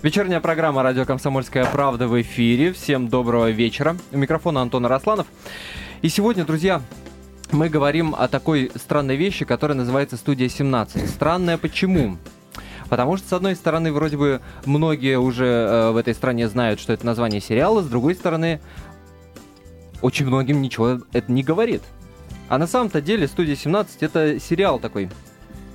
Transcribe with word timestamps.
Вечерняя 0.00 0.38
программа 0.38 0.84
«Радио 0.84 1.04
Комсомольская 1.04 1.64
правда» 1.64 2.06
в 2.06 2.20
эфире. 2.22 2.72
Всем 2.72 3.08
доброго 3.08 3.50
вечера. 3.50 3.96
У 4.12 4.16
микрофона 4.16 4.62
Антон 4.62 4.86
Росланов. 4.86 5.26
И 6.02 6.08
сегодня, 6.08 6.44
друзья, 6.44 6.82
мы 7.50 7.68
говорим 7.68 8.14
о 8.16 8.28
такой 8.28 8.70
странной 8.76 9.16
вещи, 9.16 9.44
которая 9.44 9.76
называется 9.76 10.16
«Студия 10.16 10.46
17». 10.46 11.04
Странная 11.08 11.58
почему? 11.58 12.16
Потому 12.88 13.16
что, 13.16 13.26
с 13.26 13.32
одной 13.32 13.56
стороны, 13.56 13.92
вроде 13.92 14.16
бы 14.16 14.40
многие 14.64 15.18
уже 15.18 15.46
э, 15.46 15.90
в 15.90 15.96
этой 15.96 16.14
стране 16.14 16.48
знают, 16.48 16.78
что 16.78 16.92
это 16.92 17.04
название 17.04 17.40
сериала, 17.40 17.82
с 17.82 17.88
другой 17.88 18.14
стороны, 18.14 18.60
очень 20.00 20.26
многим 20.26 20.62
ничего 20.62 21.00
это 21.12 21.32
не 21.32 21.42
говорит. 21.42 21.82
А 22.48 22.58
на 22.58 22.68
самом-то 22.68 23.00
деле 23.00 23.26
«Студия 23.26 23.56
17»— 23.56 23.88
это 24.00 24.38
сериал 24.38 24.78
такой 24.78 25.10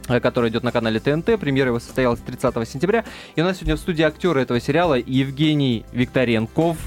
который 0.07 0.49
идет 0.49 0.63
на 0.63 0.71
канале 0.71 0.99
ТНТ. 0.99 1.39
Премьера 1.39 1.69
его 1.69 1.79
состоялась 1.79 2.19
30 2.19 2.67
сентября. 2.67 3.05
И 3.35 3.41
у 3.41 3.43
нас 3.43 3.57
сегодня 3.57 3.75
в 3.75 3.79
студии 3.79 4.03
актеры 4.03 4.41
этого 4.41 4.59
сериала 4.59 4.95
Евгений 4.95 5.85
Викторенков. 5.91 6.77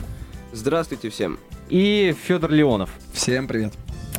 Здравствуйте 0.52 1.10
всем. 1.10 1.38
И 1.68 2.14
Федор 2.26 2.50
Леонов. 2.50 2.90
Всем 3.12 3.48
привет. 3.48 3.74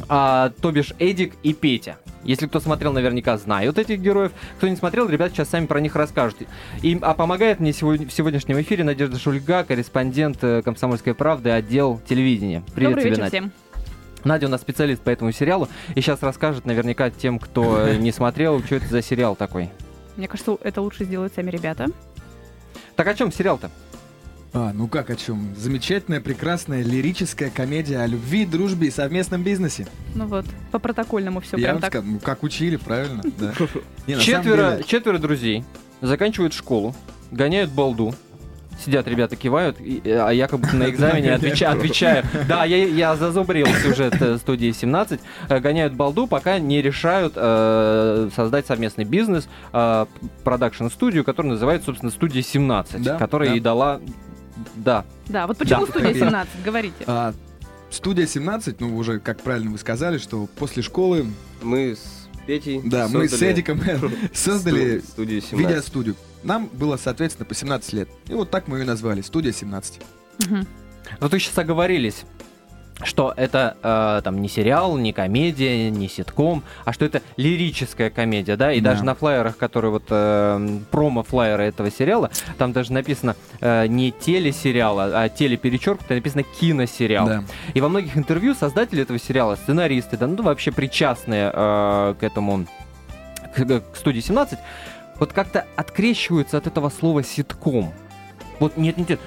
А, 0.10 0.52
то 0.62 0.72
бишь 0.72 0.94
Эдик 1.00 1.34
и 1.44 1.54
Петя. 1.54 1.98
Если 2.24 2.46
кто 2.48 2.60
смотрел, 2.60 2.92
наверняка 2.92 3.38
знают 3.38 3.78
этих 3.78 4.00
героев. 4.00 4.34
Кто 4.58 4.68
не 4.68 4.76
смотрел, 4.76 5.08
ребят 5.08 5.32
сейчас 5.32 5.50
сами 5.50 5.66
про 5.66 5.80
них 5.80 5.96
расскажут. 5.96 6.38
И, 6.82 6.98
а 7.02 7.14
помогает 7.14 7.60
мне 7.60 7.72
сегодня, 7.72 8.06
в 8.08 8.12
сегодняшнем 8.12 8.60
эфире 8.62 8.84
Надежда 8.84 9.18
Шульга, 9.18 9.64
корреспондент 9.64 10.40
э, 10.42 10.62
«Комсомольской 10.62 11.14
правды», 11.14 11.52
отдел 11.52 12.02
телевидения. 12.08 12.64
Привет 12.76 12.92
Добрый 12.92 13.04
тебе, 13.04 13.10
вечер 13.12 13.22
Надя. 13.24 13.38
всем. 13.38 13.67
Надя 14.28 14.48
у 14.48 14.50
нас 14.50 14.62
специалист 14.62 15.02
по 15.02 15.10
этому 15.10 15.32
сериалу, 15.32 15.68
и 15.96 16.02
сейчас 16.02 16.22
расскажет 16.22 16.66
наверняка 16.66 17.10
тем, 17.10 17.40
кто 17.40 17.90
не 17.98 18.12
смотрел, 18.12 18.64
что 18.64 18.76
это 18.76 18.88
за 18.88 19.02
сериал 19.02 19.36
такой. 19.36 19.70
Мне 20.18 20.28
кажется, 20.28 20.58
это 20.62 20.82
лучше 20.82 21.06
сделают 21.06 21.34
сами 21.34 21.50
ребята. 21.50 21.88
Так 22.96 23.08
о 23.08 23.14
чем 23.14 23.32
сериал-то? 23.32 23.70
А, 24.54 24.72
ну 24.74 24.88
как 24.88 25.10
о 25.10 25.16
чем? 25.16 25.54
Замечательная, 25.56 26.20
прекрасная 26.20 26.82
лирическая 26.82 27.50
комедия 27.50 28.00
о 28.00 28.08
любви, 28.08 28.46
дружбе 28.46 28.88
и 28.88 28.92
совместном 28.92 29.44
бизнесе. 29.44 29.88
Ну 30.16 30.26
вот, 30.26 30.46
по 30.72 30.80
протокольному 30.80 31.42
все 31.42 31.58
Я 31.58 31.70
прям 31.70 31.82
так. 31.82 31.92
Сказал, 31.92 32.12
ну 32.12 32.20
как 32.20 32.44
учили, 32.44 32.78
правильно? 32.78 33.22
Да. 33.38 33.54
четверо, 34.20 34.82
четверо 34.84 35.20
друзей 35.20 35.64
заканчивают 36.02 36.54
школу, 36.54 36.96
гоняют 37.32 37.72
балду, 37.72 38.16
Сидят 38.84 39.08
ребята, 39.08 39.36
кивают, 39.36 39.78
а 39.80 40.30
я 40.30 40.48
как 40.48 40.60
будто 40.60 40.76
на 40.76 40.90
экзамене 40.90 41.34
отвечаю. 41.34 41.78
отвечаю. 41.78 42.24
Да, 42.48 42.64
я, 42.64 42.86
я 42.86 43.16
зазубрил 43.16 43.68
сюжет 43.82 44.22
э, 44.22 44.38
студии 44.38 44.72
17. 44.72 45.20
Э, 45.50 45.60
гоняют 45.60 45.94
балду, 45.94 46.28
пока 46.28 46.60
не 46.60 46.82
решают 46.82 47.34
э, 47.36 48.30
создать 48.36 48.68
совместный 48.68 49.04
бизнес, 49.04 49.50
э, 49.74 50.06
продакшн-студию, 50.44 51.24
которая 51.24 51.54
называется, 51.54 51.88
собственно, 51.88 52.12
студия 52.12 52.44
17, 52.44 53.02
да, 53.02 53.18
которая 53.18 53.50
да. 53.50 53.56
и 53.56 53.60
дала... 53.60 54.00
Да. 54.76 55.06
Да, 55.28 55.48
вот 55.48 55.58
почему 55.58 55.86
да. 55.86 55.92
студия 55.92 56.14
17, 56.14 56.50
говорите. 56.64 57.04
А, 57.08 57.34
студия 57.90 58.28
17, 58.28 58.80
ну, 58.80 58.96
уже, 58.96 59.20
как 59.20 59.42
правильно 59.42 59.72
вы 59.72 59.78
сказали, 59.80 60.18
что 60.20 60.48
после 60.58 60.84
школы... 60.84 61.26
Мы 61.62 61.96
с 61.96 62.28
Петей 62.48 62.82
Да, 62.84 63.08
мы 63.10 63.28
с 63.28 63.42
Эдиком 63.42 63.82
создали 64.34 65.02
видеостудию. 65.52 66.16
Нам 66.44 66.68
было, 66.68 66.98
соответственно, 66.98 67.46
по 67.46 67.56
17 67.56 67.94
лет. 67.94 68.10
И 68.28 68.34
вот 68.34 68.50
так 68.50 68.68
мы 68.68 68.80
ее 68.80 68.86
назвали. 68.86 69.22
Студия 69.22 69.52
17. 69.52 70.02
Угу. 70.40 70.56
Вот 71.20 71.32
вы 71.32 71.40
сейчас 71.40 71.58
оговорились 71.58 72.26
что 73.04 73.34
это 73.36 73.78
э, 73.84 74.22
там 74.24 74.42
не 74.42 74.50
сериал, 74.50 74.98
не 74.98 75.14
комедия, 75.14 75.90
не 75.92 76.08
ситком, 76.08 76.64
а 76.86 76.94
что 76.94 77.06
это 77.06 77.22
лирическая 77.38 78.10
комедия, 78.10 78.56
да, 78.56 78.72
и 78.72 78.82
да. 78.82 78.92
даже 78.92 79.04
на 79.04 79.14
флайерах, 79.14 79.58
которые 79.58 79.92
вот 79.92 80.06
э, 80.10 80.80
промо-флайеры 80.92 81.64
этого 81.64 81.92
сериала, 81.92 82.32
там 82.58 82.74
даже 82.74 82.94
написано 82.94 83.36
э, 83.62 83.88
не 83.88 84.12
телесериал, 84.12 85.00
а 85.00 85.30
телеперечеркнуто, 85.30 86.16
написано 86.16 86.44
киносериал. 86.44 87.28
Да. 87.28 87.44
И 87.74 87.82
во 87.82 87.90
многих 87.90 88.18
интервью 88.18 88.56
создатели 88.56 89.04
этого 89.04 89.20
сериала, 89.20 89.56
сценаристы, 89.56 90.18
да, 90.18 90.28
ну 90.28 90.42
вообще 90.42 90.72
причастные 90.72 91.52
э, 91.54 92.16
к 92.20 92.24
этому, 92.24 92.66
к, 93.56 93.80
к 93.80 93.96
студии 93.96 94.22
17, 94.22 94.58
вот 95.20 95.34
как-то 95.34 95.66
открещиваются 95.76 96.58
от 96.58 96.68
этого 96.68 96.90
слова 96.90 97.24
ситком. 97.24 97.94
Вот 98.60 98.78
нет, 98.78 98.98
нет, 98.98 99.10
нет. 99.10 99.20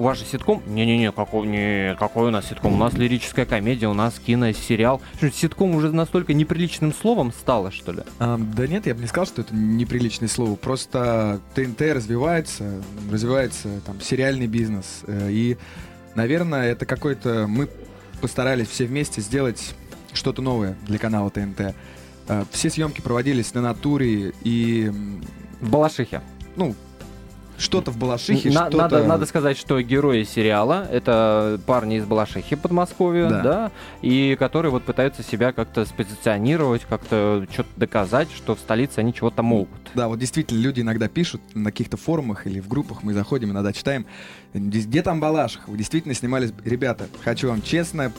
У 0.00 0.04
вас 0.04 0.18
же 0.18 0.24
ситком? 0.24 0.62
Не-не-не, 0.66 1.12
какой, 1.12 1.46
не, 1.46 1.94
какой 1.96 2.28
у 2.28 2.30
нас 2.30 2.48
ситком? 2.48 2.72
У 2.72 2.76
нас 2.78 2.94
лирическая 2.94 3.44
комедия, 3.44 3.86
у 3.86 3.92
нас 3.92 4.18
киносериал. 4.18 5.02
Что, 5.18 5.30
ситком 5.30 5.74
уже 5.74 5.92
настолько 5.92 6.32
неприличным 6.32 6.94
словом 6.94 7.32
стало, 7.32 7.70
что 7.70 7.92
ли? 7.92 8.02
А, 8.18 8.38
да 8.38 8.66
нет, 8.66 8.86
я 8.86 8.94
бы 8.94 9.02
не 9.02 9.06
сказал, 9.08 9.26
что 9.26 9.42
это 9.42 9.54
неприличное 9.54 10.30
слово. 10.30 10.56
Просто 10.56 11.40
ТНТ 11.54 11.82
развивается, 11.82 12.82
развивается 13.12 13.68
там 13.84 14.00
сериальный 14.00 14.46
бизнес. 14.46 15.02
Э, 15.06 15.28
и, 15.30 15.58
наверное, 16.14 16.72
это 16.72 16.86
какой-то... 16.86 17.46
Мы 17.46 17.68
постарались 18.22 18.68
все 18.68 18.86
вместе 18.86 19.20
сделать 19.20 19.74
что-то 20.14 20.40
новое 20.40 20.78
для 20.86 20.98
канала 20.98 21.28
ТНТ. 21.28 21.74
Э, 22.30 22.44
все 22.52 22.70
съемки 22.70 23.00
проводились 23.00 23.52
на 23.54 23.60
натуре 23.60 24.32
и... 24.44 24.90
В 25.60 25.68
Балашихе. 25.68 26.22
Ну, 26.56 26.74
что-то 27.58 27.90
в 27.90 27.98
Балашихе, 27.98 28.50
На, 28.50 28.68
что-то... 28.68 28.76
Надо, 28.76 29.04
надо 29.04 29.26
сказать, 29.26 29.58
что 29.58 29.80
герои 29.82 30.22
сериала— 30.22 30.86
это 30.90 31.60
парни 31.66 31.96
из 31.96 32.04
Балашихи, 32.04 32.54
Подмосковья, 32.54 33.28
да. 33.28 33.42
да, 33.42 33.72
и 34.00 34.36
которые 34.38 34.70
вот 34.70 34.84
пытаются 34.84 35.24
себя 35.24 35.52
как-то 35.52 35.84
спозиционировать, 35.84 36.82
как-то 36.88 37.46
что-то 37.52 37.68
доказать, 37.76 38.28
что 38.34 38.54
в 38.54 38.60
столице 38.60 39.00
они 39.00 39.12
чего-то 39.12 39.42
могут. 39.42 39.80
Да, 39.94 40.06
вот 40.06 40.20
действительно 40.20 40.60
люди 40.60 40.80
иногда 40.80 41.08
пишут 41.08 41.42
на 41.54 41.70
каких-то 41.70 41.96
форумах 41.96 42.46
или 42.46 42.60
в 42.60 42.68
группах, 42.68 43.02
мы 43.02 43.12
заходим, 43.12 43.50
иногда 43.50 43.72
читаем, 43.72 44.06
где 44.54 45.02
там 45.02 45.20
Балаших? 45.20 45.66
Вы 45.66 45.76
действительно 45.76 46.14
снимались... 46.14 46.52
Ребята, 46.64 47.08
хочу 47.24 47.48
вам 47.48 47.60
честно 47.60 48.12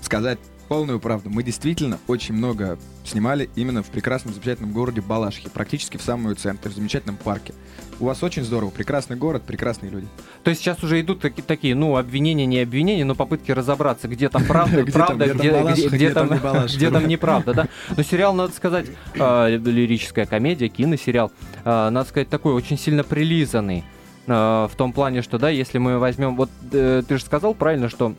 сказать 0.00 0.38
полную 0.68 1.00
правду. 1.00 1.30
Мы 1.30 1.42
действительно 1.42 1.98
очень 2.06 2.34
много 2.34 2.78
снимали 3.04 3.48
именно 3.56 3.82
в 3.82 3.86
прекрасном, 3.86 4.34
замечательном 4.34 4.72
городе 4.72 5.00
Балашихе, 5.00 5.48
практически 5.48 5.96
в 5.96 6.02
самом 6.02 6.36
центре, 6.36 6.70
в 6.70 6.74
замечательном 6.74 7.16
парке. 7.16 7.54
У 8.00 8.04
вас 8.04 8.22
очень 8.22 8.44
здорово, 8.44 8.70
прекрасный 8.70 9.16
город, 9.16 9.42
прекрасные 9.44 9.90
люди. 9.90 10.06
То 10.44 10.50
есть 10.50 10.62
сейчас 10.62 10.84
уже 10.84 11.00
идут 11.00 11.20
таки, 11.20 11.42
такие, 11.42 11.74
ну, 11.74 11.96
обвинения, 11.96 12.46
не 12.46 12.60
обвинения, 12.60 13.04
но 13.04 13.14
попытки 13.14 13.50
разобраться, 13.50 14.06
где 14.06 14.28
там 14.28 14.44
правда, 14.44 14.84
правда, 14.92 15.26
где 15.26 16.90
там 16.90 17.08
неправда, 17.08 17.54
да. 17.54 17.68
Но 17.96 18.02
сериал, 18.02 18.34
надо 18.34 18.52
сказать, 18.52 18.86
а, 19.18 19.48
лирическая 19.48 20.26
комедия, 20.26 20.68
киносериал, 20.68 21.32
а, 21.64 21.90
надо 21.90 22.08
сказать, 22.08 22.28
такой 22.28 22.52
очень 22.52 22.78
сильно 22.78 23.02
прилизанный 23.02 23.84
а, 24.28 24.68
в 24.68 24.76
том 24.76 24.92
плане, 24.92 25.22
что, 25.22 25.38
да, 25.38 25.48
если 25.48 25.78
мы 25.78 25.98
возьмем, 25.98 26.36
вот 26.36 26.50
э, 26.72 27.02
ты 27.06 27.18
же 27.18 27.24
сказал 27.24 27.54
правильно, 27.54 27.88
что 27.88 28.14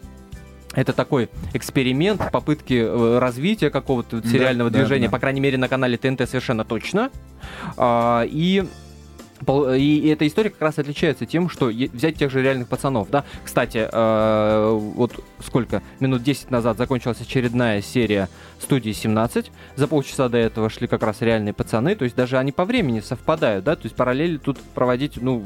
это 0.73 0.93
такой 0.93 1.29
эксперимент, 1.53 2.31
попытки 2.31 2.73
э, 2.73 3.19
развития 3.19 3.69
какого-то 3.69 4.25
сериального 4.27 4.69
да, 4.69 4.79
движения, 4.79 5.07
да, 5.07 5.11
да. 5.11 5.17
по 5.17 5.19
крайней 5.19 5.41
мере, 5.41 5.57
на 5.57 5.67
канале 5.67 5.97
ТНТ 5.97 6.29
совершенно 6.29 6.63
точно. 6.63 7.09
А, 7.77 8.23
и 8.25 8.65
и 9.47 10.07
эта 10.09 10.27
история 10.27 10.49
как 10.49 10.61
раз 10.61 10.79
отличается 10.79 11.25
тем, 11.25 11.49
что 11.49 11.67
взять 11.67 12.17
тех 12.17 12.31
же 12.31 12.41
реальных 12.41 12.67
пацанов, 12.67 13.09
да. 13.09 13.25
Кстати, 13.43 13.87
э, 13.91 14.77
вот 14.95 15.23
сколько, 15.43 15.81
минут 15.99 16.23
10 16.23 16.51
назад 16.51 16.77
закончилась 16.77 17.21
очередная 17.21 17.81
серия 17.81 18.29
студии 18.59 18.91
17. 18.91 19.51
За 19.75 19.87
полчаса 19.87 20.29
до 20.29 20.37
этого 20.37 20.69
шли 20.69 20.87
как 20.87 21.03
раз 21.03 21.21
реальные 21.21 21.53
пацаны, 21.53 21.95
то 21.95 22.03
есть 22.03 22.15
даже 22.15 22.37
они 22.37 22.51
по 22.51 22.65
времени 22.65 22.99
совпадают, 22.99 23.65
да, 23.65 23.75
то 23.75 23.83
есть 23.83 23.95
параллели 23.95 24.37
тут 24.37 24.59
проводить, 24.59 25.21
ну... 25.21 25.43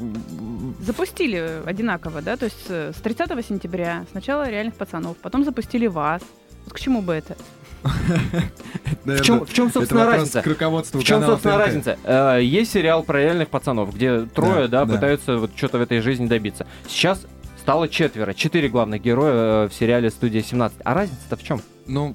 Запустили 0.80 1.62
одинаково, 1.64 2.22
да, 2.22 2.36
то 2.36 2.44
есть 2.44 2.70
с 2.70 3.00
30 3.02 3.46
сентября 3.46 4.04
сначала 4.10 4.48
реальных 4.48 4.74
пацанов, 4.74 5.16
потом 5.18 5.44
запустили 5.44 5.86
вас. 5.86 6.22
Вот 6.64 6.74
к 6.74 6.80
чему 6.80 7.02
бы 7.02 7.12
это? 7.12 7.36
В 9.04 9.20
чем, 9.20 9.44
в 9.44 9.52
чем 9.52 9.70
собственно, 9.70 10.06
разница? 10.06 10.42
В 10.42 11.04
чем, 11.04 11.22
собственно, 11.24 11.58
разница? 11.58 11.98
Э, 12.04 12.38
есть 12.42 12.72
сериал 12.72 13.02
про 13.02 13.20
реальных 13.20 13.48
пацанов, 13.48 13.94
где 13.94 14.22
трое, 14.22 14.68
да, 14.68 14.86
пытаются 14.86 15.36
вот 15.36 15.50
что-то 15.54 15.78
в 15.78 15.82
этой 15.82 16.00
жизни 16.00 16.26
добиться. 16.26 16.66
Сейчас 16.88 17.26
стало 17.60 17.88
четверо, 17.88 18.32
четыре 18.32 18.68
главных 18.68 19.02
героя 19.02 19.64
э, 19.64 19.68
в 19.68 19.74
сериале 19.74 20.10
«Студия 20.10 20.40
17». 20.40 20.72
А 20.84 20.94
разница-то 20.94 21.36
в 21.36 21.42
чем? 21.42 21.60
Ну, 21.86 22.14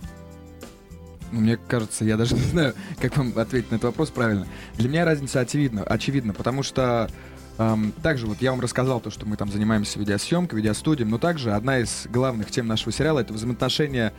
ну, 1.31 1.39
мне 1.41 1.57
кажется, 1.57 2.05
я 2.05 2.17
даже 2.17 2.35
не 2.35 2.41
знаю, 2.41 2.73
как 2.99 3.17
вам 3.17 3.33
ответить 3.35 3.71
на 3.71 3.75
этот 3.75 3.85
вопрос 3.85 4.09
правильно. 4.09 4.47
Для 4.75 4.89
меня 4.89 5.05
разница 5.05 5.39
очевидна, 5.39 5.83
очевидна 5.83 6.33
потому 6.33 6.63
что 6.63 7.09
эм, 7.57 7.93
также 8.03 8.25
вот 8.25 8.41
я 8.41 8.51
вам 8.51 8.61
рассказал 8.61 8.99
то, 8.99 9.11
что 9.11 9.25
мы 9.25 9.37
там 9.37 9.51
занимаемся 9.51 9.99
видеосъемкой, 9.99 10.57
видеостудией, 10.57 11.07
но 11.07 11.17
также 11.17 11.51
одна 11.51 11.79
из 11.79 12.07
главных 12.09 12.51
тем 12.51 12.67
нашего 12.67 12.91
сериала— 12.91 13.19
это 13.21 13.33
взаимоотношения 13.33 14.13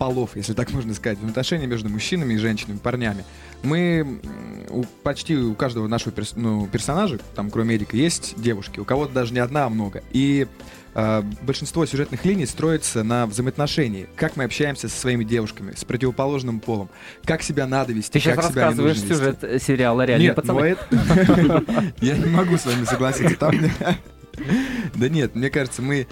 полов, 0.00 0.34
если 0.34 0.54
так 0.54 0.72
можно 0.72 0.94
сказать, 0.94 1.18
взаимоотношения 1.18 1.66
между 1.66 1.90
мужчинами 1.90 2.32
и 2.32 2.38
женщинами, 2.38 2.78
парнями. 2.78 3.22
Мы 3.62 4.22
у, 4.70 4.84
почти 5.02 5.36
у 5.36 5.54
каждого 5.54 5.88
нашего 5.88 6.10
перс, 6.10 6.32
ну, 6.36 6.66
персонажа, 6.68 7.18
там 7.34 7.50
кроме 7.50 7.76
Эрика, 7.76 7.98
есть 7.98 8.32
девушки, 8.40 8.80
у 8.80 8.86
кого-то 8.86 9.12
даже 9.12 9.34
не 9.34 9.40
одна, 9.40 9.66
а 9.66 9.68
много. 9.68 10.02
И 10.12 10.46
э, 10.94 11.22
большинство 11.42 11.84
сюжетных 11.84 12.24
линий 12.24 12.46
строится 12.46 13.04
на 13.04 13.26
взаимоотношении. 13.26 14.08
Как 14.16 14.36
мы 14.36 14.44
общаемся 14.44 14.88
со 14.88 14.98
своими 14.98 15.22
девушками, 15.22 15.74
с 15.76 15.84
противоположным 15.84 16.60
полом, 16.60 16.88
как 17.26 17.42
себя 17.42 17.66
надо 17.66 17.92
вести, 17.92 18.18
Ты 18.18 18.20
как 18.20 18.36
сейчас 18.36 18.52
себя 18.52 18.62
рассказываешь 18.62 19.00
сюжет 19.00 19.62
сериала 19.62 20.06
«Реальные 20.06 20.28
Нет, 20.28 20.36
пацаны». 20.36 20.78
Я 22.00 22.16
не 22.16 22.24
могу 22.24 22.56
с 22.56 22.64
вами 22.64 22.86
согласиться. 22.86 23.36
Там 23.36 23.54
Да 24.94 25.10
нет, 25.10 25.34
мне 25.34 25.50
кажется, 25.50 25.82
мы... 25.82 26.06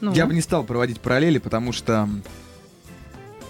Ну, 0.00 0.12
Я 0.12 0.26
бы 0.26 0.34
не 0.34 0.40
стал 0.40 0.64
проводить 0.64 1.00
параллели, 1.00 1.38
потому 1.38 1.70
что 1.72 2.08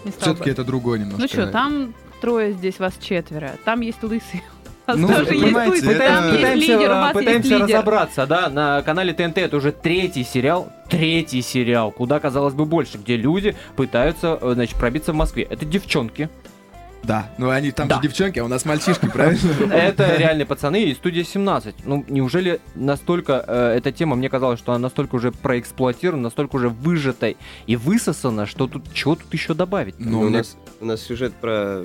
не 0.05 0.11
стал 0.11 0.35
все-таки 0.35 0.45
бы. 0.45 0.50
это 0.50 0.65
другое 0.65 0.99
немножко. 0.99 1.21
Ну 1.23 1.29
что, 1.29 1.47
там 1.49 1.95
трое, 2.21 2.53
здесь 2.53 2.79
вас 2.79 2.95
четверо. 3.00 3.53
Там 3.65 3.81
есть 3.81 4.03
лысый. 4.03 4.43
Ну, 4.97 5.06
тоже 5.06 5.35
есть 5.35 5.43
понимаете, 5.43 5.71
лысый. 5.73 5.95
это- 5.97 6.06
Там 6.06 6.25
есть 6.29 6.37
пытаемся, 6.39 6.67
лидер, 6.67 6.91
у 6.91 6.95
вас 6.95 7.05
есть 7.15 7.19
пытаемся 7.27 7.49
лидер. 7.59 7.65
разобраться, 7.77 8.27
да, 8.27 8.49
на 8.49 8.81
канале 8.83 9.12
ТНТ 9.12 9.37
это 9.37 9.56
уже 9.59 9.71
третий 9.71 10.25
сериал, 10.25 10.73
третий 10.89 11.43
сериал, 11.43 11.91
куда, 11.93 12.19
казалось 12.21 12.55
бы, 12.55 12.65
больше, 12.65 12.97
где 12.97 13.17
люди 13.17 13.55
пытаются, 13.77 14.39
э, 14.41 14.53
значит, 14.55 14.79
пробиться 14.79 15.12
в 15.12 15.17
Москве. 15.17 15.43
Это 15.43 15.67
девчонки, 15.67 16.31
Да, 17.05 17.31
ну 17.39 17.49
они 17.50 17.71
там 17.71 17.89
Да. 17.89 17.97
же 17.97 18.03
девчонки, 18.03 18.39
а 18.39 18.45
у 18.45 18.49
нас 18.49 18.65
мальчишки, 18.65 19.06
правильно? 19.09 19.73
это 19.73 20.17
реальные 20.17 20.47
пацаны 20.47 20.83
и 20.85 20.95
студия 20.95 21.25
17. 21.25 21.77
Ну, 21.87 22.05
неужели 22.09 22.61
настолько 22.75 23.45
э, 23.47 23.77
эта 23.79 23.93
тема, 23.93 24.17
мне 24.17 24.29
казалось, 24.29 24.59
что 24.59 24.73
она 24.73 24.81
настолько 24.81 25.15
уже 25.15 25.33
проэксплуатирована, 25.33 26.25
настолько 26.25 26.56
уже 26.56 26.69
выжата 26.69 27.35
и 27.67 27.77
высосана, 27.77 28.47
что 28.47 28.67
тут 28.67 28.93
чего 28.93 29.15
тут 29.15 29.33
еще 29.33 29.55
добавить? 29.55 29.95
Ну, 29.99 30.21
у, 30.21 30.23
мне- 30.25 30.39
нас, 30.39 30.56
у 30.81 30.85
нас 30.85 31.00
сюжет 31.00 31.33
про, 31.35 31.85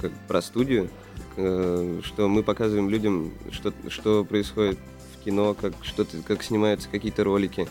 как, 0.00 0.12
про 0.28 0.40
студию, 0.40 0.88
э, 1.36 2.00
что 2.04 2.28
мы 2.28 2.42
показываем 2.42 2.88
людям, 2.88 3.32
что, 3.50 3.72
что 3.88 4.24
происходит 4.24 4.78
в 5.20 5.24
кино, 5.24 5.54
как, 5.54 5.72
что 5.82 6.06
как 6.26 6.42
снимаются 6.42 6.88
какие-то 6.88 7.24
ролики. 7.24 7.66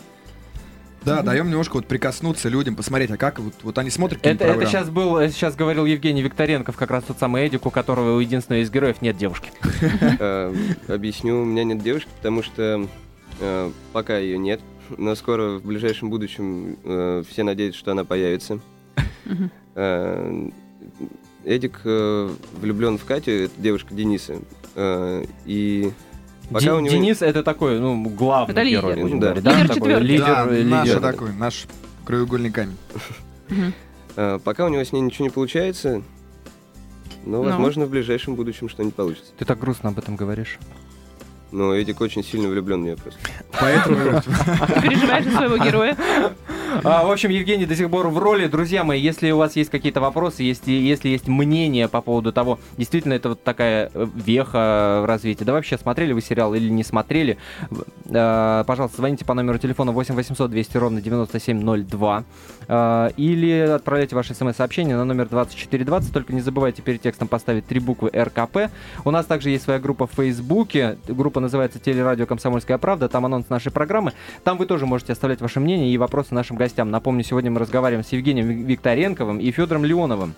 Да, 1.04 1.22
даем 1.22 1.48
немножко 1.48 1.74
вот 1.74 1.86
прикоснуться 1.86 2.48
людям, 2.48 2.76
посмотреть, 2.76 3.10
а 3.10 3.16
как 3.16 3.38
вот, 3.38 3.54
вот 3.62 3.78
они 3.78 3.90
смотрят 3.90 4.24
Это, 4.24 4.44
это 4.44 4.66
сейчас 4.66 4.88
был, 4.88 5.20
сейчас 5.28 5.54
говорил 5.54 5.84
Евгений 5.84 6.22
Викторенков, 6.22 6.76
как 6.76 6.90
раз 6.90 7.04
тот 7.04 7.18
самый 7.18 7.46
Эдик, 7.46 7.66
у 7.66 7.70
которого 7.70 8.16
у 8.16 8.20
единственного 8.20 8.62
из 8.62 8.70
героев 8.70 9.02
нет 9.02 9.16
девушки. 9.16 9.50
Э, 10.18 10.54
Объясню, 10.88 11.42
у 11.42 11.44
меня 11.44 11.64
нет 11.64 11.82
девушки, 11.82 12.08
потому 12.16 12.42
что 12.42 12.86
э, 13.40 13.70
пока 13.92 14.18
ее 14.18 14.38
нет, 14.38 14.60
но 14.96 15.14
скоро 15.14 15.58
в 15.58 15.64
ближайшем 15.64 16.08
будущем 16.10 16.78
э, 16.84 17.22
все 17.28 17.42
надеются, 17.42 17.80
что 17.80 17.92
она 17.92 18.04
появится. 18.04 18.60
Эдик 21.44 21.80
влюблен 21.84 22.96
в 22.98 23.04
Катю, 23.04 23.32
это 23.32 23.60
девушка 23.60 23.94
Дениса. 23.94 24.36
И 25.44 25.92
Пока 26.50 26.60
Де- 26.64 26.72
у 26.72 26.80
него- 26.80 26.94
Денис 26.94 27.22
это 27.22 27.42
такой, 27.42 27.80
ну, 27.80 28.02
главный 28.10 28.52
Это 28.52 28.62
лидер. 28.62 28.80
герой, 28.82 28.96
будем 29.02 29.20
Да. 29.20 29.34
да? 29.34 29.52
Лидер 29.60 29.74
Такой 29.74 30.00
лидер, 30.00 30.26
да, 30.26 30.46
э, 30.50 30.62
наш 30.64 30.86
лидер. 30.88 31.00
такой, 31.00 31.32
наш 31.32 31.64
краеугольный 32.04 32.50
камень. 32.50 32.76
Э, 34.16 34.38
пока 34.44 34.66
у 34.66 34.68
него 34.68 34.84
с 34.84 34.92
ней 34.92 35.00
ничего 35.00 35.24
не 35.24 35.30
получается, 35.30 36.02
но, 37.24 37.38
Ну. 37.38 37.44
возможно, 37.44 37.86
в 37.86 37.90
ближайшем 37.90 38.34
будущем 38.34 38.68
что-нибудь 38.68 38.94
получится. 38.94 39.32
Ты 39.38 39.44
так 39.44 39.58
грустно 39.58 39.88
об 39.88 39.98
этом 39.98 40.16
говоришь. 40.16 40.58
Но 41.50 41.72
Эдик 41.72 42.00
очень 42.00 42.24
сильно 42.24 42.48
влюблен 42.48 42.80
в 42.80 42.84
нее 42.84 42.96
просто. 42.96 43.20
Поэтому 43.60 43.96
Ты 44.20 44.80
переживаешь 44.82 45.24
за 45.24 45.30
своего 45.32 45.56
героя? 45.56 45.96
А, 46.82 47.04
в 47.04 47.10
общем, 47.10 47.30
Евгений 47.30 47.66
до 47.66 47.76
сих 47.76 47.90
пор 47.90 48.08
в 48.08 48.18
роли. 48.18 48.46
Друзья 48.46 48.82
мои, 48.84 49.00
если 49.00 49.30
у 49.30 49.36
вас 49.36 49.54
есть 49.56 49.70
какие-то 49.70 50.00
вопросы, 50.00 50.42
если, 50.42 50.72
если 50.72 51.08
есть 51.08 51.28
мнение 51.28 51.88
по 51.88 52.00
поводу 52.00 52.32
того, 52.32 52.58
действительно 52.76 53.12
это 53.12 53.30
вот 53.30 53.42
такая 53.42 53.90
э, 53.94 54.06
веха 54.14 55.00
в 55.02 55.06
развитии, 55.06 55.44
да 55.44 55.52
вообще 55.52 55.78
смотрели 55.78 56.12
вы 56.12 56.20
сериал 56.20 56.54
или 56.54 56.68
не 56.68 56.82
смотрели, 56.82 57.38
э, 58.06 58.64
пожалуйста, 58.66 58.96
звоните 58.96 59.24
по 59.24 59.34
номеру 59.34 59.58
телефона 59.58 59.92
8 59.92 60.14
800 60.14 60.50
200 60.50 60.76
ровно 60.76 61.00
9702 61.00 62.24
э, 62.63 62.63
или 62.68 63.70
отправляйте 63.74 64.14
ваше 64.14 64.34
смс-сообщение 64.34 64.96
на 64.96 65.04
номер 65.04 65.28
2420, 65.28 66.12
только 66.12 66.32
не 66.32 66.40
забывайте 66.40 66.82
перед 66.82 67.00
текстом 67.02 67.28
поставить 67.28 67.66
три 67.66 67.80
буквы 67.80 68.10
РКП. 68.14 68.70
У 69.04 69.10
нас 69.10 69.26
также 69.26 69.50
есть 69.50 69.64
своя 69.64 69.78
группа 69.78 70.06
в 70.06 70.12
Фейсбуке, 70.12 70.98
группа 71.08 71.40
называется 71.40 71.78
«Телерадио 71.78 72.26
Комсомольская 72.26 72.78
правда», 72.78 73.08
там 73.08 73.26
анонс 73.26 73.48
нашей 73.48 73.72
программы, 73.72 74.12
там 74.42 74.58
вы 74.58 74.66
тоже 74.66 74.86
можете 74.86 75.12
оставлять 75.12 75.40
ваше 75.40 75.60
мнение 75.60 75.92
и 75.92 75.98
вопросы 75.98 76.34
нашим 76.34 76.56
гостям. 76.56 76.90
Напомню, 76.90 77.24
сегодня 77.24 77.50
мы 77.50 77.60
разговариваем 77.60 78.04
с 78.04 78.12
Евгением 78.12 78.48
Ви- 78.48 78.62
Викторенковым 78.62 79.38
и 79.38 79.50
Федором 79.50 79.84
Леоновым. 79.84 80.34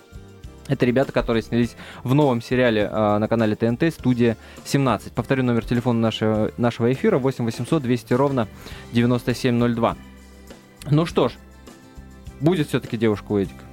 Это 0.67 0.85
ребята, 0.85 1.13
которые 1.13 1.43
снялись 1.43 1.77
в 2.03 2.13
новом 2.13 2.41
сериале 2.41 2.89
э, 2.91 3.17
на 3.19 3.27
канале 3.29 3.55
ТНТ 3.55 3.93
«Студия 3.93 4.35
17». 4.65 5.13
Повторю 5.15 5.43
номер 5.43 5.63
телефона 5.63 5.99
нашего, 5.99 6.51
нашего 6.57 6.91
эфира 6.91 7.17
8 7.17 7.45
800 7.45 7.81
200 7.81 8.13
ровно 8.13 8.47
9702. 8.91 9.95
Ну 10.89 11.05
что 11.05 11.29
ж, 11.29 11.33
будет 12.39 12.67
все-таки 12.69 12.97
девушка 12.97 13.31
у 13.31 13.41
Эдика. 13.41 13.63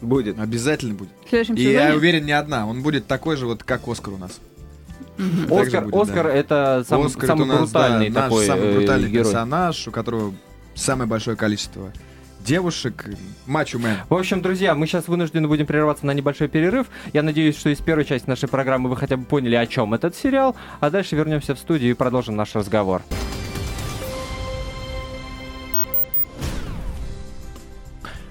Будет. 0.00 0.38
обязательно 0.38 0.94
будет. 0.94 1.10
В 1.26 1.28
следующем 1.28 1.54
И 1.56 1.62
я 1.62 1.82
сезоне? 1.82 1.96
уверен, 1.98 2.24
не 2.26 2.32
одна. 2.32 2.66
Он 2.66 2.82
будет 2.82 3.06
такой 3.06 3.36
же, 3.36 3.46
вот 3.46 3.62
как 3.64 3.86
Оскар 3.86 4.14
у 4.14 4.16
нас. 4.16 4.40
Мгм. 5.18 5.48
Так 5.48 5.58
же 5.70 5.76
Оскар, 5.76 5.84
будет, 5.84 5.94
Оскар 6.02 6.24
да. 6.24 6.32
это 6.32 6.84
сам- 6.88 7.06
Оскар 7.06 7.26
самый 7.26 7.44
это 7.46 7.56
у 7.56 7.60
нас, 7.60 7.70
да, 7.70 7.80
брутальный 7.80 8.08
наш 8.08 8.24
такой 8.24 8.46
самый 8.46 8.64
э, 8.68 8.74
брутальный 8.78 9.10
герой. 9.10 9.24
персонаж, 9.24 9.88
у 9.88 9.90
которого 9.90 10.34
самое 10.74 11.08
большое 11.08 11.36
количество 11.36 11.92
девушек, 12.42 13.04
мачо-мен. 13.46 13.96
В 14.08 14.14
общем, 14.14 14.40
друзья, 14.40 14.74
мы 14.74 14.86
сейчас 14.86 15.08
вынуждены 15.08 15.46
будем 15.46 15.66
прерваться 15.66 16.06
на 16.06 16.12
небольшой 16.12 16.48
перерыв. 16.48 16.86
Я 17.12 17.22
надеюсь, 17.22 17.58
что 17.58 17.68
из 17.68 17.78
первой 17.78 18.06
части 18.06 18.26
нашей 18.26 18.48
программы 18.48 18.88
вы 18.88 18.96
хотя 18.96 19.18
бы 19.18 19.24
поняли, 19.26 19.56
о 19.56 19.66
чем 19.66 19.92
этот 19.92 20.16
сериал. 20.16 20.56
А 20.80 20.88
дальше 20.88 21.16
вернемся 21.16 21.54
в 21.54 21.58
студию 21.58 21.90
и 21.90 21.94
продолжим 21.94 22.36
наш 22.36 22.54
разговор. 22.54 23.02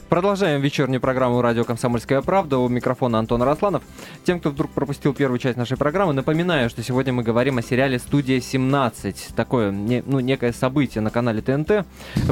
Продолжаем 0.09 0.59
вечернюю 0.59 1.00
программу 1.00 1.39
«Радио 1.39 1.63
Комсомольская 1.63 2.23
правда». 2.23 2.57
У 2.57 2.67
микрофона 2.67 3.19
Антон 3.19 3.44
Росланов. 3.44 3.83
Тем, 4.23 4.39
кто 4.39 4.50
вдруг 4.50 4.71
пропустил 4.71 5.13
первую 5.13 5.38
часть 5.38 5.56
нашей 5.56 5.77
программы, 5.77 6.13
напоминаю, 6.13 6.71
что 6.71 6.81
сегодня 6.81 7.13
мы 7.13 7.21
говорим 7.21 7.59
о 7.59 7.61
сериале 7.61 8.00
«Студия 8.00 8.39
17». 8.39 9.35
Такое, 9.35 9.69
ну, 9.69 10.19
некое 10.19 10.51
событие 10.51 11.03
на 11.03 11.11
канале 11.11 11.44
ТНТ. 11.44 11.85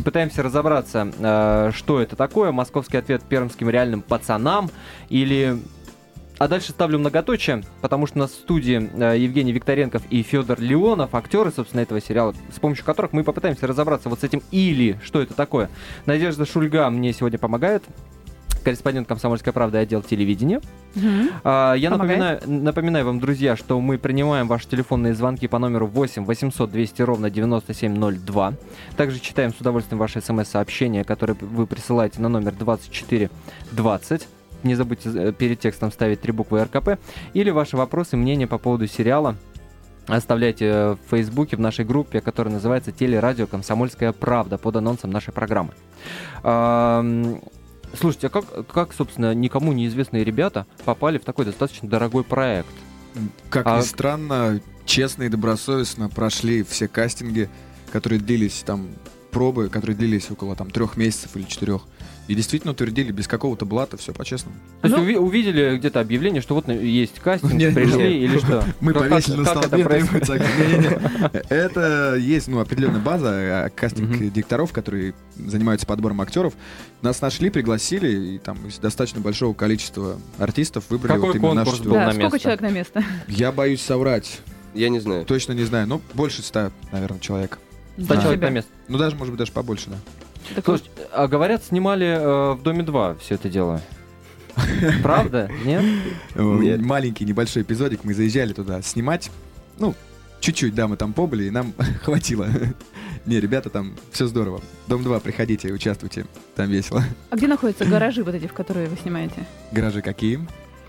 Пытаемся 0.03 0.41
разобраться, 0.41 1.07
э, 1.19 1.71
что 1.71 2.01
это 2.01 2.15
такое. 2.15 2.51
Московский 2.51 2.97
ответ 2.97 3.21
пермским 3.21 3.69
реальным 3.69 4.01
пацанам 4.01 4.71
или... 5.09 5.59
А 6.38 6.48
дальше 6.48 6.72
ставлю 6.72 7.00
многоточие, 7.00 7.63
потому 7.81 8.06
что 8.06 8.18
у 8.18 8.22
нас 8.22 8.31
в 8.31 8.36
студии 8.36 8.89
э, 8.94 9.18
Евгений 9.18 9.51
Викторенков 9.51 10.04
и 10.10 10.22
Федор 10.22 10.60
Леонов, 10.60 11.16
актеры, 11.16 11.51
собственно, 11.51 11.81
этого 11.81 12.00
сериала, 12.00 12.34
с 12.54 12.60
помощью 12.60 12.86
которых 12.86 13.12
мы 13.12 13.24
попытаемся 13.24 13.66
разобраться 13.66 14.10
вот 14.10 14.19
с 14.19 14.24
этим 14.24 14.44
или, 14.51 15.00
что 15.04 15.22
это 15.22 15.34
такое. 15.34 15.69
Надежда 16.06 16.45
Шульга 16.45 16.89
мне 16.89 17.12
сегодня 17.13 17.39
помогает, 17.39 17.84
корреспондент 18.63 19.07
«Комсомольской 19.07 19.54
правды» 19.54 19.78
отдел 19.78 20.01
телевидения. 20.01 20.60
Мгм. 20.94 21.30
А, 21.45 21.74
Я 21.74 21.89
Помогает. 21.89 22.19
напоминаю, 22.19 22.63
напоминаю 22.63 23.06
вам, 23.06 23.19
друзья, 23.22 23.56
что 23.56 23.80
мы 23.80 23.98
принимаем 23.98 24.48
ваши 24.48 24.67
телефонные 24.67 25.13
звонки 25.15 25.48
по 25.48 25.58
номеру 25.58 25.88
8 25.88 26.25
800 26.25 26.70
200 26.70 27.01
ровно 27.01 27.29
9702. 27.29 28.53
Также 28.98 29.20
читаем 29.20 29.53
с 29.53 29.62
удовольствием 29.62 30.00
ваши 30.00 30.22
смс-сообщения, 30.22 31.03
которые 31.06 31.38
вы 31.39 31.65
присылаете 31.65 32.20
на 32.20 32.27
номер 32.27 32.51
2420. 32.51 34.27
Не 34.64 34.76
забудьте 34.76 35.10
э, 35.14 35.32
перед 35.32 35.60
текстом 35.60 35.92
ставить 35.92 36.22
три 36.22 36.32
буквы 36.32 36.64
РКП. 36.64 37.00
Или 37.34 37.50
ваши 37.50 37.78
вопросы, 37.78 38.18
мнения 38.18 38.48
по 38.48 38.58
поводу 38.58 38.88
сериала 38.88 39.36
оставляйте 40.08 40.66
э, 40.66 40.92
в 40.94 41.10
Фейсбуке 41.12 41.58
в 41.58 41.60
нашей 41.60 41.86
группе, 41.86 42.22
которая 42.22 42.54
называется 42.54 42.92
«Телерадио 42.92 43.48
Комсомольская 43.48 44.14
правда» 44.14 44.58
под 44.58 44.78
анонсом 44.78 45.12
нашей 45.12 45.34
программы. 45.34 45.74
Ам, 46.44 47.42
Слушайте, 47.94 48.28
а 48.28 48.30
как, 48.30 48.68
как, 48.68 48.94
собственно, 48.94 49.34
никому 49.34 49.72
неизвестные 49.72 50.24
ребята 50.24 50.66
попали 50.84 51.18
в 51.18 51.24
такой 51.24 51.46
достаточно 51.46 51.88
дорогой 51.88 52.24
проект? 52.24 52.70
Как 53.50 53.66
А- 53.66 53.78
ни 53.78 53.82
странно, 53.82 54.60
честно 54.86 55.24
и 55.24 55.30
добросовестно 55.30 56.10
прошли 56.10 56.64
все 56.64 56.88
кастинги, 56.88 57.50
которые 57.92 58.20
длились 58.20 58.64
там 58.66 58.90
пробы, 59.31 59.69
которые 59.69 59.96
длились 59.98 60.29
около 60.31 60.55
там 60.55 60.69
трех 60.72 60.98
месяцев 60.98 61.31
или 61.36 61.43
четырех. 61.43 61.81
И 62.27 62.36
действительно 62.36 62.74
утвердили 62.74 63.13
без 63.13 63.25
какого-то 63.25 63.65
блата, 63.65 63.96
все 63.96 64.12
по-честному. 64.12 64.57
То 64.81 64.88
есть 64.89 64.98
Ну- 65.00 65.05
уви- 65.05 65.15
увидели 65.17 65.77
где-то 65.77 66.01
объявление, 66.01 66.41
что 66.41 66.55
вот 66.55 66.67
есть 66.67 67.19
кастинг, 67.19 67.53
Не, 67.53 67.67
не, 67.67 67.72
пришли 67.72 68.03
не. 68.19 68.25
или 68.25 68.38
что? 68.39 68.65
Мы 68.81 68.91
Как- 68.91 69.07
повесили 69.10 69.38
на 69.38 69.43
как 69.46 69.57
это 69.57 69.67
столбе, 69.67 69.86
происходит? 69.86 70.25
требуется. 70.27 70.62
Не-не-не. 70.62 71.41
Это 71.50 72.15
есть, 72.19 72.50
ну, 72.50 72.60
определенная 72.60 73.00
база, 73.00 73.29
а, 73.31 73.69
кастинг 73.74 74.10
Мгм. 74.10 74.29
дикторов, 74.31 74.74
которые 74.74 75.13
занимаются 75.38 75.88
подбором 75.88 76.19
актеров. 76.19 76.53
Нас 77.01 77.22
нашли, 77.22 77.50
пригласили, 77.50 78.36
и 78.36 78.38
там 78.39 78.57
из 78.67 78.77
достаточно 78.79 79.22
большого 79.22 79.53
количества 79.53 80.19
артистов 80.38 80.84
выбрали 80.89 81.13
Какой 81.13 81.27
вот 81.29 81.36
именно 81.38 81.48
конкурс 81.63 81.65
нашу 81.79 81.84
был 81.84 81.91
студию. 81.91 82.00
Да, 82.01 82.05
на 82.07 82.12
сколько 82.12 82.24
место. 82.25 82.39
человек 82.39 82.62
на 82.62 82.69
место? 82.72 83.03
Я 83.29 83.51
боюсь 83.53 83.81
соврать. 83.81 84.41
Я 84.74 84.89
не 84.89 85.00
знаю. 85.00 85.24
Точно 85.25 85.53
не 85.53 85.63
знаю. 85.63 85.88
Ну, 85.88 86.01
больше 86.13 86.41
ста, 86.41 86.72
наверное, 86.91 87.19
человек. 87.19 87.57
Ста 88.01 88.16
Да. 88.16 88.22
человек 88.22 88.42
на 88.42 88.50
место. 88.50 88.72
Ну, 88.88 88.98
даже, 88.98 89.16
может 89.16 89.32
быть, 89.34 89.39
даже 89.39 89.51
побольше, 89.51 89.89
да. 89.89 89.96
Так 90.56 90.66
Слушайте, 90.66 90.92
а 91.13 91.27
говорят, 91.27 91.63
снимали 91.63 92.06
э, 92.08 92.54
в 92.54 92.62
Доме 92.63 92.84
2 92.84 93.16
все 93.16 93.36
это 93.36 93.50
дело. 93.50 93.82
Правда? 95.04 95.50
Нет? 95.66 95.84
Нет. 96.36 96.82
Маленький 96.82 97.25
небольшой 97.25 97.63
эпизодик. 97.63 98.04
Мы 98.04 98.13
заезжали 98.13 98.54
туда 98.54 98.82
снимать. 98.82 99.30
Ну, 99.77 99.94
чуть-чуть, 100.39 100.74
да, 100.74 100.88
мы 100.88 100.96
там 100.98 101.13
побыли, 101.13 101.46
и 101.46 101.50
нам 101.50 101.74
хватило. 102.04 102.48
Не, 103.25 103.39
ребята, 103.39 103.70
там 103.70 103.94
все 104.12 104.25
здорово. 104.27 104.62
Дом 104.88 105.04
2, 105.04 105.20
приходите, 105.20 105.72
участвуйте. 105.74 106.25
Там 106.56 106.70
весело. 106.70 107.04
А 107.30 107.36
где 107.36 107.48
находятся 107.48 107.86
гаражи 107.89 108.24
вот 108.24 108.34
эти, 108.36 108.48
в 108.48 108.54
которые 108.54 108.88
вы 108.88 108.96
снимаете? 108.98 109.46
Гаражи 109.72 110.01
какие? 110.01 110.39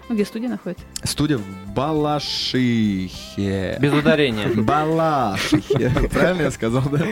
Ну, 0.09 0.15
где 0.15 0.25
студия 0.25 0.49
находится? 0.49 0.85
Студия 1.05 1.37
в 1.37 1.75
Балашихе. 1.75 3.77
Без 3.79 3.93
ударения. 3.93 4.49
Балашихе. 4.49 5.91
Правильно 6.11 6.43
я 6.43 6.50
сказал, 6.50 6.83
да? 6.91 7.05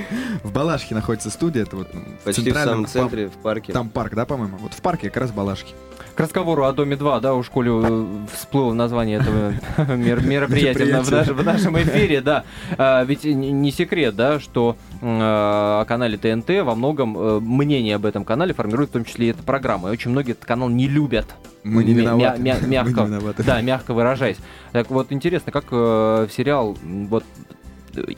В 0.42 0.52
Балашихе 0.52 0.94
находится 0.94 1.30
студия. 1.30 1.64
Это 1.64 1.76
вот 1.76 1.88
Почти 2.24 2.50
в 2.50 2.54
самом 2.54 2.86
центре, 2.86 3.28
в 3.28 3.32
парке. 3.32 3.72
Там 3.72 3.90
парк, 3.90 4.14
да, 4.14 4.24
по-моему? 4.24 4.56
Вот 4.58 4.72
в 4.72 4.80
парке 4.80 5.10
как 5.10 5.22
раз 5.22 5.30
Балашихи. 5.30 5.74
К 6.14 6.20
разговору 6.20 6.64
о 6.64 6.72
Доме 6.72 6.96
2, 6.96 7.20
да, 7.20 7.34
у 7.34 7.42
школе 7.42 7.70
э, 7.72 8.06
всплыло 8.32 8.72
название 8.72 9.18
этого 9.18 9.52
мероприятия 9.96 11.32
в 11.32 11.44
нашем 11.44 11.78
эфире, 11.78 12.20
да. 12.20 12.44
А, 12.78 13.04
ведь 13.04 13.24
не 13.24 13.70
секрет, 13.70 14.16
да, 14.16 14.40
что 14.40 14.76
о 15.02 15.84
канале 15.86 16.16
ТНТ 16.16 16.64
во 16.64 16.74
многом 16.74 17.18
э, 17.18 17.40
мнение 17.40 17.96
об 17.96 18.06
этом 18.06 18.24
канале 18.24 18.54
формирует 18.54 18.90
в 18.90 18.92
том 18.94 19.04
числе 19.04 19.26
и 19.26 19.30
эта 19.30 19.42
программа. 19.42 19.88
И 19.88 19.92
очень 19.92 20.10
многие 20.10 20.32
этот 20.32 20.44
канал 20.44 20.68
не 20.68 20.88
любят. 20.88 21.26
Мы 21.64 21.84
не 21.84 21.94
виноваты. 21.94 22.40
Мягко, 22.40 22.62
Мы 22.66 22.68
не 22.68 23.06
виноваты. 23.06 23.42
Да, 23.42 23.60
мягко 23.60 23.92
выражаясь. 23.92 24.38
Так 24.72 24.90
вот, 24.90 25.10
интересно, 25.10 25.52
как 25.52 25.64
э, 25.70 26.26
в 26.26 26.30
сериал 26.30 26.76
вот 26.82 27.24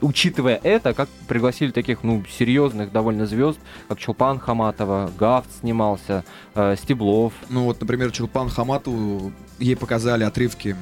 учитывая 0.01 0.61
это, 0.63 0.95
как 0.95 1.09
пригласили 1.27 1.71
таких, 1.71 2.03
ну, 2.03 2.25
серьезных 2.39 2.93
довольно 2.93 3.27
звезд, 3.27 3.59
как 3.89 3.99
Чулпан 3.99 4.39
Хаматова, 4.39 5.11
Гафт 5.19 5.49
снимался, 5.61 6.25
э, 6.55 6.77
Стеблов. 6.77 7.33
Ну 7.49 7.65
вот, 7.65 7.81
например, 7.81 8.11
Чулпан 8.11 8.49
Хаматову, 8.49 9.33
ей 9.59 9.77
показали 9.77 10.25
отрывки, 10.25 10.77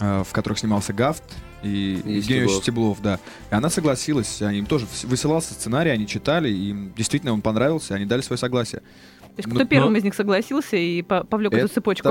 э, 0.00 0.22
в 0.26 0.32
которых 0.32 0.58
снимался 0.58 0.92
Гафт, 0.92 1.24
и, 1.62 2.00
и 2.04 2.12
Евгений 2.16 2.22
Стеблов. 2.22 2.62
Стеблов, 2.62 3.02
да. 3.02 3.18
И 3.50 3.54
она 3.54 3.68
согласилась, 3.68 4.40
им 4.40 4.66
тоже 4.66 4.86
высылался 5.04 5.54
сценарий, 5.54 5.90
они 5.90 6.06
читали, 6.06 6.48
и 6.48 6.70
им 6.70 6.92
действительно 6.96 7.32
он 7.32 7.42
понравился, 7.42 7.94
они 7.94 8.04
дали 8.04 8.20
свое 8.20 8.38
согласие. 8.38 8.80
То 8.80 9.40
есть 9.40 9.48
кто 9.50 9.58
но, 9.60 9.66
первым 9.66 9.92
но... 9.92 9.98
из 9.98 10.04
них 10.04 10.14
согласился 10.14 10.76
и 10.76 11.02
повлек 11.02 11.52
эту 11.52 11.68
цепочку? 11.68 12.08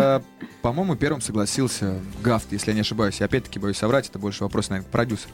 По-моему, 0.62 0.96
первым 0.96 1.19
согласился 1.19 2.00
Гафт, 2.24 2.51
если 2.51 2.72
я 2.72 2.75
не 2.75 2.81
ошибаюсь. 2.81 3.19
И 3.19 3.24
опять-таки 3.24 3.60
боюсь 3.60 3.77
соврать, 3.77 4.07
это 4.07 4.17
больше 4.17 4.43
вопрос, 4.43 4.69
наверное, 4.69 4.88
к 4.88 4.91
продюсеру 4.91 5.34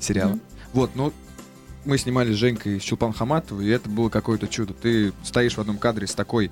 сериала. 0.00 0.32
Mm-hmm. 0.32 0.40
Вот, 0.72 0.90
ну, 0.94 1.12
мы 1.84 1.98
снимали 1.98 2.32
с 2.32 2.36
Женькой 2.36 2.80
с 2.80 2.82
Чулпан 2.82 3.12
Хаматовой, 3.12 3.66
и 3.66 3.68
это 3.68 3.88
было 3.88 4.08
какое-то 4.08 4.48
чудо. 4.48 4.74
Ты 4.74 5.12
стоишь 5.22 5.54
в 5.54 5.60
одном 5.60 5.78
кадре 5.78 6.06
с 6.06 6.14
такой 6.14 6.50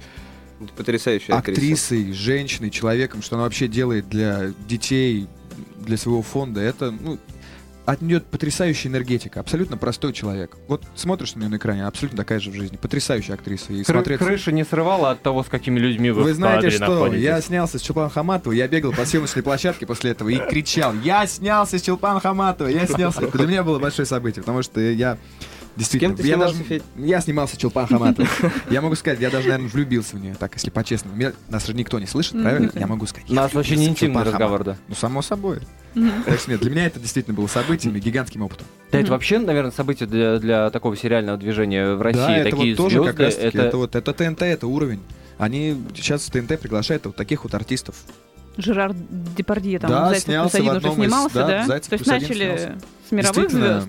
потрясающей 0.76 1.32
актрисой, 1.32 2.00
актриса. 2.00 2.14
женщиной, 2.14 2.70
человеком, 2.70 3.22
что 3.22 3.36
она 3.36 3.44
вообще 3.44 3.68
делает 3.68 4.08
для 4.08 4.52
детей, 4.66 5.28
для 5.78 5.96
своего 5.96 6.22
фонда. 6.22 6.60
Это, 6.60 6.90
ну, 6.90 7.18
от 7.88 8.02
нее 8.02 8.20
потрясающая 8.20 8.90
энергетика, 8.90 9.40
абсолютно 9.40 9.78
простой 9.78 10.12
человек. 10.12 10.58
Вот 10.68 10.84
смотришь 10.94 11.34
на 11.34 11.40
нее 11.40 11.48
на 11.48 11.56
экране, 11.56 11.86
абсолютно 11.86 12.18
такая 12.18 12.38
же 12.38 12.50
в 12.50 12.54
жизни, 12.54 12.76
потрясающая 12.76 13.34
актриса. 13.34 13.72
И 13.72 13.80
Кры- 13.80 13.92
смотреть... 13.92 14.18
Крыша 14.18 14.52
не 14.52 14.62
срывала 14.64 15.12
от 15.12 15.22
того, 15.22 15.42
с 15.42 15.46
какими 15.46 15.78
людьми 15.78 16.10
вы 16.10 16.22
Вы 16.22 16.34
знаете 16.34 16.68
что, 16.68 16.86
находитесь. 16.86 17.22
я 17.22 17.40
снялся 17.40 17.78
с 17.78 17.82
Чулпан 17.82 18.10
Хаматовой, 18.10 18.58
я 18.58 18.68
бегал 18.68 18.92
по 18.92 19.06
съемочной 19.06 19.42
площадке 19.42 19.86
после 19.86 20.10
этого 20.10 20.28
и 20.28 20.36
кричал, 20.36 20.92
я 21.02 21.26
снялся 21.26 21.78
с 21.78 21.82
Чулпан 21.82 22.20
Хаматовой, 22.20 22.74
я 22.74 22.86
снялся. 22.86 23.22
Это 23.22 23.38
для 23.38 23.46
меня 23.46 23.62
было 23.64 23.78
большое 23.78 24.04
событие, 24.04 24.42
потому 24.42 24.62
что 24.62 24.80
я 24.80 25.16
Действительно. 25.78 26.16
С 26.16 26.16
кем 26.16 26.24
ты 26.24 26.28
я, 26.28 26.34
снимался, 26.34 26.68
даже, 26.68 26.82
я 26.96 27.20
снимался 27.20 27.56
Чулпан 27.56 27.86
Хаматов. 27.86 28.44
Я 28.68 28.82
могу 28.82 28.96
сказать, 28.96 29.20
я 29.20 29.30
даже, 29.30 29.48
наверное, 29.48 29.70
влюбился 29.70 30.16
в 30.16 30.20
нее, 30.20 30.34
так, 30.34 30.52
если 30.54 30.70
по-честному. 30.70 31.16
Нас 31.48 31.66
же 31.66 31.72
никто 31.72 32.00
не 32.00 32.06
слышит, 32.06 32.32
правильно? 32.32 32.70
Я 32.74 32.86
могу 32.86 33.06
сказать. 33.06 33.30
У 33.30 33.34
нас 33.34 33.54
очень 33.54 33.82
интимный 33.84 34.24
разговор, 34.24 34.64
да. 34.64 34.76
Ну, 34.88 34.94
само 34.94 35.22
собой. 35.22 35.60
Так 36.26 36.38
что 36.38 36.50
нет, 36.50 36.60
для 36.60 36.70
меня 36.70 36.86
это 36.86 37.00
действительно 37.00 37.36
было 37.36 37.46
событием 37.46 37.96
и 37.96 38.00
гигантским 38.00 38.42
опытом. 38.42 38.66
Да, 38.90 39.00
это 39.00 39.10
вообще, 39.10 39.38
наверное, 39.38 39.70
событие 39.70 40.08
для, 40.08 40.38
для 40.38 40.70
такого 40.70 40.96
сериального 40.96 41.38
движения 41.38 41.94
в 41.94 42.02
России. 42.02 42.18
Да, 42.18 42.36
это 42.36 42.56
вот 42.56 42.76
тоже 42.76 43.04
как 43.04 43.20
раз 43.20 43.36
это... 43.36 43.58
это 43.58 43.76
вот 43.76 43.96
это 43.96 44.12
ТНТ, 44.12 44.42
это 44.42 44.66
уровень. 44.66 45.00
Они 45.38 45.76
сейчас 45.94 46.24
ТНТ 46.26 46.58
приглашают 46.60 47.06
вот 47.06 47.16
таких 47.16 47.44
вот 47.44 47.54
артистов. 47.54 47.96
Жерар 48.56 48.92
Депардье 49.36 49.78
там 49.78 49.90
да, 49.90 50.08
Зайцев 50.08 50.24
снялся 50.24 50.62
в 50.62 50.68
одном 50.68 50.94
снимался, 50.96 51.28
из, 51.28 51.34
да? 51.34 51.46
да? 51.46 51.66
Зайцев 51.66 51.90
То 51.90 51.94
есть 51.94 52.06
начали 52.06 52.72
с 53.08 53.12
мировых 53.12 53.50
звезд. 53.50 53.88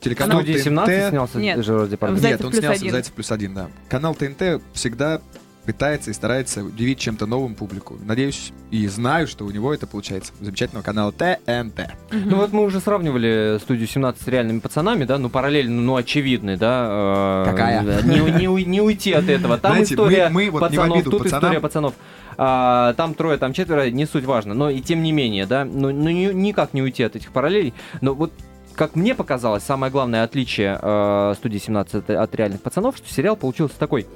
Телеканал 0.00 0.40
ТНТ... 0.40 0.58
17 0.58 1.08
снялся 1.10 1.38
Нет, 1.38 1.64
Жерар 1.64 1.86
Депардье? 1.86 2.30
Нет, 2.30 2.44
он 2.44 2.52
снялся 2.52 2.84
в 2.84 2.90
«Зайцев 2.90 3.12
плюс 3.12 3.30
один», 3.30 3.54
да. 3.54 3.68
Канал 3.88 4.16
ТНТ 4.16 4.60
всегда 4.72 5.20
пытается 5.64 6.10
и 6.10 6.14
старается 6.14 6.64
удивить 6.64 6.98
чем-то 6.98 7.26
новым 7.26 7.54
публику. 7.54 7.96
Надеюсь 8.04 8.52
и 8.70 8.86
знаю, 8.88 9.26
что 9.26 9.44
у 9.44 9.50
него 9.50 9.72
это 9.72 9.86
получается. 9.86 10.32
Замечательного 10.40 10.84
канала 10.84 11.12
ТНТ. 11.12 11.88
Ну 12.10 12.36
вот 12.36 12.52
мы 12.52 12.64
уже 12.64 12.80
сравнивали 12.80 13.58
студию 13.60 13.86
17 13.86 14.22
с 14.22 14.26
реальными 14.26 14.58
пацанами, 14.58 15.04
да, 15.04 15.18
ну 15.18 15.28
параллельно, 15.28 15.80
ну 15.80 15.96
очевидный, 15.96 16.56
да. 16.56 17.44
Э, 17.46 17.50
Какая? 17.50 18.02
Не, 18.02 18.18
не, 18.18 18.64
не 18.64 18.80
уйти 18.80 19.12
от 19.12 19.28
этого. 19.28 19.58
Там 19.58 19.72
Знаете, 19.72 19.94
история 19.94 20.28
мы, 20.28 20.46
мы 20.46 20.50
вот 20.50 20.60
пацанов, 20.60 21.04
тут 21.04 21.22
пацанам... 21.22 21.44
история 21.44 21.60
пацанов. 21.60 21.94
А, 22.38 22.94
там 22.94 23.14
трое, 23.14 23.38
там 23.38 23.52
четверо, 23.52 23.90
не 23.90 24.06
суть 24.06 24.24
важно. 24.24 24.54
Но 24.54 24.70
и 24.70 24.80
тем 24.80 25.02
не 25.02 25.12
менее, 25.12 25.46
да, 25.46 25.64
ну, 25.64 25.92
ну 25.92 26.10
никак 26.10 26.74
не 26.74 26.82
уйти 26.82 27.02
от 27.02 27.14
этих 27.14 27.30
параллелей. 27.30 27.74
Но 28.00 28.14
вот 28.14 28.32
как 28.74 28.96
мне 28.96 29.14
показалось, 29.14 29.62
самое 29.62 29.92
главное 29.92 30.24
отличие 30.24 30.78
э, 30.80 31.34
студии 31.36 31.58
17 31.58 32.10
от 32.10 32.34
реальных 32.34 32.62
пацанов, 32.62 32.96
что 32.96 33.12
сериал 33.12 33.36
получился 33.36 33.78
такой 33.78 34.06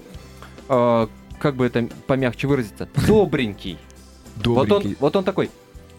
э, 0.69 1.07
как 1.39 1.57
бы 1.57 1.67
это 1.67 1.89
помягче 2.07 2.47
выразиться, 2.47 2.89
добренький. 3.07 3.79
Добренький. 4.37 4.55
Вот 4.55 4.73
он, 4.73 4.97
вот 5.01 5.17
он 5.17 5.25
такой, 5.25 5.51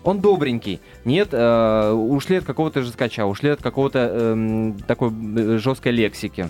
он 0.03 0.19
добренький. 0.21 0.79
Нет, 1.05 1.29
э, 1.31 1.91
ушли 1.91 2.37
от 2.37 2.45
какого-то 2.45 2.81
жескача, 2.81 3.25
ушли 3.25 3.49
от 3.49 3.61
какого-то 3.61 3.99
эм, 3.99 4.71
э, 4.71 4.73
такой 4.87 5.11
жесткой 5.59 5.91
лексики. 5.91 6.49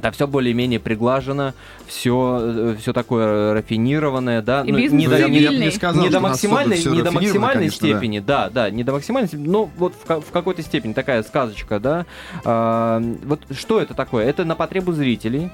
Да, 0.00 0.10
все 0.10 0.26
более-менее 0.26 0.80
приглажено, 0.80 1.54
все, 1.86 2.38
э, 2.42 2.76
все 2.78 2.92
такое 2.92 3.54
рафинированное, 3.54 4.42
да. 4.42 4.62
И 4.62 4.70
ну, 4.70 4.78
не, 4.78 5.08
до, 5.08 5.28
не, 5.28 5.40
не, 5.40 5.70
сказал, 5.70 6.02
не 6.02 6.10
до 6.10 6.20
максимальной, 6.20 6.76
не 6.76 7.02
до 7.02 7.10
максимальной 7.10 7.68
конечно, 7.70 7.88
степени, 7.88 8.18
да. 8.18 8.50
да, 8.50 8.64
да, 8.66 8.70
не 8.70 8.84
до 8.84 8.92
максимальной 8.92 9.28
степени, 9.28 9.48
но 9.48 9.70
вот 9.78 9.94
в, 9.94 10.20
в 10.20 10.30
какой-то 10.30 10.60
степени 10.62 10.92
такая 10.92 11.22
сказочка, 11.22 11.80
да. 11.80 12.04
А, 12.44 13.02
вот 13.24 13.40
что 13.50 13.80
это 13.80 13.94
такое? 13.94 14.26
Это 14.26 14.44
на 14.44 14.54
потребу 14.54 14.92
зрителей, 14.92 15.50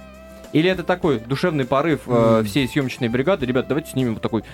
или 0.53 0.69
это 0.69 0.83
такой 0.83 1.19
душевный 1.21 1.65
порыв 1.65 2.03
э, 2.07 2.43
всей 2.47 2.69
съемочной 2.69 3.09
бригады? 3.09 3.47
Ребят, 3.47 3.69
давайте 3.69 3.91
снимем 3.91 4.15
вот 4.15 4.23
такой 4.23 4.45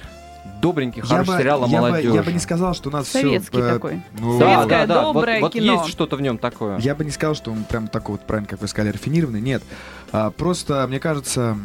добренький, 0.61 1.03
хороший 1.03 1.33
я 1.33 1.39
сериал 1.39 1.65
о 1.65 1.67
молодежи. 1.67 2.15
Я 2.15 2.23
бы 2.23 2.33
не 2.33 2.39
сказал, 2.39 2.75
что 2.75 2.89
у 2.89 2.93
нас 2.93 3.09
Советский 3.09 3.59
все... 3.59 3.73
такой. 3.73 4.03
Ну, 4.19 4.39
Советское, 4.39 4.87
да, 4.87 4.87
да, 4.87 5.03
доброе 5.03 5.41
вот, 5.41 5.53
кино. 5.53 5.75
Вот 5.75 5.83
есть 5.83 5.93
что-то 5.93 6.17
в 6.17 6.23
нем 6.23 6.39
такое. 6.39 6.79
Я 6.79 6.95
бы 6.95 7.05
не 7.05 7.11
сказал, 7.11 7.35
что 7.35 7.53
он 7.53 7.65
прям 7.65 7.89
такой 7.89 8.15
вот, 8.15 8.27
правильно, 8.27 8.49
как 8.49 8.61
вы 8.61 8.69
сказали, 8.69 8.93
рафинированный. 8.93 9.41
Нет. 9.41 9.63
А, 10.13 10.31
просто, 10.31 10.87
мне 10.89 11.01
кажется, 11.01 11.57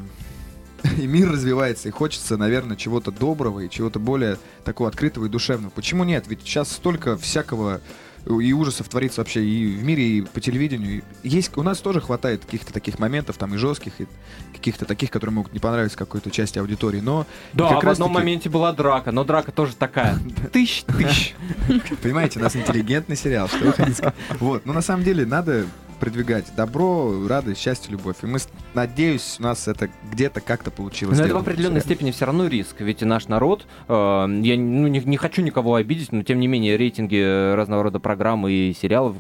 и 0.98 1.08
мир 1.08 1.32
развивается, 1.32 1.90
и 1.90 1.92
хочется, 1.92 2.38
наверное, 2.38 2.76
чего-то 2.78 3.12
доброго 3.12 3.62
и 3.62 3.70
чего-то 3.70 4.00
более 4.00 4.38
такого 4.64 4.90
открытого 4.90 5.26
и 5.26 5.30
душевного. 5.30 5.72
Почему 5.72 6.04
нет? 6.04 6.26
Ведь 6.28 6.42
сейчас 6.42 6.72
столько 6.72 7.18
всякого 7.18 7.82
и 8.26 8.54
ужасов 8.54 8.88
творится 8.88 9.22
вообще 9.22 9.44
и 9.44 9.76
в 9.76 9.84
мире, 9.84 10.04
и 10.04 10.22
по 10.22 10.40
телевидению. 10.40 11.04
Есть, 11.24 11.58
у 11.58 11.64
нас 11.64 11.80
тоже 11.80 12.02
хватает 12.02 12.46
каких-то 12.46 12.72
таких 12.72 13.00
моментов, 13.00 13.38
там, 13.38 13.56
и 13.56 13.58
жестких, 13.58 13.94
и 14.00 14.08
каких-то 14.54 14.86
таких, 14.86 15.10
которые 15.10 15.34
могут 15.34 15.54
не 15.54 15.60
понравиться 15.60 15.98
какой-то 15.98 16.30
части 16.30 16.60
аудитории, 16.60 17.00
но... 17.00 17.26
Да, 17.54 17.70
как 17.70 17.84
а 17.84 17.88
в 17.88 17.90
одном 17.90 18.10
таки... 18.10 18.20
моменте 18.20 18.50
была 18.50 18.74
драка, 18.74 19.12
но 19.12 19.24
драка 19.24 19.52
тоже 19.52 19.76
такая. 19.76 20.20
Тыщ, 20.54 20.84
тыщ. 20.84 21.34
Понимаете, 22.04 22.40
у 22.40 22.44
нас 22.44 22.56
интеллигентный 22.56 23.16
сериал, 23.16 23.48
что 23.48 23.66
вы 23.66 23.74
хотите 23.74 24.14
Вот, 24.40 24.66
но 24.66 24.74
на 24.74 24.82
самом 24.82 25.04
деле 25.04 25.26
надо 25.26 25.66
продвигать 26.02 26.46
добро, 26.58 27.28
радость, 27.28 27.62
счастье, 27.62 27.92
любовь. 27.92 28.18
И 28.24 28.26
мы, 28.26 28.40
надеюсь, 28.74 29.36
у 29.40 29.44
нас 29.44 29.68
это 29.68 29.88
где-то 30.12 30.42
как-то 30.42 30.72
получилось. 30.72 31.18
Но 31.18 31.24
это 31.24 31.36
в 31.36 31.38
определенной 31.38 31.80
степени 31.80 32.10
все 32.10 32.26
равно 32.26 32.48
риск, 32.48 32.82
ведь 32.82 33.04
и 33.04 33.06
наш 33.06 33.28
народ, 33.28 33.68
э, 33.88 33.94
я 33.94 34.58
ну, 34.58 34.88
не, 34.88 35.00
не 35.00 35.18
хочу 35.18 35.44
никого 35.44 35.76
обидеть, 35.76 36.12
но 36.12 36.24
тем 36.24 36.40
не 36.40 36.48
менее 36.48 36.76
рейтинги 36.76 37.54
разного 37.54 37.84
рода 37.84 38.00
программ 38.00 38.48
и 38.48 38.74
сериалов 38.74 39.16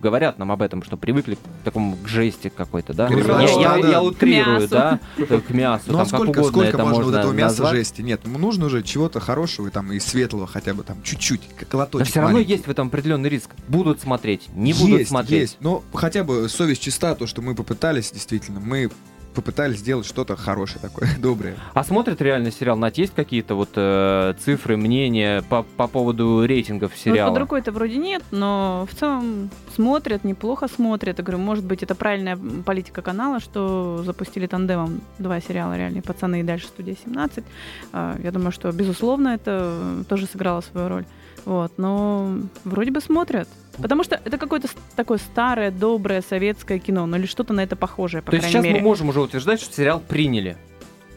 говорят 0.00 0.40
нам 0.40 0.50
об 0.50 0.60
этом, 0.60 0.82
что 0.82 0.96
привыкли 0.96 1.36
к 1.36 1.38
такому 1.62 1.96
к 1.96 2.08
жести 2.08 2.48
какой-то, 2.54 2.94
да? 2.94 3.08
Я, 3.08 3.40
я, 3.40 3.76
я, 3.76 3.88
я 3.90 4.02
утрирую, 4.02 4.68
да, 4.68 4.98
к 5.16 5.50
мясу, 5.50 5.84
ну, 5.86 5.98
там, 5.98 6.06
сколько, 6.06 6.32
как 6.32 6.42
угодно 6.46 6.50
сколько 6.50 6.68
это 6.68 6.78
можно, 6.78 6.94
можно 6.94 7.12
вот 7.12 7.18
этого 7.20 7.32
мяса 7.32 7.62
назвать. 7.62 7.76
жести? 7.76 8.02
Нет, 8.02 8.22
ну, 8.24 8.38
нужно 8.38 8.66
уже 8.66 8.82
чего-то 8.82 9.20
хорошего 9.20 9.70
там 9.70 9.92
и 9.92 10.00
светлого 10.00 10.48
хотя 10.48 10.74
бы 10.74 10.82
там 10.82 11.00
чуть-чуть, 11.04 11.42
как 11.56 11.72
лоточек 11.72 12.08
Но 12.08 12.10
все 12.10 12.20
равно 12.20 12.34
маленький. 12.34 12.54
есть 12.54 12.66
в 12.66 12.70
этом 12.72 12.88
определенный 12.88 13.28
риск. 13.28 13.50
Будут 13.68 14.00
смотреть, 14.00 14.48
не 14.52 14.72
будут 14.72 14.98
есть, 14.98 15.10
смотреть. 15.10 15.40
Есть, 15.40 15.56
но 15.60 15.84
хотя 15.92 16.23
бы 16.24 16.48
совесть 16.48 16.82
чиста 16.82 17.14
то, 17.14 17.26
что 17.26 17.42
мы 17.42 17.54
попытались, 17.54 18.10
действительно, 18.10 18.60
мы 18.60 18.90
попытались 19.34 19.80
сделать 19.80 20.06
что-то 20.06 20.36
хорошее 20.36 20.80
такое, 20.80 21.08
доброе. 21.18 21.56
А 21.74 21.84
смотрят 21.84 22.20
реально 22.22 22.50
сериал? 22.50 22.76
Нать 22.76 22.98
есть 22.98 23.14
какие-то 23.14 23.54
вот 23.54 23.70
э, 23.74 24.34
цифры, 24.42 24.76
мнения 24.76 25.42
по, 25.42 25.62
по 25.62 25.88
поводу 25.88 26.44
рейтингов 26.46 26.96
сериала? 26.96 27.28
Ну, 27.28 27.34
под 27.34 27.42
рукой-то 27.42 27.72
вроде 27.72 27.96
нет, 27.96 28.22
но 28.30 28.86
в 28.90 28.94
целом 28.94 29.50
смотрят, 29.74 30.24
неплохо 30.24 30.68
смотрят. 30.68 31.18
Я 31.18 31.24
говорю, 31.24 31.42
может 31.42 31.64
быть, 31.64 31.82
это 31.82 31.94
правильная 31.94 32.38
политика 32.64 33.02
канала, 33.02 33.40
что 33.40 34.02
запустили 34.04 34.46
тандемом 34.46 35.00
два 35.18 35.40
сериала 35.40 35.76
«Реальные 35.76 36.02
пацаны» 36.02 36.40
и 36.40 36.42
дальше 36.42 36.68
«Студия 36.68 36.94
17». 36.94 37.44
А, 37.92 38.16
я 38.22 38.30
думаю, 38.30 38.52
что, 38.52 38.70
безусловно, 38.72 39.28
это 39.28 40.04
тоже 40.08 40.26
сыграло 40.26 40.60
свою 40.60 40.88
роль. 40.88 41.04
Вот, 41.44 41.72
но 41.76 42.38
вроде 42.64 42.90
бы 42.90 43.00
смотрят. 43.00 43.48
Потому 43.80 44.04
что 44.04 44.20
это 44.24 44.38
какое-то 44.38 44.68
такое 44.96 45.18
старое, 45.18 45.70
доброе 45.70 46.22
советское 46.22 46.78
кино, 46.78 47.06
ну 47.06 47.16
или 47.16 47.26
что-то 47.26 47.52
на 47.52 47.62
это 47.62 47.76
похожее, 47.76 48.22
по 48.22 48.30
То 48.30 48.36
есть 48.36 48.48
сейчас 48.48 48.64
мере. 48.64 48.76
мы 48.76 48.82
можем 48.82 49.08
уже 49.08 49.20
утверждать, 49.20 49.60
что 49.60 49.74
сериал 49.74 50.00
приняли. 50.00 50.56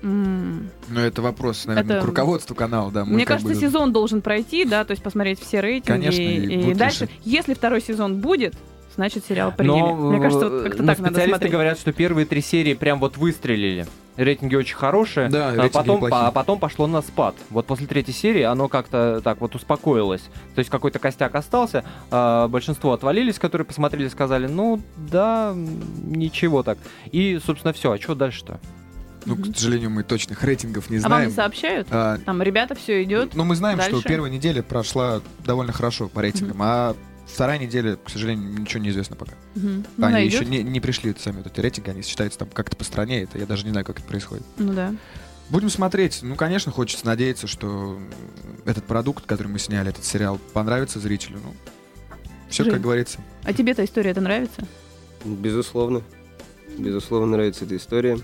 Mm. 0.01 0.67
Ну, 0.89 0.99
это 0.99 1.21
вопрос, 1.21 1.65
наверное, 1.65 1.97
это... 1.97 2.05
к 2.05 2.07
руководству 2.07 2.55
канала, 2.55 2.91
да. 2.91 3.03
Мне 3.05 3.25
кажется, 3.25 3.53
бы... 3.53 3.59
сезон 3.59 3.91
должен 3.91 4.21
пройти, 4.21 4.63
да, 4.65 4.85
то 4.85 4.91
есть 4.91 5.03
посмотреть 5.03 5.39
все 5.39 5.59
рейтинги. 5.59 5.99
Конечно, 5.99 6.21
и, 6.21 6.71
и 6.71 6.73
дальше, 6.73 7.05
решить. 7.05 7.19
если 7.23 7.53
второй 7.53 7.81
сезон 7.81 8.21
будет, 8.21 8.53
значит 8.95 9.25
сериал 9.27 9.51
приняли. 9.51 9.79
Но, 9.79 9.95
Мне 9.95 10.19
кажется, 10.19 10.49
вот 10.49 10.63
как-то 10.63 10.85
так 10.85 10.99
надо 10.99 11.23
смотреть. 11.23 11.51
говорят, 11.51 11.79
что 11.79 11.93
первые 11.93 12.25
три 12.25 12.41
серии 12.41 12.73
прям 12.73 12.99
вот 12.99 13.17
выстрелили. 13.17 13.87
Рейтинги 14.17 14.55
очень 14.55 14.75
хорошие, 14.75 15.29
да, 15.29 15.53
а, 15.55 15.69
потом, 15.69 16.03
а 16.11 16.31
потом 16.31 16.59
пошло 16.59 16.87
на 16.87 17.01
спад. 17.01 17.35
Вот 17.51 17.67
после 17.67 17.85
третьей 17.85 18.13
серии 18.13 18.41
оно 18.41 18.67
как-то 18.67 19.21
так 19.23 19.39
вот 19.41 19.55
успокоилось. 19.55 20.23
То 20.55 20.59
есть 20.59 20.69
какой-то 20.69 20.97
костяк 20.99 21.35
остался, 21.35 21.85
а 22.09 22.47
большинство 22.47 22.93
отвалились, 22.93 23.37
которые 23.37 23.65
посмотрели, 23.65 24.07
сказали, 24.07 24.47
ну 24.47 24.81
да, 24.95 25.53
ничего 25.55 26.63
так. 26.63 26.79
И, 27.11 27.39
собственно, 27.45 27.73
все. 27.73 27.91
А 27.91 27.99
что 27.99 28.15
дальше-то? 28.15 28.59
Ну, 29.25 29.35
к 29.35 29.45
сожалению, 29.55 29.89
мы 29.89 30.03
точных 30.03 30.43
рейтингов 30.43 30.89
не 30.89 30.99
знаем. 30.99 31.13
А 31.13 31.17
вам 31.17 31.27
не 31.27 31.33
сообщают? 31.33 31.87
А, 31.91 32.17
Там, 32.25 32.41
ребята, 32.41 32.75
все 32.75 33.03
идет. 33.03 33.35
Ну, 33.35 33.43
мы 33.43 33.55
знаем, 33.55 33.77
дальше. 33.77 33.99
что 33.99 34.07
первая 34.07 34.31
неделя 34.31 34.63
прошла 34.63 35.21
довольно 35.45 35.73
хорошо 35.73 36.07
по 36.07 36.21
рейтингам, 36.21 36.57
а 36.61 36.95
вторая 37.27 37.59
неделя, 37.59 37.97
к 37.97 38.09
сожалению, 38.09 38.59
ничего 38.59 38.81
не 38.81 38.89
известно 38.89 39.15
пока. 39.15 39.33
Угу. 39.55 40.05
Они 40.05 40.13
ну, 40.13 40.17
еще 40.17 40.45
не, 40.45 40.63
не 40.63 40.79
пришли 40.79 41.15
сами 41.17 41.37
вот 41.37 41.47
эти 41.47 41.59
рейтинги, 41.59 41.89
они 41.89 42.01
считаются 42.01 42.39
там 42.39 42.49
как-то 42.49 42.75
по 42.75 42.83
стране, 42.83 43.23
это 43.23 43.37
я 43.37 43.45
даже 43.45 43.63
не 43.65 43.71
знаю, 43.71 43.85
как 43.85 43.99
это 43.99 44.07
происходит. 44.07 44.43
Ну 44.57 44.73
да. 44.73 44.93
Будем 45.49 45.69
смотреть. 45.69 46.19
Ну, 46.23 46.35
конечно, 46.35 46.71
хочется 46.71 47.05
надеяться, 47.05 47.47
что 47.47 47.97
этот 48.65 48.83
продукт, 48.83 49.25
который 49.25 49.47
мы 49.47 49.59
сняли, 49.59 49.89
этот 49.89 50.03
сериал, 50.03 50.39
понравится 50.53 50.99
зрителю. 50.99 51.39
Ну, 51.41 51.53
все, 52.49 52.63
Жень, 52.63 52.73
как 52.73 52.81
говорится. 52.81 53.19
А 53.43 53.53
тебе 53.53 53.71
эта 53.71 53.85
история 53.85 54.11
это 54.11 54.19
нравится? 54.19 54.67
Безусловно. 55.23 56.01
Безусловно, 56.77 57.37
нравится 57.37 57.65
эта 57.65 57.77
история. 57.77 58.19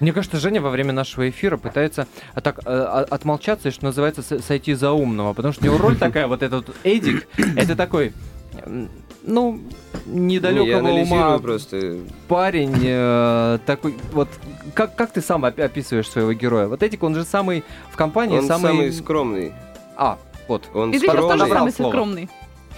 Мне 0.00 0.12
кажется, 0.12 0.38
Женя 0.38 0.60
во 0.60 0.70
время 0.70 0.92
нашего 0.92 1.28
эфира 1.28 1.56
пытается 1.56 2.06
а, 2.34 2.40
так 2.40 2.60
а, 2.64 3.06
отмолчаться, 3.10 3.70
что 3.70 3.84
называется, 3.84 4.22
сойти 4.22 4.74
за 4.74 4.92
умного, 4.92 5.32
потому 5.32 5.52
что 5.52 5.62
у 5.62 5.66
него 5.66 5.78
роль 5.78 5.96
такая, 5.96 6.26
вот 6.26 6.42
этот 6.42 6.74
Эдик, 6.84 7.28
это 7.56 7.76
такой, 7.76 8.12
ну, 9.22 9.60
недалекого 10.06 10.88
не, 10.88 11.02
ума 11.02 11.38
просто. 11.38 11.98
парень 12.28 12.76
э, 12.82 13.58
такой, 13.66 13.96
вот, 14.12 14.28
как, 14.74 14.94
как 14.94 15.12
ты 15.12 15.20
сам 15.20 15.44
описываешь 15.44 16.08
своего 16.08 16.32
героя? 16.32 16.68
Вот 16.68 16.82
Эдик, 16.82 17.02
он 17.02 17.14
же 17.14 17.24
самый 17.24 17.64
в 17.90 17.96
компании, 17.96 18.38
он 18.38 18.46
самый... 18.46 18.68
самый 18.68 18.92
скромный. 18.92 19.52
А, 19.96 20.18
вот. 20.48 20.68
Он 20.74 20.92
И 20.92 20.98
скромный. 20.98 21.38
ты 21.38 21.52
самый 21.52 21.72
скромный. 21.72 22.30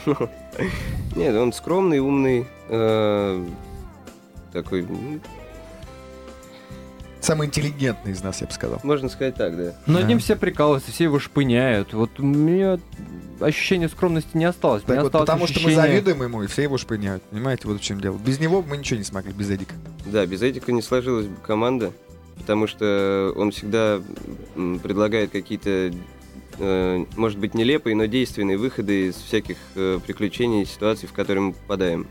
Нет, 1.16 1.34
он 1.34 1.52
скромный, 1.52 1.98
умный, 1.98 2.46
э, 2.68 3.46
такой 4.52 4.87
Самый 7.28 7.49
интеллигентный 7.49 8.12
из 8.12 8.23
нас, 8.23 8.40
я 8.40 8.47
бы 8.47 8.54
сказал. 8.54 8.80
Можно 8.82 9.11
сказать 9.11 9.35
так, 9.35 9.54
да. 9.54 9.75
Но 9.85 9.99
над 9.99 10.08
ним 10.08 10.18
все 10.18 10.35
прикалываются, 10.35 10.90
все 10.90 11.04
его 11.04 11.18
шпыняют. 11.18 11.92
Вот 11.92 12.18
у 12.18 12.23
меня 12.23 12.78
ощущение 13.38 13.90
скромности 13.90 14.35
не 14.35 14.47
осталось. 14.47 14.82
Так 14.85 14.97
вот, 14.97 15.08
осталось 15.08 15.26
потому 15.26 15.44
ощущение... 15.44 15.73
что 15.73 15.82
мы 15.82 15.88
завидуем 15.88 16.23
ему, 16.23 16.42
и 16.42 16.47
все 16.47 16.62
его 16.62 16.78
шпыняют. 16.78 17.23
Понимаете, 17.25 17.68
вот 17.68 17.80
в 17.80 17.85
чем 17.85 18.00
дело. 18.00 18.16
Без 18.16 18.40
него 18.40 18.62
мы 18.62 18.78
ничего 18.78 18.97
не 18.97 19.04
смогли, 19.04 19.35
без 19.35 19.50
Эдика. 19.50 19.75
Да, 20.06 20.25
без 20.25 20.40
Эдика 20.40 20.73
не 20.73 20.80
сложилась 20.80 21.26
бы 21.26 21.37
команда, 21.47 21.92
потому 22.38 22.66
что 22.66 23.35
он 23.37 23.50
всегда 23.50 24.00
предлагает 24.82 25.30
какие-то 25.30 25.92
э, 26.58 27.04
может 27.14 27.38
быть, 27.38 27.52
нелепые, 27.52 27.94
но 27.94 28.06
действенные 28.06 28.56
выходы 28.56 29.08
из 29.08 29.16
всяких 29.16 29.58
э, 29.75 30.00
приключений, 30.06 30.64
ситуаций, 30.64 31.06
в 31.06 31.12
которые 31.12 31.42
мы 31.42 31.52
попадаем. 31.52 32.06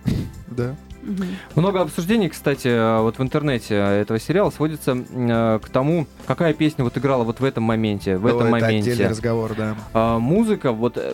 Да. 0.46 0.76
Угу. 1.08 1.62
Много 1.62 1.82
обсуждений, 1.82 2.28
кстати, 2.30 2.68
э, 2.68 3.02
вот 3.02 3.18
в 3.18 3.22
интернете 3.22 3.76
этого 3.76 4.20
сериала 4.20 4.50
сводится 4.50 4.98
э, 5.10 5.60
к 5.64 5.70
тому, 5.70 6.06
какая 6.26 6.54
песня 6.54 6.84
вот 6.84 6.98
играла 6.98 7.24
вот 7.24 7.40
в 7.40 7.44
этом 7.44 7.64
моменте, 7.64 8.18
в 8.18 8.24
ну, 8.24 8.28
этом 8.30 8.42
это 8.42 8.50
моменте. 8.50 8.92
отдельный 8.92 9.10
разговор, 9.10 9.54
да. 9.56 9.76
А, 9.94 10.20
музыка, 10.20 10.74
вот 10.74 10.98
э, 10.98 11.14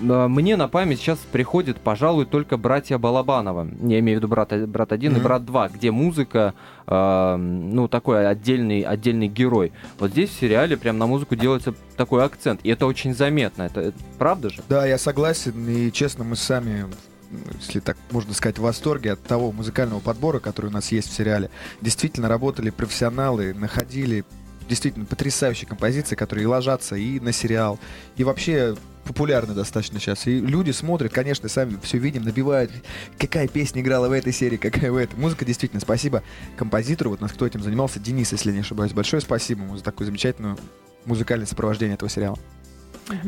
мне 0.00 0.56
на 0.56 0.68
память 0.68 1.00
сейчас 1.00 1.18
приходит, 1.18 1.78
пожалуй, 1.78 2.24
только 2.24 2.56
братья 2.56 2.98
Балабанова. 2.98 3.66
Я 3.82 3.98
имею 3.98 4.18
в 4.18 4.22
виду 4.22 4.28
брат, 4.28 4.52
брат 4.68 4.92
один 4.92 5.16
и 5.16 5.20
брат 5.20 5.44
два, 5.44 5.68
где 5.68 5.90
музыка, 5.90 6.54
а, 6.86 7.36
ну, 7.36 7.88
такой 7.88 8.28
отдельный, 8.28 8.82
отдельный 8.82 9.26
герой. 9.26 9.72
Вот 9.98 10.12
здесь 10.12 10.30
в 10.30 10.38
сериале 10.38 10.76
прям 10.76 10.98
на 10.98 11.06
музыку 11.06 11.34
делается 11.34 11.74
такой 11.96 12.24
акцент, 12.24 12.60
и 12.62 12.70
это 12.70 12.86
очень 12.86 13.14
заметно. 13.14 13.64
Это, 13.64 13.80
это 13.80 13.98
правда 14.18 14.50
же? 14.50 14.62
Да, 14.68 14.86
я 14.86 14.98
согласен, 14.98 15.68
и 15.68 15.90
честно, 15.90 16.22
мы 16.22 16.36
сами 16.36 16.86
если 17.58 17.80
так 17.80 17.96
можно 18.10 18.34
сказать, 18.34 18.58
в 18.58 18.62
восторге 18.62 19.12
от 19.12 19.22
того 19.22 19.52
музыкального 19.52 20.00
подбора, 20.00 20.38
который 20.38 20.66
у 20.66 20.70
нас 20.70 20.92
есть 20.92 21.10
в 21.10 21.14
сериале. 21.14 21.50
Действительно 21.80 22.28
работали 22.28 22.70
профессионалы, 22.70 23.54
находили 23.54 24.24
действительно 24.68 25.04
потрясающие 25.04 25.68
композиции, 25.68 26.14
которые 26.14 26.44
и 26.44 26.46
ложатся 26.46 26.96
и 26.96 27.20
на 27.20 27.32
сериал, 27.32 27.78
и 28.16 28.24
вообще 28.24 28.76
популярны 29.04 29.54
достаточно 29.54 29.98
сейчас. 29.98 30.26
И 30.26 30.38
люди 30.38 30.70
смотрят, 30.70 31.12
конечно, 31.12 31.48
сами 31.48 31.78
все 31.82 31.98
видим, 31.98 32.22
набивают, 32.22 32.70
какая 33.18 33.48
песня 33.48 33.82
играла 33.82 34.08
в 34.08 34.12
этой 34.12 34.32
серии, 34.32 34.56
какая 34.56 34.92
в 34.92 34.96
этой. 34.96 35.18
Музыка 35.18 35.44
действительно, 35.44 35.80
спасибо 35.80 36.22
композитору, 36.56 37.10
вот 37.10 37.20
нас 37.20 37.32
кто 37.32 37.46
этим 37.46 37.62
занимался, 37.62 37.98
Денис, 37.98 38.32
если 38.32 38.52
не 38.52 38.60
ошибаюсь. 38.60 38.92
Большое 38.92 39.20
спасибо 39.20 39.62
ему 39.62 39.76
за 39.76 39.82
такое 39.82 40.06
замечательное 40.06 40.56
музыкальное 41.04 41.46
сопровождение 41.46 41.94
этого 41.94 42.10
сериала. 42.10 42.38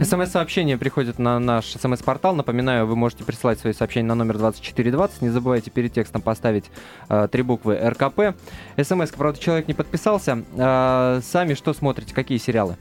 СМС-сообщение 0.01 0.79
приходит 0.79 1.19
на 1.19 1.39
наш 1.39 1.73
СМС-портал. 1.73 2.35
Напоминаю, 2.35 2.87
вы 2.87 2.97
можете 2.97 3.25
присылать 3.25 3.59
свои 3.59 3.73
сообщения 3.73 4.07
на 4.07 4.15
номер 4.15 4.39
2420. 4.39 5.23
Не 5.23 5.29
забывайте 5.31 5.71
перед 5.71 5.93
текстом 5.93 6.23
поставить 6.23 6.65
э, 7.09 7.29
три 7.31 7.43
буквы 7.43 7.77
РКП. 7.77 8.37
СМС, 8.81 9.11
правда, 9.11 9.39
человек 9.39 9.69
не 9.69 9.75
подписался. 9.75 10.45
Э, 10.57 11.21
сами 11.23 11.55
что 11.55 11.75
смотрите? 11.75 12.15
Какие 12.15 12.39
сериалы? 12.39 12.77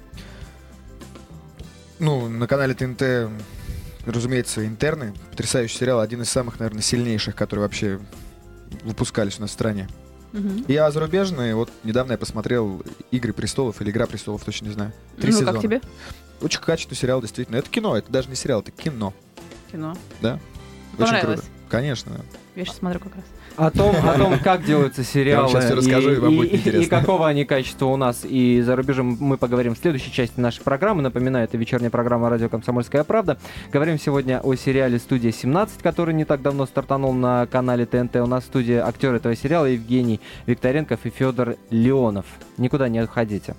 Ну, 2.00 2.28
на 2.28 2.48
канале 2.48 2.74
ТНТ, 2.74 3.32
разумеется, 4.06 4.66
интерны. 4.66 5.14
Потрясающий 5.32 5.78
сериал. 5.78 6.00
Один 6.00 6.22
из 6.22 6.30
самых, 6.30 6.60
наверное, 6.60 6.82
сильнейших, 6.82 7.36
которые 7.36 7.64
вообще 7.64 8.00
выпускались 8.84 9.38
у 9.40 9.42
нас 9.42 9.52
в 9.52 9.54
стране. 9.54 9.88
Угу. 10.34 10.66
И 10.68 10.76
а 10.76 10.90
зарубежные, 10.90 11.56
вот 11.56 11.70
недавно 11.84 12.14
я 12.14 12.18
посмотрел 12.18 12.82
«Игры 13.12 13.34
престолов» 13.34 13.82
или 13.82 13.92
«Игра 13.92 14.08
престолов», 14.08 14.44
точно 14.44 14.66
не 14.66 14.74
знаю. 14.74 14.92
Три 15.18 15.32
ну, 15.32 15.40
сезона. 15.40 15.54
как 15.54 15.62
тебе? 15.62 15.82
Очень 16.44 16.60
качественный 16.60 16.98
сериал, 16.98 17.22
действительно. 17.22 17.56
Это 17.56 17.70
кино, 17.70 17.98
это 17.98 18.12
даже 18.12 18.30
не 18.30 18.36
сериал, 18.36 18.60
это 18.60 18.72
кино. 18.72 19.14
Кино. 19.72 19.96
Да. 20.22 20.40
Очень 21.00 21.20
круто. 21.22 21.44
Конечно. 21.70 22.12
Я 22.56 22.66
сейчас 22.66 22.78
смотрю 22.78 23.00
как 23.00 23.16
раз. 23.16 23.24
О 23.56 23.72
том, 23.72 23.96
о 23.96 24.18
том, 24.18 24.38
как 24.40 24.64
делаются 24.66 25.04
сериалы 25.04 25.52
я 25.52 25.62
сейчас 25.62 25.72
расскажу, 25.72 26.12
и, 26.12 26.16
и, 26.16 26.20
вам 26.20 26.36
будет 26.36 26.54
интересно. 26.54 26.84
и 26.84 26.86
какого 26.88 27.28
они 27.28 27.46
качества 27.46 27.86
у 27.86 27.96
нас 27.98 28.22
и 28.24 28.62
за 28.62 28.76
рубежом, 28.76 29.16
мы 29.20 29.38
поговорим 29.38 29.76
в 29.76 29.78
следующей 29.78 30.12
части 30.12 30.40
нашей 30.40 30.62
программы. 30.64 31.02
Напоминаю, 31.02 31.46
это 31.46 31.58
вечерняя 31.58 31.90
программа 31.90 32.30
«Радио 32.30 32.50
Комсомольская 32.50 33.04
правда». 33.04 33.38
Говорим 33.72 34.00
сегодня 34.00 34.40
о 34.42 34.56
сериале 34.56 35.00
«Студия 35.00 35.32
17», 35.32 35.82
который 35.82 36.14
не 36.14 36.26
так 36.26 36.42
давно 36.42 36.66
стартанул 36.66 37.14
на 37.14 37.46
канале 37.48 37.86
ТНТ. 37.86 38.18
У 38.18 38.28
нас 38.28 38.44
в 38.44 38.48
студии 38.48 38.76
актер 38.76 39.14
этого 39.14 39.36
сериала 39.36 39.66
Евгений 39.66 40.20
Викторенков 40.46 41.06
и 41.06 41.10
Федор 41.10 41.56
Леонов. 41.70 42.26
Никуда 42.58 42.90
не 42.90 43.00
отходите. 43.00 43.56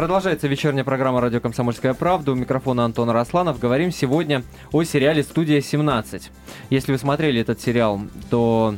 Продолжается 0.00 0.48
вечерняя 0.48 0.82
программа 0.82 1.20
«Радио 1.20 1.40
Комсомольская 1.40 1.92
правда». 1.92 2.32
У 2.32 2.34
микрофона 2.34 2.86
Антон 2.86 3.10
Росланов. 3.10 3.58
Говорим 3.58 3.92
сегодня 3.92 4.42
о 4.72 4.82
сериале 4.82 5.22
«Студия 5.22 5.58
17». 5.58 6.30
Если 6.70 6.92
вы 6.92 6.96
смотрели 6.96 7.42
этот 7.42 7.60
сериал, 7.60 8.00
то 8.30 8.76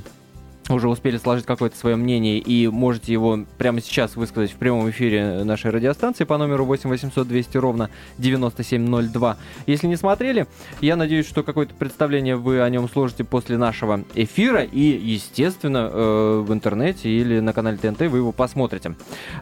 уже 0.68 0.88
успели 0.88 1.16
сложить 1.16 1.46
какое-то 1.46 1.76
свое 1.76 1.96
мнение 1.96 2.38
и 2.38 2.68
можете 2.68 3.12
его 3.12 3.40
прямо 3.58 3.80
сейчас 3.80 4.16
высказать 4.16 4.52
в 4.52 4.56
прямом 4.56 4.88
эфире 4.90 5.44
нашей 5.44 5.70
радиостанции 5.70 6.24
по 6.24 6.38
номеру 6.38 6.64
8 6.64 6.88
800 6.88 7.26
200 7.26 7.56
ровно 7.56 7.90
9702. 8.18 9.36
Если 9.66 9.86
не 9.86 9.96
смотрели, 9.96 10.46
я 10.80 10.96
надеюсь, 10.96 11.26
что 11.26 11.42
какое-то 11.42 11.74
представление 11.74 12.36
вы 12.36 12.60
о 12.62 12.70
нем 12.70 12.88
сложите 12.88 13.24
после 13.24 13.58
нашего 13.58 14.04
эфира 14.14 14.62
и, 14.62 14.80
естественно, 14.80 15.90
э, 15.92 16.44
в 16.46 16.52
интернете 16.52 17.08
или 17.08 17.40
на 17.40 17.52
канале 17.52 17.76
ТНТ 17.78 18.00
вы 18.02 18.18
его 18.18 18.32
посмотрите. 18.32 18.94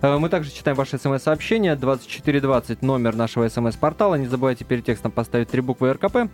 Э, 0.03 0.19
мы 0.19 0.29
также 0.29 0.51
читаем 0.51 0.77
ваши 0.77 0.99
смс-сообщения 0.99 1.77
2420 1.77 2.83
номер 2.83 3.15
нашего 3.15 3.49
смс-портала. 3.49 4.15
Не 4.15 4.27
забывайте 4.27 4.65
перед 4.65 4.85
текстом 4.85 5.13
поставить 5.13 5.49
три 5.49 5.61
буквы 5.61 5.93
РКП 5.93 6.31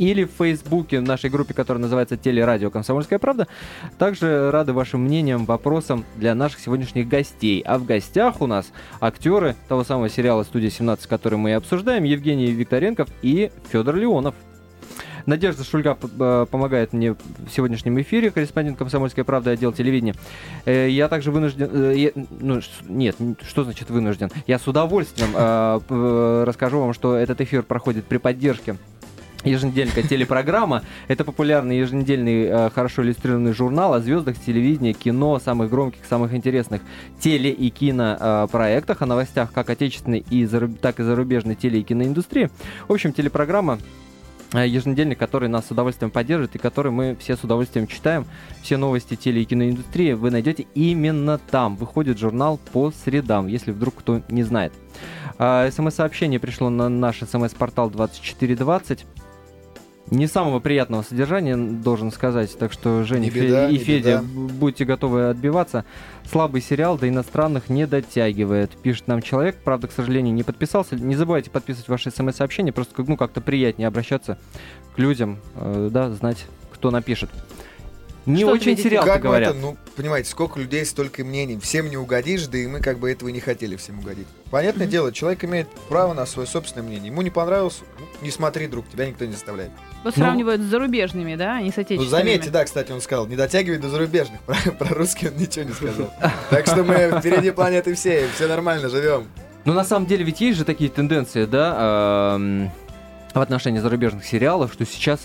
или 0.00 0.24
в 0.24 0.30
Фейсбуке, 0.38 0.98
в 0.98 1.02
нашей 1.02 1.28
группе, 1.28 1.52
которая 1.52 1.82
называется 1.82 2.16
«Телерадио 2.16 2.70
Комсомольская 2.70 3.18
правда». 3.18 3.46
Также 3.98 4.50
рады 4.50 4.72
вашим 4.72 5.02
мнениям, 5.02 5.44
вопросам 5.44 6.06
для 6.16 6.34
наших 6.34 6.60
сегодняшних 6.60 7.06
гостей. 7.06 7.60
А 7.66 7.78
в 7.78 7.84
гостях 7.84 8.40
у 8.40 8.46
нас 8.46 8.72
актеры 9.02 9.56
того 9.68 9.84
самого 9.84 10.08
сериала 10.08 10.42
«Студия 10.42 10.70
17», 10.70 11.06
который 11.06 11.36
мы 11.36 11.50
и 11.50 11.52
обсуждаем, 11.52 12.04
Евгений 12.04 12.46
Викторенков 12.46 13.10
и 13.20 13.52
Федор 13.70 13.96
Леонов. 13.96 14.34
Надежда 15.26 15.64
Шульга 15.64 15.98
э, 16.00 16.46
помогает 16.50 16.94
мне 16.94 17.12
в 17.12 17.50
сегодняшнем 17.54 18.00
эфире, 18.00 18.30
корреспондент 18.30 18.78
«Комсомольской 18.78 19.22
правды», 19.22 19.50
отдел 19.50 19.70
телевидения. 19.70 20.14
Э, 20.64 20.88
я 20.88 21.08
также 21.08 21.30
вынужден... 21.30 21.68
Э, 21.70 22.10
ну, 22.40 22.60
нет, 22.88 23.16
что 23.46 23.64
значит 23.64 23.90
вынужден? 23.90 24.30
Я 24.46 24.58
с 24.58 24.66
удовольствием 24.66 25.34
расскажу 26.46 26.80
вам, 26.80 26.94
что 26.94 27.16
этот 27.16 27.42
эфир 27.42 27.62
проходит 27.62 28.06
при 28.06 28.16
поддержке 28.16 28.76
еженедельника 29.44 30.02
телепрограмма. 30.02 30.82
Это 31.08 31.24
популярный 31.24 31.78
еженедельный 31.78 32.44
э, 32.44 32.70
хорошо 32.70 33.02
иллюстрированный 33.02 33.52
журнал 33.52 33.94
о 33.94 34.00
звездах 34.00 34.38
телевидения, 34.38 34.92
кино, 34.92 35.38
самых 35.38 35.70
громких, 35.70 36.04
самых 36.08 36.34
интересных 36.34 36.82
теле- 37.20 37.50
и 37.50 37.70
кинопроектах, 37.70 39.02
о 39.02 39.06
новостях 39.06 39.52
как 39.52 39.70
отечественной, 39.70 40.24
и 40.30 40.44
заруб... 40.44 40.78
так 40.80 41.00
и 41.00 41.02
зарубежной 41.02 41.54
теле- 41.54 41.80
и 41.80 41.82
киноиндустрии. 41.82 42.50
В 42.88 42.92
общем, 42.92 43.12
телепрограмма 43.12 43.78
э, 44.52 44.66
еженедельник, 44.66 45.18
который 45.18 45.48
нас 45.48 45.66
с 45.66 45.70
удовольствием 45.70 46.10
поддержит 46.10 46.54
и 46.56 46.58
который 46.58 46.92
мы 46.92 47.16
все 47.18 47.36
с 47.36 47.44
удовольствием 47.44 47.86
читаем. 47.86 48.26
Все 48.62 48.76
новости 48.76 49.14
теле- 49.14 49.42
и 49.42 49.44
киноиндустрии 49.44 50.12
вы 50.12 50.30
найдете 50.30 50.66
именно 50.74 51.38
там. 51.38 51.76
Выходит 51.76 52.18
журнал 52.18 52.58
по 52.72 52.90
средам, 52.90 53.46
если 53.46 53.72
вдруг 53.72 53.94
кто 53.96 54.22
не 54.28 54.42
знает. 54.42 54.72
А, 55.38 55.70
СМС-сообщение 55.70 56.38
пришло 56.38 56.68
на 56.68 56.90
наш 56.90 57.20
СМС-портал 57.20 57.88
2420 57.88 59.06
не 60.10 60.26
самого 60.26 60.60
приятного 60.60 61.02
содержания, 61.02 61.56
должен 61.56 62.10
сказать. 62.10 62.56
Так 62.58 62.72
что, 62.72 63.04
Женя 63.04 63.24
Не 63.24 63.30
беда, 63.30 63.68
и 63.68 63.72
не 63.72 63.78
Федя, 63.78 64.18
беда. 64.18 64.52
будьте 64.54 64.84
готовы 64.84 65.28
отбиваться. 65.28 65.84
Слабый 66.30 66.60
сериал 66.60 66.98
до 66.98 67.08
иностранных 67.08 67.68
не 67.68 67.86
дотягивает, 67.86 68.70
пишет 68.70 69.06
нам 69.08 69.22
человек. 69.22 69.56
Правда, 69.64 69.88
к 69.88 69.92
сожалению, 69.92 70.34
не 70.34 70.42
подписался. 70.42 70.96
Не 70.96 71.16
забывайте 71.16 71.50
подписывать 71.50 71.88
ваши 71.88 72.10
смс-сообщения, 72.10 72.72
просто 72.72 73.02
ну, 73.06 73.16
как-то 73.16 73.40
приятнее 73.40 73.88
обращаться 73.88 74.38
к 74.94 74.98
людям, 74.98 75.38
э, 75.54 75.88
да, 75.90 76.10
знать, 76.10 76.46
кто 76.72 76.90
напишет. 76.90 77.30
Не 78.26 78.42
Что 78.42 78.52
очень 78.52 78.76
сериал, 78.76 79.04
как 79.04 79.22
говорят. 79.22 79.50
это, 79.50 79.58
ну, 79.58 79.76
понимаете, 79.96 80.28
сколько 80.30 80.60
людей, 80.60 80.84
столько 80.84 81.24
мнений. 81.24 81.58
Всем 81.58 81.88
не 81.88 81.96
угодишь, 81.96 82.46
да 82.48 82.58
и 82.58 82.66
мы 82.66 82.80
как 82.80 82.98
бы 82.98 83.10
этого 83.10 83.30
не 83.30 83.40
хотели 83.40 83.76
всем 83.76 83.98
угодить. 83.98 84.26
Понятное 84.50 84.86
дело, 84.86 85.10
человек 85.10 85.42
имеет 85.44 85.68
право 85.88 86.12
на 86.12 86.26
свое 86.26 86.46
собственное 86.46 86.86
мнение. 86.86 87.06
Ему 87.10 87.22
не 87.22 87.30
понравился, 87.30 87.80
ну, 87.98 88.04
не 88.22 88.30
смотри, 88.30 88.66
друг, 88.66 88.88
тебя 88.90 89.06
никто 89.06 89.24
не 89.24 89.32
заставляет. 89.32 89.70
Вот 90.04 90.16
Ну- 90.16 90.22
сравнивают 90.22 90.60
с 90.60 90.64
зарубежными, 90.64 91.34
да, 91.34 91.56
а 91.56 91.62
не 91.62 91.70
с 91.70 91.76
Ну, 91.76 91.82
отечественными. 91.82 92.10
заметьте, 92.10 92.50
да, 92.50 92.64
кстати, 92.64 92.92
он 92.92 93.00
сказал, 93.00 93.26
не 93.26 93.36
дотягивай 93.36 93.78
до 93.78 93.88
зарубежных. 93.88 94.40
Про, 94.46 94.54
про 94.72 94.94
русский 94.94 95.28
он 95.28 95.36
ничего 95.36 95.64
не 95.64 95.72
сказал. 95.72 96.12
Так 96.50 96.66
что 96.66 96.84
мы 96.84 96.94
впереди 97.20 97.50
планеты 97.52 97.94
все, 97.94 98.26
все 98.34 98.46
нормально 98.48 98.88
живем. 98.90 99.26
Ну, 99.64 99.72
на 99.72 99.84
самом 99.84 100.06
деле, 100.06 100.24
ведь 100.24 100.40
есть 100.40 100.58
же 100.58 100.64
такие 100.64 100.90
тенденции, 100.90 101.44
да, 101.46 102.36
в 103.34 103.40
отношении 103.40 103.78
зарубежных 103.78 104.24
сериалов, 104.24 104.72
что 104.72 104.84
сейчас 104.84 105.20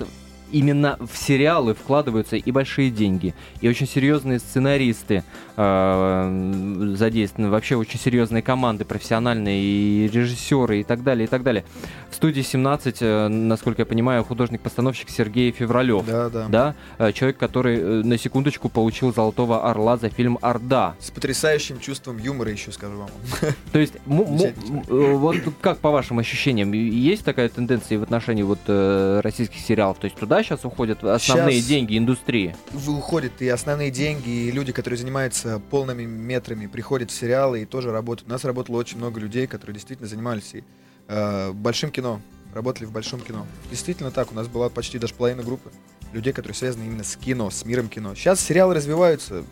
именно 0.51 0.97
в 0.99 1.17
сериалы 1.17 1.73
вкладываются 1.73 2.35
и 2.35 2.51
большие 2.51 2.91
деньги, 2.91 3.33
и 3.61 3.67
очень 3.67 3.87
серьезные 3.87 4.39
сценаристы 4.39 5.23
э, 5.57 6.93
задействованы, 6.95 7.49
вообще 7.49 7.75
очень 7.75 7.99
серьезные 7.99 8.41
команды, 8.41 8.85
профессиональные 8.85 9.61
и 9.61 10.09
режиссеры 10.11 10.81
и 10.81 10.83
так 10.83 11.03
далее, 11.03 11.25
и 11.25 11.27
так 11.27 11.43
далее. 11.43 11.65
В 12.09 12.15
студии 12.15 12.41
17, 12.41 12.97
э, 13.01 13.27
насколько 13.27 13.81
я 13.81 13.85
понимаю, 13.85 14.23
художник-постановщик 14.23 15.09
Сергей 15.09 15.51
Февралев. 15.51 16.05
Да, 16.05 16.29
да. 16.29 16.45
Да, 16.47 16.75
э, 16.97 17.11
человек, 17.11 17.37
который 17.37 17.77
э, 17.77 18.01
на 18.03 18.17
секундочку 18.17 18.69
получил 18.69 19.13
Золотого 19.13 19.69
Орла 19.69 19.97
за 19.97 20.09
фильм 20.09 20.37
«Орда». 20.41 20.95
С 20.99 21.11
потрясающим 21.11 21.79
чувством 21.79 22.17
юмора 22.17 22.51
еще 22.51 22.71
скажу 22.71 22.97
вам. 22.97 23.09
То 23.71 23.79
есть, 23.79 23.95
э, 23.95 25.13
вот 25.13 25.37
как 25.61 25.79
по 25.79 25.91
вашим 25.91 26.19
ощущениям, 26.19 26.71
есть 26.73 27.25
такая 27.25 27.49
тенденция 27.49 27.99
в 27.99 28.03
отношении 28.03 28.43
вот 28.43 28.59
э, 28.67 29.21
российских 29.23 29.59
сериалов? 29.59 29.97
То 29.99 30.05
есть 30.05 30.17
туда 30.17 30.34
сейчас 30.43 30.65
уходят 30.65 31.03
основные 31.03 31.57
Щас- 31.57 31.67
деньги 31.67 31.97
индустрии? 31.97 32.55
Уходят 32.87 33.41
и 33.41 33.47
основные 33.47 33.91
деньги, 33.91 34.29
и 34.29 34.51
люди, 34.51 34.71
которые 34.71 34.97
занимаются 34.97 35.61
полными 35.69 36.03
метрами, 36.05 36.67
приходят 36.67 37.11
в 37.11 37.13
сериалы 37.13 37.61
и 37.61 37.65
тоже 37.65 37.91
работают. 37.91 38.29
У 38.29 38.31
нас 38.31 38.43
работало 38.45 38.77
очень 38.77 38.97
много 38.97 39.19
людей, 39.19 39.47
которые 39.47 39.75
действительно 39.75 40.07
занимались 40.07 40.53
и, 40.53 40.63
э, 41.07 41.51
большим 41.51 41.91
кино, 41.91 42.21
работали 42.53 42.85
в 42.85 42.91
большом 42.91 43.19
кино. 43.19 43.45
Действительно 43.69 44.11
так, 44.11 44.31
у 44.31 44.35
нас 44.35 44.47
была 44.47 44.69
почти 44.69 44.97
даже 44.97 45.13
половина 45.13 45.43
группы 45.43 45.71
людей, 46.13 46.33
которые 46.33 46.55
связаны 46.55 46.83
именно 46.85 47.03
с 47.03 47.15
кино, 47.17 47.49
с 47.49 47.65
миром 47.65 47.89
кино. 47.89 48.15
Сейчас 48.15 48.39
сериалы 48.39 48.73
развиваются, 48.73 49.43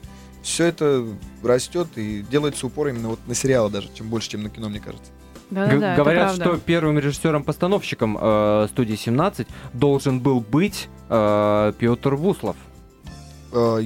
все 0.42 0.66
это 0.66 1.06
растет 1.44 1.90
и 1.98 2.22
делается 2.22 2.68
упор 2.68 2.88
именно 2.88 3.10
вот 3.10 3.20
на 3.28 3.36
сериалы 3.36 3.70
даже, 3.70 3.90
чем 3.94 4.10
больше, 4.10 4.30
чем 4.30 4.44
на 4.44 4.50
кино, 4.50 4.70
мне 4.70 4.80
кажется. 4.80 5.12
Да, 5.50 5.68
Г- 5.68 5.72
да, 5.74 5.80
да, 5.80 5.94
это 5.94 6.02
Говорят, 6.04 6.36
что 6.36 6.58
первым 6.58 6.98
режиссером-постановщиком 7.00 8.18
э, 8.20 8.68
студии 8.72 8.96
17 8.96 9.48
должен 9.74 10.20
был 10.20 10.40
быть 10.40 10.90
э, 11.10 11.74
Петр 11.78 12.16
Буслов. 12.16 12.56
Э, 13.52 13.80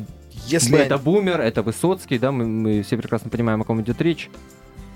Если 0.45 0.77
Это 0.77 0.97
Бумер, 0.97 1.41
это 1.41 1.61
Высоцкий, 1.61 2.17
да, 2.19 2.31
мы, 2.31 2.45
мы 2.45 2.83
все 2.83 2.97
прекрасно 2.97 3.29
понимаем, 3.29 3.61
о 3.61 3.63
ком 3.65 3.81
идет 3.81 4.01
речь. 4.01 4.29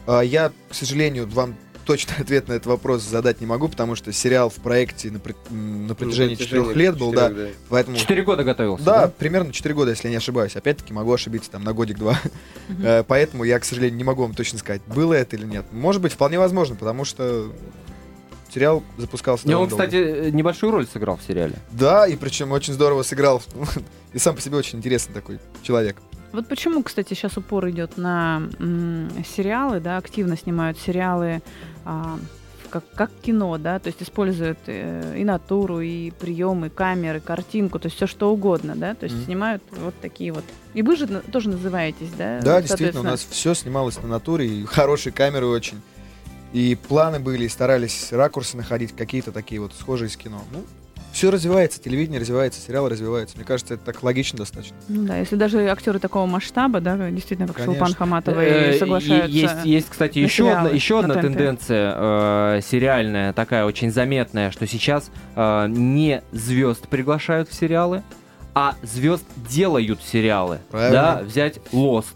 А, 0.08 0.22
Я, 0.22 0.52
к 0.70 0.74
сожалению, 0.74 1.28
вам 1.28 1.56
точно 1.86 2.14
ответ 2.20 2.48
на 2.48 2.54
этот 2.54 2.68
вопрос 2.68 3.02
задать 3.04 3.42
не 3.42 3.48
могу, 3.48 3.68
потому 3.68 3.96
что 3.96 4.12
сериал 4.12 4.50
в 4.50 4.56
проекте 4.56 5.12
на, 5.12 5.20
пр- 5.20 5.36
м, 5.50 5.88
на 5.88 5.96
протяжении 5.96 6.36
четырех 6.36 6.76
лет 6.76 6.98
был, 6.98 7.12
да, 7.12 7.30
четырех, 7.30 7.56
поэтому... 7.70 7.98
Четыре 7.98 8.22
года 8.24 8.44
готовился. 8.44 8.84
Да, 8.86 9.08
примерно 9.08 9.52
4 9.54 9.74
года, 9.76 9.92
если 9.92 10.08
я 10.08 10.12
не 10.12 10.18
ошибаюсь. 10.18 10.56
Опять-таки 10.56 10.94
могу 10.94 11.14
ошибиться 11.14 11.52
там 11.52 11.64
на 11.64 11.74
годик-два. 11.74 12.20
Э, 12.84 13.04
Поэтому 13.08 13.44
я, 13.44 13.60
к 13.60 13.66
сожалению, 13.66 13.98
не 13.98 14.04
могу 14.04 14.22
вам 14.24 14.34
точно 14.34 14.60
сказать, 14.60 14.82
было 14.88 15.14
это 15.14 15.36
или 15.36 15.46
нет. 15.46 15.66
Может 15.72 16.02
быть, 16.02 16.14
вполне 16.14 16.40
возможно, 16.40 16.76
потому 16.76 17.04
что 17.06 17.52
сериал 18.54 18.84
запускался 18.98 19.48
И 19.48 19.54
он, 19.54 19.68
долго. 19.70 19.84
кстати, 19.86 20.30
небольшую 20.32 20.72
роль 20.72 20.88
сыграл 20.88 21.18
в 21.18 21.24
сериале. 21.24 21.56
Да, 21.72 22.06
и 22.08 22.16
причем 22.16 22.52
очень 22.52 22.74
здорово 22.74 23.04
сыграл. 23.04 23.42
И 24.14 24.20
сам 24.20 24.36
по 24.36 24.42
себе 24.42 24.58
очень 24.58 24.80
интересный 24.80 25.14
такой 25.14 25.40
человек. 25.64 25.96
Вот 26.32 26.48
почему, 26.48 26.82
кстати, 26.84 27.14
сейчас 27.14 27.38
упор 27.38 27.70
идет 27.70 27.98
на 27.98 28.44
сериалы, 29.36 29.80
да, 29.80 29.98
активно 29.98 30.38
снимают 30.38 30.78
сериалы 30.78 31.42
а, 31.84 32.18
как, 32.72 32.84
как 32.96 33.12
кино, 33.22 33.58
да, 33.58 33.80
то 33.80 33.88
есть 33.88 34.02
используют 34.02 34.58
э, 34.68 35.16
и 35.18 35.24
натуру, 35.24 35.82
и 35.82 36.10
приемы, 36.12 36.70
камеры, 36.70 37.20
картинку, 37.20 37.80
то 37.80 37.88
есть 37.88 37.98
все 37.98 38.08
что 38.08 38.32
угодно, 38.32 38.76
да, 38.76 38.96
то 38.96 39.04
есть 39.04 39.18
Мгм. 39.18 39.26
снимают 39.26 39.64
вот 39.72 39.94
такие 40.02 40.32
вот. 40.32 40.44
И 40.74 40.82
вы 40.82 40.96
же 40.96 41.06
тоже 41.08 41.50
называетесь, 41.50 42.10
да? 42.18 42.40
Да, 42.42 42.62
действительно, 42.62 43.02
у 43.02 43.04
нас 43.04 43.28
все 43.30 43.54
снималось 43.54 44.02
на 44.02 44.08
натуре, 44.08 44.48
и 44.48 44.66
хорошие 44.66 45.12
камеры 45.12 45.48
очень. 45.48 45.82
И 46.54 46.78
планы 46.88 47.20
были, 47.20 47.46
и 47.46 47.50
старались 47.50 48.12
ракурсы 48.12 48.58
находить, 48.58 48.94
какие-то 48.96 49.32
такие 49.32 49.62
вот 49.62 49.74
схожие 49.74 50.10
с 50.10 50.18
кино. 50.18 50.42
Ну, 50.52 50.64
все 51.12 51.32
развивается, 51.32 51.82
телевидение 51.82 52.20
развивается, 52.20 52.60
сериалы 52.62 52.90
развиваются. 52.90 53.38
Мне 53.38 53.46
кажется, 53.46 53.76
это 53.76 53.84
так 53.86 54.02
логично 54.04 54.38
достаточно. 54.40 54.76
Ну 54.88 55.04
да, 55.04 55.18
если 55.18 55.36
даже 55.36 55.68
актеры 55.68 56.00
такого 56.00 56.26
масштаба, 56.26 56.80
да, 56.80 56.98
действительно, 57.10 57.48
как 57.48 57.58
Конечно. 57.58 57.74
Шелпан 57.74 57.94
Хаматова, 57.94 58.42
Э, 58.42 58.76
и 58.76 58.80
соглашаются. 58.80 59.30
Есть, 59.30 59.66
есть, 59.66 59.90
кстати, 59.90 60.20
еще 60.20 60.44
сериалы 60.44 60.58
одна, 60.58 60.70
еще 60.70 60.94
на 60.96 61.00
одна 61.02 61.22
тенденция 61.22 61.96
э, 61.98 62.62
сериальная, 62.66 63.34
такая 63.34 63.66
очень 63.66 63.92
заметная, 63.92 64.52
что 64.52 64.68
сейчас 64.68 65.12
э, 65.36 65.68
не 65.70 66.22
звезд 66.32 66.88
приглашают 66.88 67.50
в 67.50 67.54
сериалы, 67.54 68.04
а 68.54 68.76
звезд 68.84 69.26
делают 69.50 70.02
сериалы. 70.04 70.60
Правильно. 70.72 71.02
Да, 71.02 71.22
взять 71.24 71.60
Lost, 71.72 72.16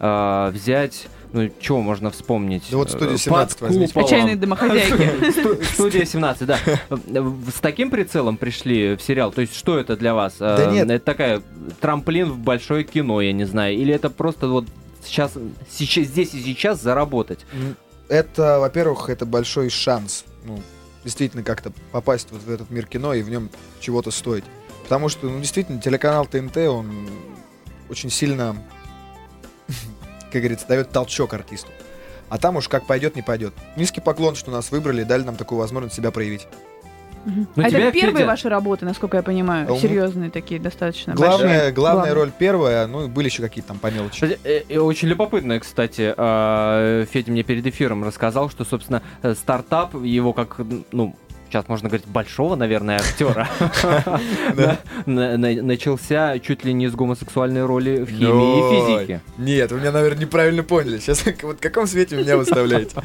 э, 0.00 0.50
взять, 0.52 1.06
ну, 1.34 1.50
чего 1.60 1.82
можно 1.82 2.10
вспомнить? 2.10 2.64
Да 2.70 2.78
вот 2.78 2.88
«Студию 2.90 3.12
Э, 3.14 3.16
17» 3.16 3.28
«Под 3.30 3.60
возьмите. 3.60 3.86
куполом». 3.88 4.06
Отчаянные 4.06 4.36
домохозяйки. 4.36 5.30
Сту- 5.40 5.62
Студия 5.64 6.04
17, 6.06 6.46
да. 6.46 6.58
С 6.88 7.60
таким 7.60 7.90
прицелом 7.90 8.38
пришли 8.38 8.96
в 8.96 9.02
сериал. 9.02 9.32
То 9.32 9.42
есть, 9.42 9.54
что 9.54 9.78
это 9.78 9.96
для 9.96 10.14
вас? 10.14 10.36
Да 10.38 10.64
Э, 10.64 10.72
нет. 10.72 10.88
Это 10.90 11.04
такая 11.04 11.42
трамплин 11.80 12.30
в 12.30 12.38
большое 12.38 12.84
кино, 12.84 13.20
я 13.20 13.32
не 13.32 13.44
знаю. 13.44 13.76
Или 13.76 13.92
это 13.92 14.08
просто 14.08 14.48
вот 14.48 14.64
сейчас, 15.04 15.32
сейчас 15.70 16.06
здесь 16.06 16.32
и 16.32 16.40
сейчас 16.40 16.80
заработать? 16.80 17.40
Это, 18.08 18.58
во-первых, 18.60 19.08
это 19.10 19.26
большой 19.26 19.68
шанс. 19.70 20.24
Ну, 20.44 20.60
действительно, 21.04 21.42
как-то 21.42 21.72
попасть 21.92 22.28
вот 22.30 22.42
в 22.42 22.50
этот 22.50 22.70
мир 22.70 22.86
кино 22.86 23.12
и 23.12 23.22
в 23.22 23.28
нем 23.28 23.50
чего-то 23.80 24.10
стоить. 24.10 24.44
Потому 24.84 25.08
что, 25.08 25.28
ну, 25.28 25.40
действительно, 25.40 25.80
телеканал 25.80 26.26
ТНТ, 26.26 26.56
он 26.58 27.08
очень 27.88 28.10
сильно, 28.10 28.56
как 30.34 30.42
говорится, 30.42 30.66
дает 30.68 30.90
толчок 30.90 31.32
артисту. 31.34 31.70
А 32.28 32.38
там 32.38 32.56
уж 32.56 32.68
как 32.68 32.86
пойдет, 32.86 33.16
не 33.16 33.22
пойдет. 33.22 33.54
Низкий 33.76 34.00
поклон, 34.00 34.34
что 34.34 34.50
нас 34.50 34.70
выбрали 34.70 35.02
дали 35.04 35.22
нам 35.22 35.36
такую 35.36 35.58
возможность 35.58 35.94
себя 35.96 36.10
проявить. 36.10 36.46
Ну, 37.26 37.46
А 37.56 37.68
это 37.68 37.90
первые 37.90 38.24
Федя- 38.24 38.26
ваши 38.26 38.48
работы, 38.50 38.84
насколько 38.84 39.16
я 39.16 39.22
понимаю, 39.22 39.66
А 39.66 39.72
м- 39.72 39.78
серьезные 39.78 40.30
такие, 40.30 40.60
достаточно 40.60 41.14
Главная, 41.14 41.38
большие. 41.48 41.72
главная 41.72 42.02
Главное. 42.12 42.14
роль 42.14 42.32
первая, 42.38 42.86
ну, 42.86 43.08
были 43.08 43.26
еще 43.28 43.40
какие-то 43.42 43.68
там 43.68 43.78
по 43.78 43.90
мелочи. 43.90 44.12
Кстати, 44.14 44.38
э, 44.44 44.62
э, 44.68 44.78
очень 44.78 45.08
любопытно, 45.08 45.58
кстати, 45.58 46.12
э, 46.14 47.06
Федя 47.10 47.32
мне 47.32 47.42
перед 47.42 47.66
эфиром 47.66 48.04
рассказал, 48.04 48.50
что, 48.50 48.64
собственно, 48.66 49.00
э, 49.22 49.34
стартап 49.34 49.94
его 49.94 50.34
как, 50.34 50.60
ну, 50.92 51.16
сейчас 51.54 51.68
можно 51.68 51.88
говорить, 51.88 52.06
большого, 52.08 52.56
наверное, 52.56 52.96
актера, 52.96 53.48
начался 55.06 56.40
чуть 56.40 56.64
ли 56.64 56.72
не 56.72 56.88
с 56.88 56.94
гомосексуальной 56.94 57.64
роли 57.64 58.02
в 58.02 58.10
химии 58.10 58.96
и 58.96 58.98
физике. 58.98 59.20
Нет, 59.38 59.70
вы 59.70 59.78
меня, 59.78 59.92
наверное, 59.92 60.22
неправильно 60.22 60.64
поняли. 60.64 60.98
Сейчас 60.98 61.22
вот 61.42 61.58
в 61.58 61.60
каком 61.60 61.86
свете 61.86 62.16
меня 62.16 62.36
выставляете? 62.36 62.96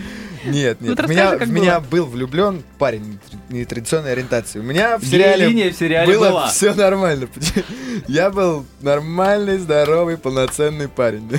Нет, 0.46 0.78
Ну, 0.80 0.88
нет. 0.88 1.00
В 1.00 1.52
меня, 1.52 1.80
был 1.80 2.06
влюблен 2.06 2.64
парень 2.80 3.20
нетрадиционной 3.50 4.14
ориентации. 4.14 4.60
У 4.60 4.64
меня 4.64 4.98
в 4.98 5.06
сериале 5.06 5.72
было 6.08 6.48
все 6.48 6.74
нормально. 6.74 7.28
Я 8.08 8.32
был 8.32 8.66
нормальный, 8.82 9.58
здоровый, 9.58 10.18
полноценный 10.18 10.88
парень. 10.88 11.30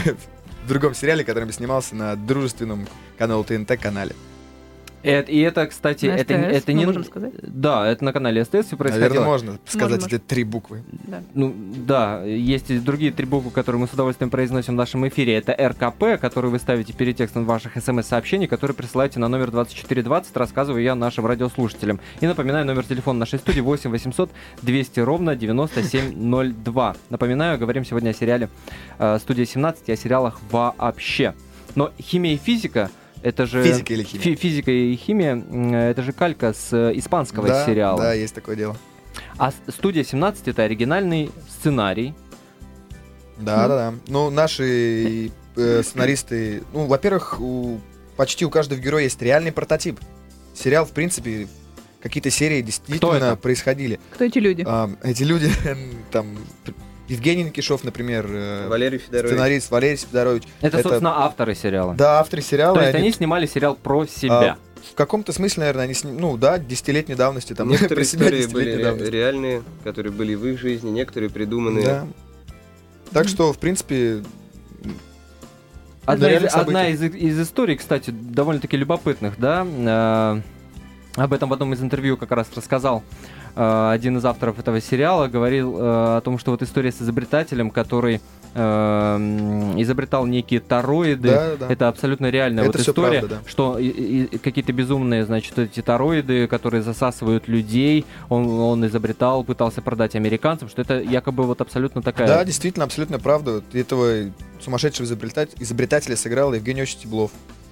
В 0.65 0.69
другом 0.69 0.95
сериале, 0.95 1.25
которым 1.25 1.49
я 1.49 1.55
снимался 1.55 1.97
на 1.97 2.15
дружественном 2.15 2.87
каналу 3.19 3.43
ТНТ 3.43 3.81
канале. 3.81 4.15
Это, 5.03 5.33
и 5.33 5.39
это, 5.41 5.67
кстати, 5.67 6.07
На 6.07 6.13
это, 6.13 6.35
СТС, 6.35 6.57
это 6.57 6.73
мы 6.73 6.79
не... 6.79 6.87
можем 6.87 7.05
сказать? 7.05 7.33
Да, 7.43 7.87
это 7.89 8.05
на 8.05 8.13
канале 8.13 8.45
СТС 8.45 8.67
все 8.67 8.77
происходило. 8.77 9.09
Наверное, 9.09 9.25
можно 9.25 9.59
сказать 9.67 10.03
можно. 10.03 10.17
эти 10.17 10.23
три 10.23 10.45
буквы. 10.45 10.83
Да. 10.91 11.23
Ну, 11.35 11.55
да, 11.87 12.23
есть 12.23 12.71
и 12.71 12.79
другие 12.79 13.11
три 13.13 13.27
буквы, 13.27 13.51
которые 13.51 13.81
мы 13.81 13.89
с 13.89 13.93
удовольствием 13.93 14.31
произносим 14.31 14.75
в 14.75 14.77
нашем 14.77 15.09
эфире. 15.09 15.35
Это 15.37 15.53
РКП, 15.53 16.21
который 16.21 16.51
вы 16.51 16.59
ставите 16.59 16.93
перед 16.93 17.17
текстом 17.17 17.47
ваших 17.47 17.73
смс-сообщений, 17.83 18.47
которые 18.47 18.75
присылаете 18.75 19.21
на 19.21 19.29
номер 19.29 19.51
2420, 19.51 20.37
рассказываю 20.37 20.83
я 20.83 20.95
нашим 20.95 21.25
радиослушателям. 21.25 22.01
И 22.21 22.27
напоминаю, 22.27 22.67
номер 22.67 22.85
телефона 22.85 23.21
нашей 23.21 23.39
студии 23.39 23.61
8 23.61 23.91
800 23.91 24.31
200 24.63 25.01
ровно 25.01 25.35
9702. 25.35 26.97
Напоминаю, 27.09 27.59
говорим 27.59 27.85
сегодня 27.85 28.11
о 28.11 28.15
сериале 28.15 28.51
э, 28.99 29.19
«Студия 29.21 29.45
17» 29.45 29.77
и 29.87 29.93
о 29.93 29.97
сериалах 29.97 30.41
вообще. 30.51 31.35
Но 31.75 31.93
химия 32.01 32.35
и 32.35 32.37
физика 32.37 32.91
это 33.23 33.47
же... 33.47 33.63
Физика 33.63 33.93
или 33.93 34.03
химия? 34.03 34.23
Фи- 34.23 34.35
физика 34.37 34.71
и 34.71 34.97
химия, 34.97 35.33
м, 35.33 35.75
это 35.75 36.03
же 36.03 36.13
калька 36.13 36.53
с 36.53 36.73
э, 36.73 36.93
испанского 36.97 37.49
да, 37.49 37.67
сериала. 37.67 37.99
Да, 38.01 38.13
есть 38.15 38.35
такое 38.35 38.57
дело. 38.57 38.77
А 39.39 39.53
студия 39.69 40.05
17 40.05 40.49
это 40.49 40.63
оригинальный 40.63 41.31
сценарий. 41.49 42.15
Да, 43.39 43.69
да, 43.69 43.77
да. 43.91 43.95
Ну, 44.09 44.31
наши 44.31 45.31
э, 45.57 45.83
сценаристы, 45.83 46.63
ну, 46.73 46.87
во-первых, 46.87 47.41
у, 47.41 47.81
почти 48.17 48.45
у 48.45 48.51
каждого 48.51 48.79
героя 48.79 49.05
есть 49.05 49.21
реальный 49.23 49.53
прототип. 49.53 49.99
Сериал, 50.55 50.85
в 50.85 50.91
принципе, 50.93 51.49
какие-то 52.03 52.31
серии 52.31 52.61
действительно 52.63 53.15
это? 53.15 53.37
происходили. 53.37 54.01
Кто 54.13 54.25
эти 54.25 54.39
люди? 54.39 54.65
А, 54.67 54.91
эти 55.03 55.23
люди, 55.23 55.51
там, 56.11 56.37
Евгений 57.11 57.45
Никишов, 57.45 57.83
например, 57.85 58.27
э, 58.29 58.69
Валерий 58.69 58.99
Федорович. 58.99 59.33
сценарист 59.33 59.71
Валерий 59.71 59.97
Федорович. 59.97 60.45
Это, 60.61 60.79
Это- 60.79 60.89
собственно, 60.89 61.25
авторы 61.25 61.55
сериала. 61.55 61.95
Да, 61.95 62.21
авторы 62.21 62.41
сериала. 62.43 62.75
То 62.77 62.83
есть 62.83 62.95
они- 62.95 63.03
они 63.05 63.13
снимали 63.13 63.47
сериал 63.47 63.75
про 63.75 64.07
себя. 64.07 64.57
в 64.93 64.95
каком-то 64.95 65.33
смысле, 65.33 65.61
наверное, 65.61 65.85
они 65.85 65.95
сни- 65.95 66.11
ну 66.13 66.37
да, 66.37 66.59
десятилетней 66.59 67.15
давности, 67.15 67.53
там, 67.55 67.69
Некоторые 67.69 67.97
про 67.97 68.05
себя 68.05 68.27
истории 68.27 68.47
были 68.47 68.83
давности. 68.83 69.11
реальные, 69.11 69.63
которые 69.85 70.13
были 70.13 70.35
в 70.35 70.47
их 70.47 70.59
жизни, 70.59 70.91
некоторые 70.91 71.31
придуманные. 71.31 71.85
Да. 71.85 72.07
Так 73.13 73.29
что, 73.29 73.53
в 73.53 73.59
принципе, 73.59 74.23
Одна, 76.07 76.31
из, 76.33 76.55
одна 76.55 76.89
из, 76.89 77.03
из 77.03 77.41
историй, 77.41 77.77
кстати, 77.77 78.11
довольно-таки 78.11 78.77
любопытных, 78.77 79.35
да. 79.39 79.67
э, 81.17 81.21
об 81.21 81.33
этом 81.33 81.51
в 81.51 81.53
одном 81.53 81.75
из 81.75 81.83
интервью 81.83 82.17
как 82.17 82.31
раз 82.33 82.49
рассказал 82.57 83.03
э, 83.03 83.40
один 83.55 84.19
из 84.19 84.25
авторов 84.25 84.59
этого 84.59 84.81
сериала, 84.81 85.29
говорил 85.29 85.77
э, 85.77 85.81
о 86.17 86.21
том, 86.23 86.39
что 86.39 86.51
вот 86.53 86.63
история 86.63 86.93
с 86.93 87.01
изобретателем, 87.03 87.71
который 87.71 88.21
э, 88.55 89.77
изобретал 89.79 90.27
некие 90.27 90.61
тороиды, 90.61 91.29
да, 91.31 91.57
да. 91.59 91.69
Это 91.73 91.89
абсолютно 91.89 92.31
реальная 92.31 92.65
Это 92.65 92.79
вот 92.79 92.87
история, 92.89 93.21
правда, 93.21 93.41
да. 93.45 93.51
что 93.51 93.79
и- 93.79 93.89
и 93.89 94.39
какие-то 94.39 94.73
безумные, 94.73 95.25
значит, 95.25 95.59
эти 95.59 95.83
тороиды, 95.83 96.47
которые 96.47 96.83
засасывают 96.83 97.49
людей, 97.49 98.05
он, 98.29 98.49
он 98.49 98.87
изобретал, 98.87 99.45
пытался 99.45 99.83
продать 99.83 100.15
американцам, 100.17 100.69
что 100.69 100.83
это 100.83 101.01
якобы 101.01 101.45
вот 101.45 101.61
абсолютно 101.61 102.03
такая... 102.03 102.27
Да, 102.27 102.45
действительно, 102.45 102.85
абсолютно 102.85 103.19
правда. 103.19 103.55
Вот 103.55 103.75
этого 103.75 104.31
сумасшедшего 104.61 105.07
изобретать- 105.07 105.55
изобретателя 105.59 106.17
сыграл 106.17 106.53
Евгений 106.55 106.83
Очень 106.83 106.99
Стеблов. 106.99 107.31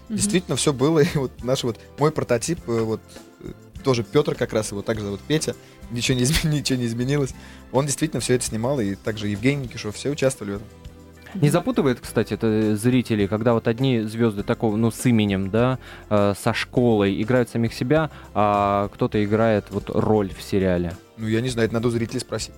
Мгм. 0.09 0.17
Действительно, 0.17 0.57
все 0.57 0.73
было. 0.73 1.01
И 1.01 1.07
вот 1.19 1.33
наш 1.43 1.65
вот 1.65 1.79
мой 1.99 2.11
прототип, 2.13 2.61
э, 2.67 2.81
вот 2.81 3.01
э, 3.43 3.49
тоже 3.83 4.05
Петр 4.05 4.35
как 4.35 4.53
раз, 4.53 4.71
его 4.71 4.83
также 4.83 5.05
зовут 5.05 5.21
Петя. 5.21 5.55
Ничего 5.91 6.19
не, 6.19 6.25
изме- 6.25 6.49
ничего 6.51 6.79
не 6.79 6.87
изменилось. 6.87 7.35
Он 7.73 7.87
действительно 7.87 8.21
все 8.21 8.35
это 8.35 8.45
снимал, 8.45 8.79
и 8.81 8.95
также 8.95 9.29
Евгений 9.29 9.65
Никишев, 9.65 9.95
все 9.95 10.11
участвовали 10.11 10.53
в 10.53 10.57
этом. 10.57 10.69
Не 11.35 11.51
запутывает, 11.51 12.01
кстати, 12.01 12.35
это 12.35 12.75
зрителей, 12.77 13.27
когда 13.29 13.53
вот 13.53 13.69
одни 13.69 14.01
звезды 14.01 14.43
такого, 14.43 14.77
ну, 14.77 14.91
с 14.91 15.05
именем, 15.07 15.51
да, 15.51 15.79
э, 16.09 16.35
со 16.39 16.55
школой 16.55 17.21
играют 17.23 17.51
самих 17.51 17.75
себя, 17.75 18.11
а 18.35 18.89
кто-то 18.95 19.23
играет 19.23 19.67
вот 19.71 19.91
роль 19.91 20.33
в 20.35 20.43
сериале. 20.43 20.95
Ну, 21.17 21.27
я 21.27 21.41
не 21.41 21.51
знаю, 21.51 21.67
это 21.67 21.75
надо 21.75 21.89
у 21.89 21.91
зрителей 21.91 22.21
спросить. 22.21 22.55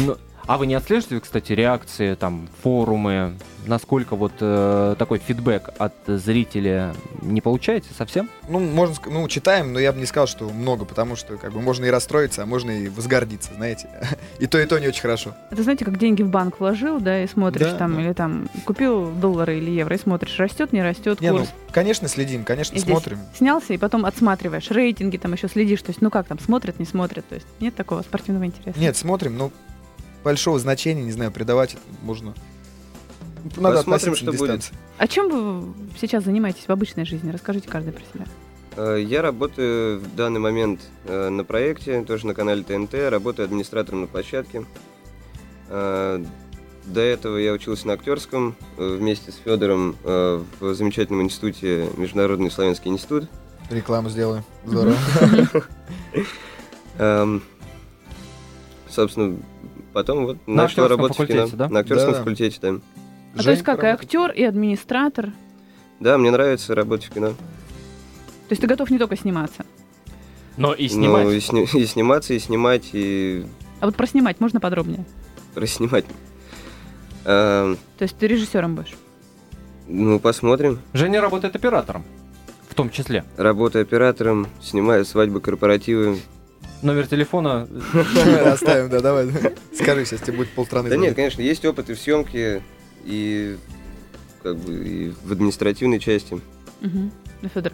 Ну, 0.00 0.16
а 0.46 0.58
вы 0.58 0.66
не 0.66 0.74
отслеживаете, 0.74 1.20
кстати, 1.24 1.52
реакции, 1.52 2.14
там, 2.14 2.48
форумы, 2.62 3.34
насколько 3.66 4.14
вот 4.16 4.32
э, 4.40 4.94
такой 4.98 5.18
фидбэк 5.18 5.70
от 5.78 5.94
зрителя 6.06 6.94
не 7.22 7.40
получаете 7.40 7.88
совсем? 7.96 8.30
Ну, 8.48 8.60
можно 8.60 8.94
ну, 9.06 9.26
читаем, 9.28 9.72
но 9.72 9.80
я 9.80 9.92
бы 9.92 9.98
не 9.98 10.06
сказал, 10.06 10.26
что 10.26 10.48
много, 10.48 10.84
потому 10.84 11.16
что 11.16 11.36
как 11.36 11.52
бы 11.52 11.60
можно 11.60 11.84
и 11.84 11.90
расстроиться, 11.90 12.42
а 12.42 12.46
можно 12.46 12.70
и 12.70 12.88
возгордиться, 12.88 13.50
знаете. 13.54 13.88
И 14.38 14.46
то, 14.46 14.58
и 14.58 14.66
то 14.66 14.78
не 14.78 14.86
очень 14.88 15.00
хорошо. 15.00 15.34
Это 15.50 15.62
знаете, 15.62 15.84
как 15.84 15.98
деньги 15.98 16.22
в 16.22 16.28
банк 16.28 16.60
вложил, 16.60 17.00
да, 17.00 17.22
и 17.22 17.26
смотришь 17.26 17.70
Да, 17.72 17.78
там, 17.78 17.94
да. 17.94 18.02
или 18.02 18.12
там 18.12 18.48
купил 18.66 19.10
доллары 19.10 19.56
или 19.56 19.70
евро, 19.70 19.96
и 19.96 19.98
смотришь, 19.98 20.38
растет, 20.38 20.72
не 20.74 20.82
растет 20.82 21.22
Не, 21.22 21.32
ну, 21.32 21.38
курс. 21.38 21.50
конечно, 21.72 22.06
следим, 22.06 22.44
конечно, 22.44 22.74
И 22.74 22.78
здесь 22.78 22.90
смотрим. 22.92 23.18
Снялся, 23.34 23.72
и 23.72 23.78
потом 23.78 24.04
отсматриваешь 24.04 24.70
рейтинги, 24.70 25.16
там 25.16 25.32
еще 25.32 25.48
следишь, 25.48 25.80
то 25.80 25.88
есть, 25.90 26.02
ну 26.02 26.10
как 26.10 26.26
там, 26.26 26.38
смотрят, 26.38 26.78
не 26.78 26.84
смотрят, 26.84 27.26
то 27.26 27.34
есть 27.34 27.46
нет 27.60 27.74
такого 27.74 28.02
спортивного 28.02 28.44
интереса. 28.44 28.78
Нет, 28.78 28.96
смотрим, 28.96 29.38
но 29.38 29.50
большого 30.26 30.58
значения, 30.58 31.04
не 31.04 31.12
знаю, 31.12 31.30
придавать 31.30 31.76
можно. 32.02 32.34
Надо 33.56 33.76
Посмотрим, 33.76 34.16
что 34.16 34.32
будет. 34.32 34.40
дистанции. 34.40 34.74
А 34.98 35.06
чем 35.06 35.28
вы 35.30 35.72
сейчас 36.00 36.24
занимаетесь 36.24 36.64
в 36.66 36.70
обычной 36.70 37.06
жизни? 37.06 37.30
Расскажите 37.30 37.68
каждый 37.68 37.92
про 37.92 38.02
себя. 38.12 38.26
Э, 38.76 39.00
Я 39.00 39.22
работаю 39.22 40.00
в 40.00 40.16
данный 40.16 40.40
момент 40.40 40.80
э, 41.04 41.28
на 41.28 41.44
проекте, 41.44 42.02
тоже 42.02 42.26
на 42.26 42.34
канале 42.34 42.64
ТНТ, 42.64 42.94
работаю 43.08 43.44
администратором 43.46 44.00
на 44.00 44.06
площадке. 44.08 44.66
Э, 45.68 46.24
До 46.86 47.00
этого 47.00 47.36
я 47.36 47.52
учился 47.52 47.86
на 47.86 47.92
актерском 47.92 48.56
вместе 48.76 49.30
с 49.30 49.36
Федором 49.36 49.94
в 50.02 50.74
замечательном 50.74 51.22
институте 51.22 51.88
Международный 51.96 52.50
славянский 52.50 52.90
институт. 52.90 53.28
Рекламу 53.70 54.10
сделаем. 54.10 54.42
Здорово. 54.64 54.96
Эм, 56.98 57.42
Собственно, 58.88 59.36
потом 59.96 60.26
вот 60.26 60.36
На 60.46 60.64
начал 60.64 60.82
актерском 60.82 60.90
работать 61.06 61.18
в 61.18 61.26
кино. 61.26 61.48
да? 61.54 61.68
На 61.70 61.80
актерском 61.80 62.08
Да-да. 62.12 62.18
факультете, 62.18 62.58
да. 62.60 62.74
А 63.38 63.42
то 63.42 63.50
есть 63.50 63.62
как, 63.62 63.82
и 63.82 63.86
актер, 63.86 64.30
и 64.30 64.42
администратор. 64.44 65.32
Да, 66.00 66.18
мне 66.18 66.30
нравится 66.30 66.74
работать 66.74 67.06
в 67.06 67.14
кино. 67.14 67.28
То 67.28 67.34
есть 68.50 68.60
ты 68.60 68.68
готов 68.68 68.90
не 68.90 68.98
только 68.98 69.16
сниматься. 69.16 69.64
Но 70.58 70.74
и 70.74 70.86
Ну, 70.94 71.30
и, 71.30 71.40
сни- 71.40 71.64
и 71.64 71.86
сниматься, 71.86 72.34
и 72.34 72.38
снимать, 72.38 72.90
и 72.92 73.46
А 73.80 73.86
вот 73.86 73.96
про 73.96 74.06
снимать 74.06 74.38
можно 74.38 74.60
подробнее? 74.60 75.06
расснимать. 75.54 76.04
Эм, 77.24 77.78
То 77.96 78.02
есть 78.02 78.18
ты 78.18 78.26
режиссером 78.26 78.74
будешь? 78.74 78.94
Ну, 79.88 80.20
посмотрим. 80.20 80.78
Женя 80.92 81.22
работает 81.22 81.56
оператором, 81.56 82.04
в 82.68 82.74
том 82.74 82.90
числе. 82.90 83.24
Работаю 83.38 83.80
оператором, 83.82 84.46
снимаю 84.60 85.06
свадьбы, 85.06 85.40
корпоративы. 85.40 86.18
Номер 86.82 87.06
телефона 87.06 87.68
Оставим, 88.44 88.88
да, 88.90 89.00
давай. 89.00 89.28
Скажи, 89.74 90.04
сейчас 90.04 90.20
тебе 90.20 90.38
будет 90.38 90.50
полстраны. 90.50 90.88
Да 90.88 90.96
нет, 90.96 91.14
конечно, 91.14 91.42
есть 91.42 91.64
опыт 91.64 91.90
и 91.90 91.94
в 91.94 91.98
съемке, 91.98 92.62
и 93.04 93.56
как 94.42 94.56
бы 94.58 94.74
и 94.74 95.12
в 95.24 95.32
административной 95.32 95.98
части. 95.98 96.34
Угу. 96.34 97.10
Ну, 97.42 97.48
Федор. 97.48 97.72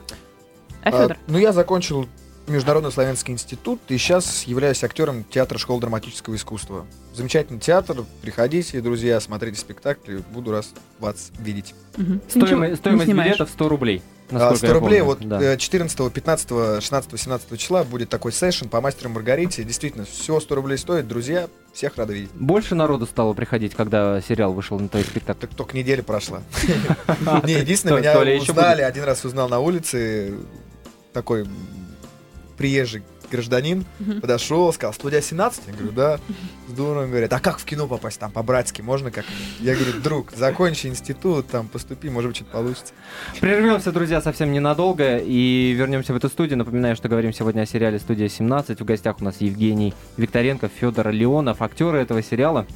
А 0.82 0.88
А, 0.88 1.02
Федор? 1.02 1.16
Ну, 1.26 1.38
я 1.38 1.52
закончил 1.52 2.08
Международный 2.46 2.90
славянский 2.90 3.32
институт 3.32 3.80
и 3.88 3.96
сейчас 3.98 4.44
являюсь 4.44 4.82
актером 4.82 5.24
театра 5.24 5.58
школы 5.58 5.80
драматического 5.80 6.34
искусства. 6.34 6.86
Замечательный 7.14 7.60
театр. 7.60 8.04
Приходите, 8.20 8.80
друзья, 8.80 9.20
смотрите 9.20 9.58
спектакли. 9.58 10.22
Буду 10.32 10.50
раз 10.50 10.72
вас 10.98 11.30
видеть. 11.38 11.74
Ничего 11.96 12.20
стоимость, 12.28 12.76
стоимость 12.76 13.10
билетов 13.10 13.50
100 13.50 13.68
рублей. 13.68 14.02
А, 14.30 14.34
насколько 14.34 14.56
100 14.56 14.66
я 14.66 14.72
рублей. 14.72 15.00
помню. 15.00 15.04
Вот 15.04 15.28
Да. 15.28 15.42
э, 15.42 15.56
14, 15.58 16.10
15, 16.12 16.82
16, 16.82 17.20
17 17.20 17.58
числа 17.58 17.84
будет 17.84 18.08
такой 18.08 18.32
сессион 18.32 18.68
по 18.70 18.80
мастеру 18.80 19.10
Маргарите. 19.10 19.62
Действительно, 19.64 20.04
всего 20.04 20.40
100 20.40 20.54
рублей 20.54 20.78
стоит. 20.78 21.06
Друзья, 21.06 21.48
всех 21.74 21.96
рады 21.96 22.14
видеть. 22.14 22.30
Больше 22.34 22.74
народу 22.74 23.06
стало 23.06 23.34
приходить, 23.34 23.74
когда 23.74 24.20
сериал 24.22 24.52
вышел 24.52 24.78
на 24.78 24.88
твоих 24.88 25.06
спектаклях. 25.06 25.50
Так 25.50 25.54
только 25.56 25.76
неделя 25.76 26.02
прошла. 26.02 26.42
Не, 27.44 27.54
единственное, 27.54 27.98
меня 28.00 28.18
узнали, 28.40 28.82
один 28.82 29.04
раз 29.04 29.24
узнал 29.24 29.48
на 29.48 29.58
улице, 29.60 30.34
такой 31.12 31.46
приезжий 32.56 33.02
гражданин, 33.32 33.84
подошел, 34.20 34.72
сказал, 34.72 34.92
студия 34.94 35.20
17? 35.20 35.62
Я 35.66 35.72
говорю, 35.72 35.92
да. 35.92 36.20
Здорово, 36.68 37.06
говорят, 37.06 37.32
а 37.32 37.40
как 37.40 37.58
в 37.58 37.64
кино 37.64 37.86
попасть? 37.86 38.20
Там 38.20 38.30
по-братски 38.30 38.82
можно 38.82 39.10
как 39.10 39.24
Я 39.60 39.74
говорю, 39.74 40.00
друг, 40.00 40.32
закончи 40.32 40.86
институт, 40.86 41.48
там 41.48 41.68
поступи, 41.68 42.10
может 42.10 42.30
быть, 42.30 42.36
что-то 42.36 42.52
получится. 42.52 42.92
Прервемся, 43.40 43.90
друзья, 43.92 44.20
совсем 44.20 44.52
ненадолго 44.52 45.18
и 45.18 45.72
вернемся 45.72 46.12
в 46.12 46.16
эту 46.16 46.28
студию. 46.28 46.58
Напоминаю, 46.58 46.94
что 46.94 47.08
говорим 47.08 47.32
сегодня 47.32 47.62
о 47.62 47.66
сериале 47.66 47.98
«Студия 47.98 48.26
17». 48.26 48.76
В 48.80 48.84
гостях 48.84 49.20
у 49.20 49.24
нас 49.24 49.36
Евгений 49.40 49.94
Викторенко, 50.16 50.68
Федор 50.68 51.10
Леонов, 51.10 51.62
актеры 51.62 51.98
этого 51.98 52.22
сериала. 52.22 52.66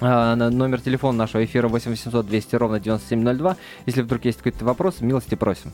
А, 0.00 0.36
Номер 0.36 0.80
телефона 0.80 1.18
нашего 1.18 1.44
эфира 1.44 1.68
8 1.68 1.90
800 1.90 2.26
200 2.26 2.56
ровно 2.56 2.80
9702. 2.80 3.56
Если 3.86 4.02
вдруг 4.02 4.24
есть 4.24 4.38
какой-то 4.38 4.64
вопрос, 4.64 5.00
милости 5.00 5.34
просим. 5.34 5.72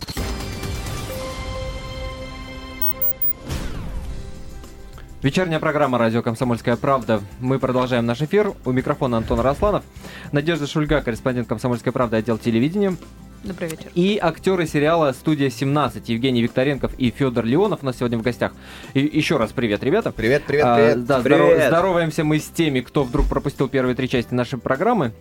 Вечерняя 5.22 5.60
программа 5.60 5.98
«Радио 5.98 6.20
Комсомольская 6.20 6.74
правда». 6.74 7.20
Мы 7.38 7.60
продолжаем 7.60 8.04
наш 8.04 8.20
эфир. 8.22 8.54
У 8.64 8.72
микрофона 8.72 9.18
Антон 9.18 9.38
Росланов. 9.38 9.84
Надежда 10.32 10.66
Шульга, 10.66 11.00
корреспондент 11.00 11.46
«Комсомольской 11.46 11.92
правды», 11.92 12.16
отдел 12.16 12.38
телевидения. 12.38 12.96
Добрый 13.44 13.68
вечер. 13.68 13.86
И 13.94 14.18
актеры 14.20 14.66
сериала 14.66 15.12
«Студия 15.12 15.46
17» 15.46 16.02
Евгений 16.06 16.42
Викторенков 16.42 16.98
и 16.98 17.10
Федор 17.10 17.44
Леонов 17.44 17.84
у 17.84 17.86
нас 17.86 17.98
сегодня 17.98 18.18
в 18.18 18.22
гостях. 18.22 18.50
И 18.94 18.98
еще 19.00 19.36
раз 19.36 19.52
привет, 19.52 19.84
ребята. 19.84 20.10
Привет, 20.10 20.42
привет, 20.44 20.66
привет. 20.74 20.96
А, 20.96 20.98
да, 20.98 21.20
привет. 21.20 21.38
Здоров, 21.38 21.66
здороваемся 21.68 22.24
мы 22.24 22.40
с 22.40 22.48
теми, 22.48 22.80
кто 22.80 23.04
вдруг 23.04 23.28
пропустил 23.28 23.68
первые 23.68 23.94
три 23.94 24.08
части 24.08 24.34
нашей 24.34 24.58
программы. 24.58 25.12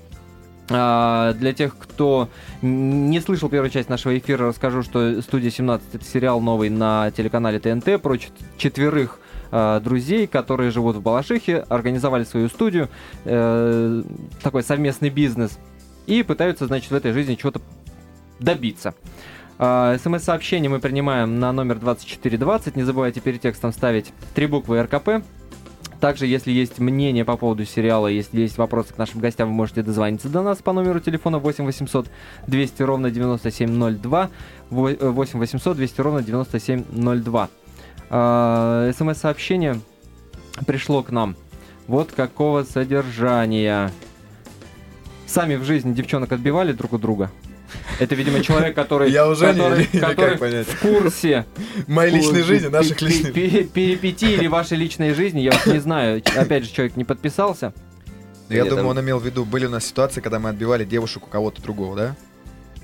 А, 0.71 1.33
для 1.33 1.53
тех, 1.53 1.77
кто 1.77 2.27
не 2.63 3.19
слышал 3.19 3.49
первую 3.49 3.69
часть 3.69 3.89
нашего 3.89 4.17
эфира, 4.17 4.47
расскажу, 4.47 4.81
что 4.81 5.21
«Студия 5.21 5.51
17»— 5.51 5.81
это 5.93 6.05
сериал 6.05 6.41
новый 6.41 6.69
на 6.69 7.11
телеканале 7.11 7.59
ТНТ 7.59 8.01
про 8.01 8.17
четверых 8.57 9.19
а, 9.51 9.79
друзей, 9.79 10.27
которые 10.27 10.71
живут 10.71 10.95
в 10.95 11.01
Балашихе, 11.01 11.65
организовали 11.69 12.23
свою 12.23 12.49
студию, 12.49 12.89
э, 13.25 14.03
такой 14.41 14.63
совместный 14.63 15.09
бизнес, 15.09 15.59
и 16.07 16.23
пытаются, 16.23 16.67
значит, 16.67 16.91
в 16.91 16.95
этой 16.95 17.11
жизни 17.11 17.35
чего-то 17.35 17.61
добиться. 18.39 18.93
А, 19.57 19.97
СМС-сообщение 19.97 20.69
мы 20.69 20.79
принимаем 20.79 21.39
на 21.39 21.51
номер 21.51 21.79
2420. 21.79 22.75
Не 22.75 22.83
забывайте 22.83 23.19
перед 23.19 23.41
текстом 23.41 23.71
ставить 23.71 24.11
три 24.33 24.47
буквы 24.47 24.81
РКП. 24.81 25.23
Также, 25.99 26.25
если 26.25 26.51
есть 26.51 26.79
мнение 26.79 27.23
по 27.23 27.37
поводу 27.37 27.63
сериала, 27.63 28.07
если 28.07 28.41
есть 28.41 28.57
вопросы 28.57 28.91
к 28.91 28.97
нашим 28.97 29.19
гостям, 29.19 29.49
вы 29.49 29.53
можете 29.53 29.83
дозвониться 29.83 30.29
до 30.29 30.41
нас 30.41 30.57
по 30.57 30.73
номеру 30.73 30.99
телефона 30.99 31.37
8 31.37 31.63
800 31.63 32.07
200 32.47 32.81
ровно 32.81 33.11
9702. 33.11 34.29
8 34.71 35.39
800 35.39 35.77
200 35.77 36.01
ровно 36.01 36.23
9702. 36.23 37.49
А, 38.13 38.91
СМС-сообщение 38.93 39.79
пришло 40.67 41.01
к 41.01 41.11
нам. 41.11 41.37
Вот 41.87 42.11
какого 42.11 42.63
содержания. 42.63 43.89
Сами 45.25 45.55
в 45.55 45.63
жизни 45.63 45.93
девчонок 45.93 46.33
отбивали 46.33 46.73
друг 46.73 46.91
у 46.91 46.97
друга? 46.97 47.31
Это, 47.99 48.15
видимо, 48.15 48.41
человек, 48.41 48.75
который, 48.75 49.09
Я 49.09 49.29
уже 49.29 49.53
который, 49.53 49.87
не, 49.93 49.99
который 49.99 50.63
в 50.65 50.79
курсе 50.81 51.45
моей 51.87 52.15
личной 52.15 52.43
жизни, 52.43 52.67
наших 52.67 53.01
личных 53.01 53.31
перипетий 53.33 54.33
или 54.33 54.47
вашей 54.47 54.77
личной 54.77 55.13
жизни. 55.13 55.39
Я 55.39 55.51
вот 55.51 55.73
не 55.73 55.79
знаю. 55.79 56.21
Опять 56.35 56.65
же, 56.65 56.71
человек 56.71 56.97
не 56.97 57.05
подписался. 57.05 57.73
Я 58.49 58.65
думаю, 58.65 58.87
он 58.87 58.99
имел 58.99 59.19
в 59.19 59.25
виду, 59.25 59.45
были 59.45 59.67
у 59.67 59.69
нас 59.69 59.85
ситуации, 59.85 60.19
когда 60.19 60.37
мы 60.37 60.49
отбивали 60.49 60.83
девушек 60.83 61.27
у 61.27 61.29
кого-то 61.29 61.61
другого, 61.61 61.95
да? 61.95 62.15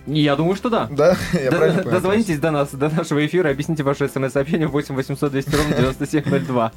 Я 0.08 0.36
думаю, 0.38 0.56
что 0.56 0.70
да. 0.70 0.88
Да, 0.90 1.16
я 1.34 1.52
Д- 1.52 1.58
правильно. 1.58 1.84
Дозвонитесь 1.84 2.40
до 2.40 2.52
нас, 2.52 2.72
до 2.74 2.90
нашего 2.90 3.26
эфира, 3.26 3.50
объясните 3.50 3.84
ваше 3.84 4.08
смс-сообщение 4.08 4.68
8 4.68 4.96
800 4.96 5.32
200 5.32 5.56
ровно 5.56 5.76
9702. 5.76 6.72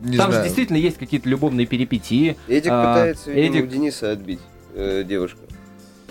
Не 0.00 0.16
Там 0.18 0.26
же 0.26 0.32
знаю. 0.32 0.44
действительно 0.44 0.76
есть 0.76 0.98
какие-то 0.98 1.28
любовные 1.28 1.66
перипетии. 1.66 2.36
Эдик 2.48 2.70
А, 2.72 2.94
пытается, 2.94 3.30
видимо, 3.30 3.56
Эдик- 3.56 3.64
у 3.64 3.66
Диниса 3.68 4.10
отбить 4.12 4.40
э, 4.74 5.02
девушку. 5.06 5.40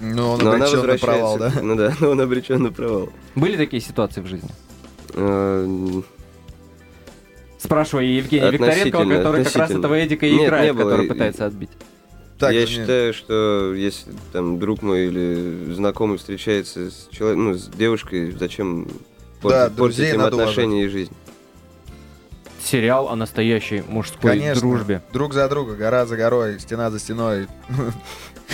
Но 0.02 0.32
он 0.34 0.39
Но 0.39 0.52
она 0.52 0.65
обречен 0.65 0.78
на 0.78 0.82
возвращается. 0.82 1.06
провал, 1.06 1.38
да? 1.38 1.52
Ну 1.62 1.76
да, 1.76 1.93
но 2.00 2.10
он 2.10 2.22
обречен 2.22 2.63
на 2.63 2.72
провал. 2.72 3.10
Были 3.36 3.56
такие 3.58 3.82
ситуации 3.82 4.22
в 4.22 4.28
жизни? 4.28 4.50
Э, 5.13 6.02
Спрашивая 7.60 8.04
Евгения 8.06 8.52
Викторенкова, 8.52 8.74
Относительно, 9.04 9.17
который 9.17 9.43
как 9.43 9.46
раз 9.46 9.56
относительно. 9.56 9.80
этого 9.80 10.04
Эдика 10.06 10.26
и 10.26 10.32
Нет, 10.34 10.48
играет, 10.48 10.65
не 10.65 10.74
было. 10.74 10.89
который 10.91 11.08
пытается 11.08 11.46
отбить. 11.46 11.69
Так, 12.39 12.52
я 12.54 12.62
нет. 12.62 12.69
считаю, 12.69 13.13
что 13.13 13.74
если 13.74 14.12
там 14.32 14.60
друг 14.60 14.82
мой 14.82 15.08
или 15.08 15.74
знакомый 15.74 16.17
встречается 16.17 16.89
с 16.91 17.08
человеком, 17.12 17.46
ну, 17.46 17.54
с 17.54 17.67
девушкой, 17.67 18.32
зачем 18.32 18.88
портить, 19.41 19.60
Да, 19.60 19.69
портить 19.69 20.10
им 20.13 20.17
надо 20.17 20.38
отношения 20.41 20.84
и 20.86 20.88
жизнь? 20.88 21.13
Сериал 22.63 23.10
о 23.10 23.15
настоящей 23.15 23.84
мужской 23.88 24.32
Конечно. 24.32 24.62
дружбе. 24.62 25.02
Друг 25.12 25.34
за 25.34 25.48
друга, 25.50 25.76
гора 25.76 26.06
за 26.06 26.15
горой, 26.15 26.60
стена 26.60 26.89
за 26.91 27.00
стеной. 27.00 27.48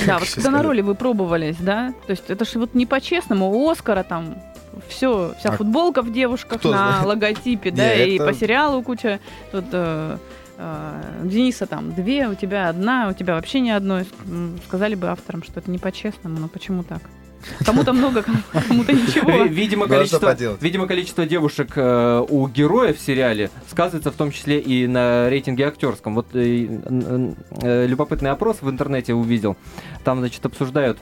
Да, 0.07 0.17
вот 0.19 0.29
когда 0.29 0.49
на 0.49 0.63
роли 0.63 0.81
вы 0.81 0.95
пробовались, 0.95 1.57
да? 1.59 1.93
То 2.07 2.11
есть 2.11 2.23
это 2.27 2.43
же 2.43 2.57
вот 2.59 2.73
не 2.73 2.85
по-честному. 2.87 3.51
У 3.51 3.69
Оскара 3.69 4.03
там 4.03 4.35
все, 4.87 5.33
вся 5.39 5.49
А 5.49 5.51
футболка 5.57 6.01
в 6.01 6.11
девушках 6.11 6.63
на 6.63 6.69
знает? 6.71 7.05
логотипе, 7.05 7.69
да, 7.75 7.93
и 7.93 8.17
по 8.17 8.33
сериалу 8.33 8.81
куча. 8.81 9.19
Тут 9.51 9.65
э, 9.73 10.17
э, 10.59 11.01
Дениса 11.23 11.65
там 11.65 11.93
две, 11.93 12.27
у 12.27 12.35
тебя 12.35 12.69
одна, 12.69 13.09
у 13.09 13.13
тебя 13.13 13.33
вообще 13.35 13.59
ни 13.61 13.69
одной. 13.69 14.05
Сказали 14.67 14.95
бы 14.95 15.07
авторам, 15.07 15.41
что 15.43 15.59
это 15.59 15.71
не 15.71 15.77
по-честному, 15.79 16.39
но 16.39 16.47
почему 16.47 16.83
так? 16.83 17.01
Кому-то 17.65 17.93
много, 17.93 18.21
кому- 18.21 18.37
кому-то 18.67 18.91
ничего. 18.91 19.31
Ви- 19.31 19.47
Видимо, 19.49 19.85
а 19.85 19.87
количество, 19.87 20.35
видимо, 20.59 20.87
количество 20.87 21.25
девушек 21.25 21.71
э, 21.77 22.25
у 22.29 22.47
героев 22.49 22.97
в 22.97 23.01
сериале 23.01 23.49
сказывается 23.71 24.11
в 24.11 24.15
том 24.15 24.31
числе 24.31 24.59
и 24.59 24.87
на 24.87 25.29
рейтинге 25.29 25.65
актерском. 25.67 26.15
Вот 26.15 26.27
э, 26.35 26.67
э, 27.61 27.85
любопытный 27.87 28.31
опрос 28.31 28.57
в 28.61 28.69
интернете 28.69 29.13
увидел. 29.13 29.55
Там, 30.03 30.19
значит, 30.19 30.45
обсуждают 30.45 30.99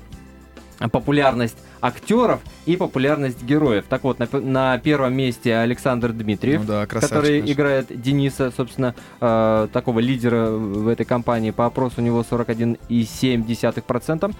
популярность 0.91 1.57
актеров 1.81 2.41
и 2.65 2.75
популярность 2.75 3.43
героев. 3.43 3.85
Так 3.87 4.03
вот, 4.03 4.19
на, 4.19 4.27
на 4.31 4.77
первом 4.77 5.13
месте 5.13 5.55
Александр 5.55 6.11
Дмитриев. 6.11 6.61
Ну 6.61 6.67
да, 6.67 6.85
который 6.85 7.41
наш. 7.41 7.49
играет 7.49 8.01
Дениса, 8.01 8.51
собственно, 8.55 8.93
э, 9.21 9.67
такого 9.71 9.99
лидера 9.99 10.49
в 10.49 10.87
этой 10.87 11.05
компании. 11.05 11.51
По 11.51 11.65
опросу 11.65 11.95
у 11.97 12.01
него 12.01 12.23
41,7%. 12.29 14.35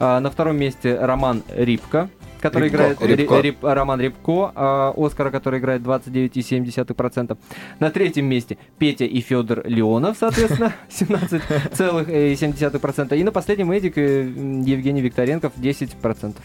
А, 0.00 0.20
на 0.20 0.30
втором 0.30 0.56
месте 0.56 0.98
Роман 0.98 1.42
Рипко, 1.48 2.08
который 2.40 2.68
Рябко, 2.70 3.04
играет 3.04 3.18
Рябко. 3.20 3.40
Рип- 3.40 3.64
Роман 3.64 4.00
Рябко, 4.00 4.52
а, 4.54 4.92
Оскара, 4.96 5.30
который 5.30 5.58
играет 5.60 5.82
29,7%. 5.82 7.36
На 7.80 7.90
третьем 7.90 8.26
месте 8.26 8.56
Петя 8.78 9.04
и 9.04 9.20
Федор 9.20 9.62
Леонов, 9.66 10.16
соответственно, 10.18 10.72
17,7%. 10.90 13.16
И 13.16 13.24
на 13.24 13.32
последнем 13.32 13.70
Эдик 13.72 13.98
м, 13.98 14.62
Евгений 14.62 15.00
Викторенков 15.00 15.52
10%. 15.56 16.36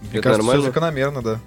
Мне 0.00 0.10
Это 0.12 0.22
кажется, 0.22 0.22
все 0.22 0.30
нормально? 0.42 0.62
закономерно, 0.62 1.22
да. 1.22 1.40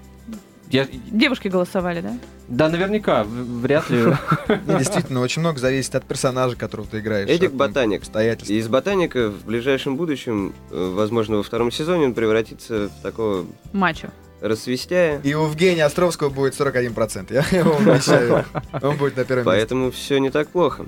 Я, 0.72 0.88
Девушки 1.12 1.48
голосовали, 1.48 2.02
да? 2.02 2.14
да, 2.48 2.70
наверняка, 2.70 3.24
вряд 3.26 3.90
ли. 3.90 4.04
Действительно, 4.68 5.20
очень 5.22 5.42
много 5.42 5.60
зависит 5.60 5.96
от 5.96 6.06
персонажа, 6.06 6.56
которого 6.56 6.88
ты 6.88 7.00
играешь. 7.00 7.30
Эдик 7.30 7.50
от 7.52 7.56
ботаник. 7.56 8.04
И 8.50 8.58
из 8.58 8.68
ботаника 8.68 9.30
в 9.30 9.46
ближайшем 9.46 9.96
будущем, 9.98 10.54
э, 10.72 10.92
возможно, 10.96 11.38
во 11.38 11.44
втором 11.44 11.72
сезоне 11.72 12.06
он 12.06 12.14
превратится 12.14 12.90
в 12.90 13.02
такого 13.04 13.46
Мачо. 13.74 14.10
рассвистяя. 14.42 15.20
И 15.24 15.34
у 15.34 15.46
Евгения 15.48 15.86
Островского 15.86 16.30
будет 16.30 16.60
41%. 16.60 17.46
Я 17.52 17.64
вам 17.64 17.90
обещаю. 17.90 18.46
Он 18.82 18.98
будет 18.98 19.18
на 19.18 19.26
первом 19.26 19.46
месте. 19.46 19.58
Поэтому 19.60 19.92
все 19.92 20.18
не 20.20 20.30
так 20.30 20.50
плохо. 20.50 20.86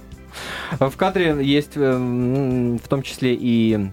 В 0.80 0.96
кадре 0.98 1.38
есть 1.42 1.74
э, 1.76 1.82
м, 1.84 2.80
в 2.80 2.88
том 2.88 3.04
числе 3.04 3.36
и 3.36 3.90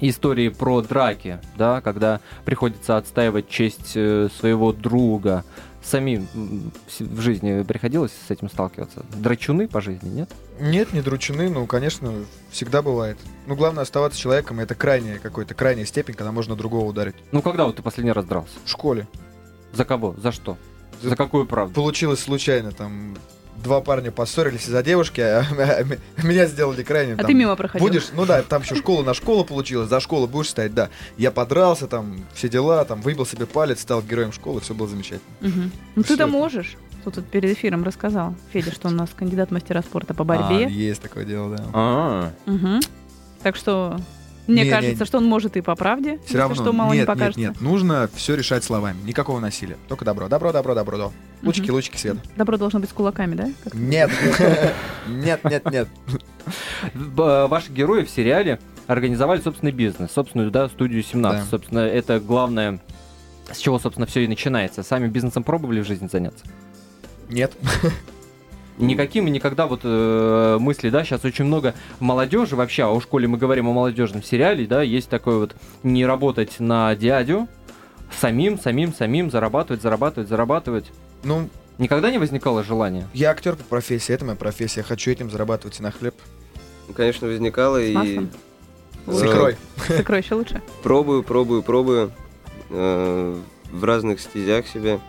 истории 0.00 0.48
про 0.48 0.80
драки, 0.82 1.38
да, 1.56 1.80
когда 1.80 2.20
приходится 2.44 2.96
отстаивать 2.96 3.48
честь 3.48 3.92
э, 3.94 4.28
своего 4.38 4.72
друга. 4.72 5.44
Самим 5.82 6.28
м, 6.34 6.72
в 6.98 7.20
жизни 7.20 7.62
приходилось 7.62 8.12
с 8.26 8.30
этим 8.30 8.50
сталкиваться? 8.50 9.02
Драчуны 9.16 9.66
по 9.66 9.80
жизни, 9.80 10.10
нет? 10.10 10.30
Нет, 10.60 10.92
не 10.92 11.00
дручины, 11.00 11.48
ну, 11.48 11.66
конечно, 11.66 12.12
всегда 12.50 12.82
бывает. 12.82 13.16
Ну, 13.46 13.56
главное 13.56 13.82
оставаться 13.82 14.18
человеком, 14.18 14.60
и 14.60 14.64
это 14.64 14.74
крайняя 14.74 15.18
какой-то 15.18 15.54
крайняя 15.54 15.86
степень, 15.86 16.14
когда 16.14 16.32
можно 16.32 16.54
другого 16.54 16.84
ударить. 16.86 17.14
Ну, 17.32 17.40
когда 17.40 17.64
вот 17.64 17.76
ты 17.76 17.82
последний 17.82 18.12
раз 18.12 18.26
дрался? 18.26 18.52
В 18.66 18.68
школе. 18.70 19.08
За 19.72 19.86
кого? 19.86 20.14
За 20.22 20.32
что? 20.32 20.58
За- 21.02 21.08
За 21.10 21.16
какую 21.16 21.46
правду? 21.46 21.72
Получилось 21.74 22.20
случайно, 22.20 22.72
там, 22.72 23.16
два 23.62 23.80
парня 23.80 24.10
поссорились 24.10 24.64
из-за 24.66 24.82
девушки, 24.82 25.20
а 25.20 25.44
меня 26.22 26.46
сделали 26.46 26.82
крайним. 26.82 27.14
А 27.14 27.18
там, 27.18 27.26
ты 27.26 27.34
мимо 27.34 27.56
проходил. 27.56 27.86
Будешь, 27.86 28.08
ну 28.12 28.26
да, 28.26 28.42
там 28.42 28.62
еще 28.62 28.74
школа 28.74 29.02
на 29.02 29.14
школу 29.14 29.44
получилась, 29.44 29.88
за 29.88 30.00
школу 30.00 30.26
будешь 30.26 30.50
стоять, 30.50 30.74
да. 30.74 30.88
Я 31.16 31.30
подрался, 31.30 31.86
там, 31.86 32.20
все 32.34 32.48
дела, 32.48 32.84
там, 32.84 33.00
выбил 33.02 33.26
себе 33.26 33.46
палец, 33.46 33.80
стал 33.80 34.02
героем 34.02 34.32
школы, 34.32 34.60
все 34.60 34.74
было 34.74 34.88
замечательно. 34.88 35.20
Мгм. 35.40 35.72
Ну 35.96 36.02
ты-то 36.02 36.26
можешь. 36.26 36.76
Кто 37.00 37.10
тут 37.10 37.26
перед 37.30 37.50
эфиром 37.56 37.82
рассказал, 37.82 38.34
Федя, 38.52 38.72
что 38.72 38.88
он 38.88 38.94
у 38.94 38.98
нас 38.98 39.10
кандидат 39.16 39.50
мастера 39.50 39.80
спорта 39.80 40.12
по 40.12 40.22
А, 40.22 40.24
борьбе. 40.24 40.68
есть 40.70 41.00
такое 41.00 41.24
дело, 41.24 41.56
да. 41.56 41.64
А, 41.72 42.32
Мгм. 42.44 42.80
Так 43.42 43.56
что 43.56 43.96
мне 44.46 44.64
Не, 44.64 44.70
кажется, 44.70 45.00
не. 45.00 45.06
что 45.06 45.18
он 45.18 45.24
может 45.26 45.56
и 45.56 45.60
по 45.60 45.74
правде, 45.76 46.18
Все 46.26 46.38
равно, 46.38 46.54
что 46.54 46.72
мало 46.72 46.92
не 46.92 46.98
нет, 46.98 47.08
нет, 47.08 47.16
покажется. 47.16 47.40
нет, 47.40 47.60
нужно 47.60 48.08
все 48.14 48.34
решать 48.34 48.64
словами, 48.64 48.98
никакого 49.04 49.38
насилия, 49.40 49.76
только 49.88 50.04
добро, 50.04 50.28
добро, 50.28 50.52
добро, 50.52 50.74
добро, 50.74 50.96
добро. 50.98 51.12
Лучики, 51.42 51.66
Мгм. 51.66 51.74
лучики, 51.74 51.96
свет. 51.96 52.16
Добро 52.36 52.56
должно 52.56 52.80
быть 52.80 52.90
с 52.90 52.92
кулаками, 52.92 53.34
да? 53.34 53.48
Как- 53.64 53.74
Нет, 53.74 54.10
нет, 55.08 55.44
нет, 55.44 55.70
нет. 55.70 55.88
Б- 56.94 57.46
Ваши 57.46 57.70
герои 57.72 58.04
в 58.04 58.10
сериале 58.10 58.58
организовали 58.86 59.40
собственный 59.40 59.72
бизнес, 59.72 60.10
собственную 60.12 60.50
да, 60.50 60.68
студию 60.68 61.02
17. 61.02 61.40
Да. 61.44 61.46
Собственно, 61.50 61.78
это 61.80 62.18
главное, 62.20 62.80
с 63.52 63.58
чего, 63.58 63.78
собственно, 63.78 64.06
все 64.06 64.24
и 64.24 64.26
начинается. 64.28 64.82
Сами 64.82 65.06
бизнесом 65.08 65.44
пробовали 65.44 65.80
в 65.80 65.86
жизни 65.86 66.08
заняться? 66.10 66.44
Нет. 67.28 67.52
Никаким 68.80 69.26
и 69.26 69.30
никогда 69.30 69.66
вот 69.66 69.80
э, 69.84 70.58
мысли, 70.60 70.90
да, 70.90 71.04
сейчас 71.04 71.24
очень 71.24 71.44
много 71.44 71.74
молодежи 71.98 72.56
вообще, 72.56 72.84
а 72.84 72.90
у 72.90 73.00
школе 73.00 73.28
мы 73.28 73.38
говорим 73.38 73.68
о 73.68 73.72
молодежном 73.72 74.22
сериале, 74.22 74.66
да, 74.66 74.82
есть 74.82 75.08
такое 75.08 75.38
вот 75.38 75.54
не 75.82 76.06
работать 76.06 76.60
на 76.60 76.94
дядю, 76.96 77.48
самим, 78.18 78.58
самим, 78.58 78.92
самим, 78.94 79.30
зарабатывать, 79.30 79.82
зарабатывать, 79.82 80.28
зарабатывать. 80.28 80.90
Ну, 81.22 81.48
Никогда 81.78 82.10
не 82.10 82.18
возникало 82.18 82.62
желания? 82.62 83.08
я 83.14 83.30
актер 83.30 83.56
по 83.56 83.64
профессии, 83.64 84.12
это 84.12 84.26
моя 84.26 84.36
профессия, 84.36 84.80
я 84.80 84.84
хочу 84.84 85.10
этим 85.10 85.30
зарабатывать 85.30 85.80
и 85.80 85.82
на 85.82 85.90
хлеб. 85.90 86.14
Ну, 86.88 86.92
конечно, 86.94 87.26
возникало 87.26 87.80
С 87.80 87.88
и... 87.88 87.92
маслом? 87.94 88.30
С 89.06 89.22
икрой. 89.22 89.56
С 89.88 90.00
икрой 90.00 90.20
еще 90.20 90.34
лучше. 90.34 90.60
Пробую, 90.82 91.22
пробую, 91.22 91.62
пробую. 91.62 92.12
Э, 92.68 93.34
в 93.72 93.84
разных 93.84 94.20
стезях 94.20 94.66
себя. 94.66 95.00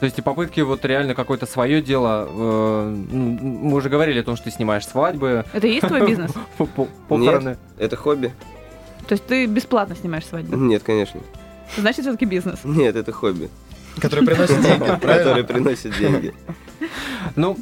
То 0.00 0.06
есть 0.06 0.18
и 0.18 0.22
попытки 0.22 0.60
вот 0.60 0.84
реально 0.84 1.14
какое-то 1.14 1.46
свое 1.46 1.80
дело. 1.80 2.28
Э, 2.28 2.96
ну, 3.10 3.38
мы 3.40 3.76
уже 3.76 3.88
говорили 3.88 4.20
о 4.20 4.24
том, 4.24 4.36
что 4.36 4.46
ты 4.46 4.50
снимаешь 4.50 4.86
свадьбы. 4.86 5.44
Это 5.52 5.66
и 5.66 5.74
есть 5.74 5.86
твой 5.86 6.06
бизнес? 6.06 6.32
Похороны. 7.08 7.56
Это 7.78 7.96
хобби. 7.96 8.32
То 9.06 9.12
есть 9.12 9.26
ты 9.26 9.46
бесплатно 9.46 9.94
снимаешь 9.94 10.26
свадьбы? 10.26 10.56
Нет, 10.56 10.82
конечно. 10.82 11.20
Значит, 11.76 12.02
все-таки 12.02 12.24
бизнес. 12.24 12.60
Нет, 12.64 12.96
это 12.96 13.12
хобби. 13.12 13.48
Который 14.00 14.26
приносит 14.26 14.60
деньги, 14.62 15.00
Который 15.00 15.44
приносит 15.44 15.96
деньги. 15.96 16.34
Ну, 17.36 17.56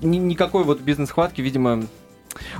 никакой 0.00 0.64
вот 0.64 0.80
бизнес-хватки, 0.80 1.40
видимо, 1.40 1.84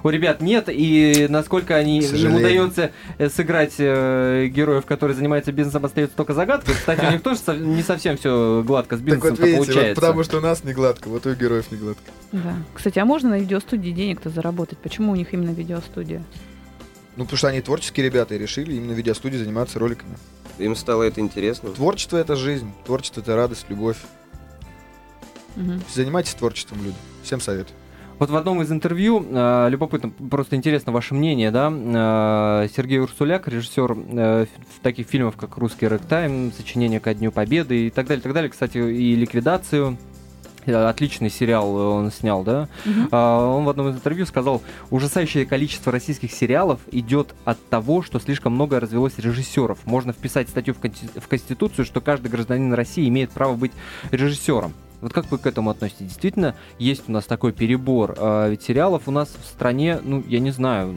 у 0.03 0.09
ребят 0.09 0.41
нет, 0.41 0.67
и 0.69 1.27
насколько 1.29 1.77
они 1.77 2.01
им 2.01 2.37
удается 2.37 2.93
э, 3.19 3.29
сыграть 3.29 3.75
э, 3.79 4.49
героев, 4.49 4.87
которые 4.87 5.17
занимаются 5.17 5.53
бизнесом, 5.53 5.85
остается 5.85 6.17
только 6.17 6.35
загадкой. 6.35 6.75
Кстати, 6.75 7.05
у 7.07 7.11
них 7.11 7.23
тоже 7.23 7.41
не 7.59 7.83
совсем 7.83 8.17
все 8.17 8.63
гладко 8.67 8.97
с 8.97 9.01
бизнесом 9.01 9.31
так 9.31 9.39
вот 9.39 9.47
видите, 9.47 9.65
получается. 9.65 9.89
Вот 9.89 10.07
потому 10.07 10.25
что 10.25 10.39
у 10.39 10.41
нас 10.41 10.65
не 10.65 10.73
гладко, 10.73 11.09
вот 11.09 11.27
у 11.27 11.35
героев 11.35 11.71
не 11.71 11.79
гладко. 11.79 12.03
Да. 12.33 12.57
Кстати, 12.75 12.99
а 12.99 13.05
можно 13.05 13.31
на 13.31 13.39
видеостудии 13.39 13.91
денег-то 13.91 14.31
заработать? 14.31 14.79
Почему 14.79 15.13
у 15.13 15.15
них 15.15 15.33
именно 15.33 15.51
видеостудия? 15.51 16.23
Ну, 17.17 17.25
потому 17.25 17.39
что 17.39 17.49
они 17.49 17.61
творческие 17.61 18.07
ребята 18.07 18.35
и 18.35 18.39
решили 18.39 18.75
именно 18.75 18.93
видеостудии 18.93 19.37
заниматься 19.37 19.79
роликами. 19.79 20.17
Им 20.59 20.77
стало 20.77 21.03
это 21.03 21.21
интересно. 21.21 21.71
Творчество 21.71 22.17
это 22.17 22.37
жизнь, 22.37 22.71
творчество 22.85 23.21
это 23.21 23.37
радость, 23.37 23.67
любовь. 23.69 23.99
Угу. 25.57 25.81
Занимайтесь 25.93 26.35
творчеством, 26.35 26.79
люди. 26.83 26.97
Всем 27.23 27.41
советую. 27.41 27.77
Вот 28.23 28.31
в 28.31 28.37
одном 28.37 28.63
из 28.63 28.71
интервью, 28.71 29.27
э, 29.29 29.67
любопытно, 29.69 30.11
просто 30.11 30.55
интересно 30.55 30.93
ваше 30.93 31.13
мнение, 31.13 31.51
да, 31.51 31.73
э, 31.73 32.69
Сергей 32.69 33.01
Урсуляк, 33.01 33.49
режиссер 33.49 33.97
э, 33.99 34.47
таких 34.81 35.09
фильмов, 35.09 35.35
как 35.35 35.57
«Русский 35.57 35.87
рэк-тайм», 35.87 36.53
«Сочинение 36.57 37.01
ко 37.01 37.15
Дню 37.15 37.33
Победы» 37.33 37.89
и 37.89 37.91
так 37.91 38.07
далее, 38.07 38.23
так 38.23 38.33
далее, 38.33 38.49
кстати, 38.49 38.79
и 38.79 39.17
«Ликвидацию», 39.17 39.99
Отличный 40.65 41.31
сериал 41.31 41.75
он 41.75 42.13
снял, 42.13 42.45
да? 42.45 42.69
Uh, 42.87 43.57
он 43.57 43.65
в 43.65 43.69
одном 43.69 43.89
из 43.89 43.97
интервью 43.97 44.27
сказал, 44.27 44.63
ужасающее 44.91 45.45
количество 45.45 45.91
российских 45.91 46.31
сериалов 46.31 46.79
идет 46.93 47.35
от 47.45 47.59
того, 47.69 48.03
что 48.03 48.21
слишком 48.21 48.53
много 48.53 48.79
развелось 48.79 49.19
режиссеров. 49.19 49.85
Можно 49.87 50.13
вписать 50.13 50.49
статью 50.49 50.75
в 50.75 51.27
Конституцию, 51.29 51.85
что 51.85 52.01
каждый 52.01 52.29
гражданин 52.29 52.73
России 52.75 53.09
имеет 53.09 53.33
право 53.33 53.57
быть 53.57 53.73
режиссером. 54.13 54.73
Вот 55.03 55.13
как 55.13 55.29
вы 55.33 55.39
к 55.39 55.47
этому 55.47 55.71
относитесь? 55.71 56.07
Действительно, 56.07 56.55
есть 56.79 57.09
у 57.09 57.13
нас 57.13 57.25
такой 57.25 57.53
перебор. 57.53 58.15
А 58.19 58.49
ведь 58.49 58.63
сериалов 58.63 59.09
у 59.09 59.11
нас 59.11 59.29
в 59.29 59.45
стране, 59.45 59.99
ну, 60.03 60.23
я 60.29 60.39
не 60.39 60.53
знаю, 60.53 60.95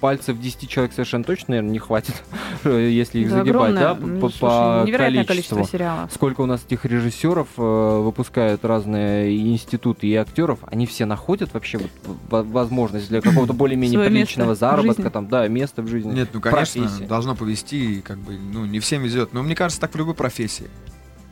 пальцев 0.00 0.40
10 0.40 0.68
человек 0.68 0.92
совершенно 0.92 1.22
точно, 1.22 1.46
наверное, 1.48 1.70
не 1.70 1.78
хватит, 1.78 2.14
если 2.64 3.20
их 3.20 3.30
загибать, 3.30 3.48
огромное, 3.48 3.82
да, 3.82 3.94
по, 3.94 4.28
слушай, 4.30 4.40
по 4.40 4.84
невероятное 4.86 5.24
количеству. 5.24 5.56
количество 5.56 5.78
сериалов. 5.78 6.10
Сколько 6.14 6.40
у 6.40 6.46
нас 6.46 6.64
этих 6.64 6.86
режиссеров 6.86 7.48
э, 7.58 8.00
выпускают 8.00 8.64
разные 8.64 9.38
институты 9.38 10.06
и 10.06 10.14
актеров, 10.14 10.58
они 10.66 10.86
все 10.86 11.04
находят 11.04 11.52
вообще 11.52 11.78
вот 11.78 12.46
возможность 12.46 13.10
для 13.10 13.20
какого-то 13.20 13.52
более-менее 13.52 14.00
приличного 14.00 14.54
заработка, 14.54 15.10
там, 15.10 15.28
да, 15.28 15.46
место 15.48 15.82
в 15.82 15.88
жизни. 15.88 16.12
Нет, 16.12 16.30
ну, 16.32 16.40
конечно, 16.40 16.88
должно 17.06 17.36
повести, 17.36 18.00
как 18.00 18.16
бы, 18.18 18.32
ну, 18.38 18.64
не 18.64 18.80
всем 18.80 19.02
везет. 19.02 19.34
Но 19.34 19.42
мне 19.42 19.54
кажется, 19.54 19.80
так 19.80 19.92
в 19.92 19.96
любой 19.98 20.14
профессии 20.14 20.70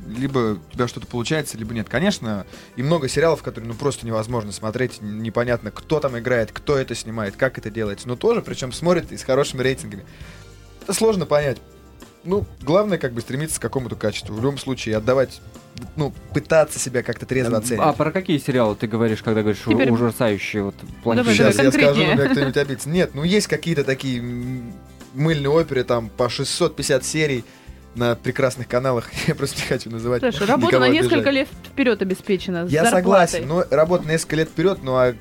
либо 0.06 0.58
у 0.58 0.74
тебя 0.74 0.88
что-то 0.88 1.06
получается, 1.06 1.58
либо 1.58 1.74
нет. 1.74 1.88
Конечно, 1.88 2.46
и 2.76 2.82
много 2.82 3.08
сериалов, 3.08 3.42
которые 3.42 3.68
ну 3.68 3.74
просто 3.74 4.06
невозможно 4.06 4.52
смотреть, 4.52 5.00
непонятно, 5.00 5.70
кто 5.70 6.00
там 6.00 6.18
играет, 6.18 6.50
кто 6.52 6.76
это 6.76 6.94
снимает, 6.94 7.36
как 7.36 7.58
это 7.58 7.70
делается, 7.70 8.08
но 8.08 8.16
тоже, 8.16 8.42
причем 8.42 8.72
смотрит 8.72 9.12
и 9.12 9.16
с 9.16 9.22
хорошими 9.22 9.62
рейтингами. 9.62 10.04
Это 10.82 10.92
сложно 10.92 11.26
понять. 11.26 11.58
Ну, 12.22 12.44
главное, 12.60 12.98
как 12.98 13.12
бы 13.12 13.22
стремиться 13.22 13.58
к 13.58 13.62
какому-то 13.62 13.96
качеству. 13.96 14.34
В 14.34 14.38
любом 14.42 14.58
случае, 14.58 14.96
отдавать, 14.96 15.40
ну, 15.96 16.12
пытаться 16.34 16.78
себя 16.78 17.02
как-то 17.02 17.24
трезво 17.24 17.58
оценить. 17.58 17.80
А 17.82 17.94
про 17.94 18.10
какие 18.10 18.36
сериалы 18.38 18.76
ты 18.76 18.86
говоришь, 18.86 19.22
когда 19.22 19.40
говоришь 19.40 19.62
Теперь... 19.64 19.90
ужасающие 19.90 20.64
вот? 20.64 20.74
Давай, 21.04 21.34
Сейчас 21.34 21.56
я 21.58 21.72
скажу, 21.72 22.00
меня 22.00 22.28
кто-нибудь 22.28 22.56
обидится. 22.58 22.90
Нет, 22.90 23.14
ну 23.14 23.24
есть 23.24 23.46
какие-то 23.46 23.84
такие 23.84 24.22
мыльные 25.14 25.50
оперы, 25.50 25.82
там, 25.82 26.10
по 26.10 26.28
650 26.28 27.04
серий, 27.04 27.44
на 27.94 28.14
прекрасных 28.14 28.68
каналах. 28.68 29.08
Я 29.26 29.34
просто 29.34 29.60
не 29.60 29.66
хочу 29.66 29.90
называть. 29.90 30.20
Слушай, 30.22 30.46
работа 30.46 30.78
на 30.78 30.88
несколько 30.88 31.30
лет 31.30 31.48
вперед 31.64 32.00
обеспечена. 32.02 32.66
Я 32.68 32.86
согласен, 32.86 33.46
но 33.46 33.64
работа 33.70 34.06
на 34.06 34.12
несколько 34.12 34.36
лет 34.36 34.48
вперед, 34.48 34.80
ну 34.82 34.96
а 34.96 35.14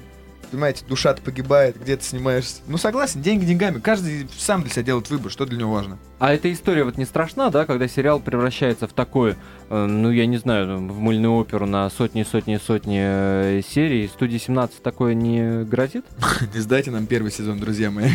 понимаете, 0.49 0.83
душа-то 0.87 1.21
погибает, 1.21 1.79
где 1.79 1.95
ты 1.95 2.03
снимаешься. 2.03 2.61
Ну, 2.67 2.77
согласен, 2.77 3.21
деньги 3.21 3.45
деньгами. 3.45 3.79
Каждый 3.79 4.27
сам 4.37 4.63
для 4.63 4.71
себя 4.71 4.83
делает 4.83 5.09
выбор, 5.09 5.31
что 5.31 5.45
для 5.45 5.57
него 5.57 5.73
важно. 5.73 5.97
А 6.19 6.33
эта 6.33 6.51
история 6.51 6.83
вот 6.83 6.97
не 6.97 7.05
страшна, 7.05 7.49
да, 7.49 7.65
когда 7.65 7.87
сериал 7.87 8.19
превращается 8.19 8.87
в 8.87 8.93
такое, 8.93 9.37
ну, 9.69 10.09
я 10.09 10.25
не 10.25 10.37
знаю, 10.37 10.77
в 10.79 10.99
мыльную 10.99 11.33
оперу 11.33 11.67
на 11.67 11.89
сотни, 11.89 12.23
сотни, 12.23 12.57
сотни 12.57 12.99
э, 13.01 13.61
серий. 13.61 14.07
Студии 14.07 14.37
17 14.37 14.81
такое 14.81 15.13
не 15.13 15.63
грозит? 15.63 16.05
Не 16.53 16.59
сдайте 16.59 16.89
нам 16.91 17.05
первый 17.05 17.31
сезон, 17.31 17.59
друзья 17.59 17.91
мои. 17.91 18.09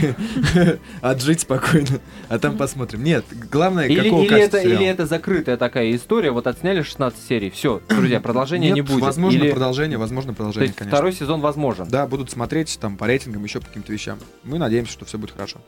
Отжить 1.01 1.41
спокойно, 1.41 2.01
а 2.29 2.39
там 2.39 2.57
посмотрим. 2.57 3.05
Нет, 3.05 3.25
главное, 3.51 3.87
или, 3.87 4.09
какого 4.09 4.23
или 4.23 4.41
это, 4.41 4.59
или 4.59 4.85
это 4.85 5.07
закрытая 5.07 5.57
такая 5.57 5.95
история, 5.95 6.33
вот 6.33 6.47
отсняли 6.47 6.83
16 6.83 7.19
серий, 7.27 7.51
все, 7.51 7.81
друзья, 7.89 8.21
продолжения 8.23 8.73
не 8.73 8.81
будет. 8.81 9.03
возможно 9.03 9.39
или... 9.39 9.51
продолжение, 9.51 9.99
возможно 9.99 10.35
продолжение, 10.35 10.67
То 10.67 10.71
есть 10.71 10.79
конечно. 10.79 10.97
второй 10.97 11.13
сезон 11.13 11.41
возможен? 11.41 11.87
Да, 11.89 12.07
будут 12.07 12.31
смотреть 12.31 12.79
там 12.81 12.97
по 12.97 13.07
рейтингам, 13.07 13.45
еще 13.45 13.61
по 13.61 13.67
каким-то 13.67 13.93
вещам. 13.93 14.19
Мы 14.43 14.59
надеемся, 14.59 14.93
что 14.93 15.05
все 15.05 15.19
будет 15.19 15.33
хорошо. 15.33 15.61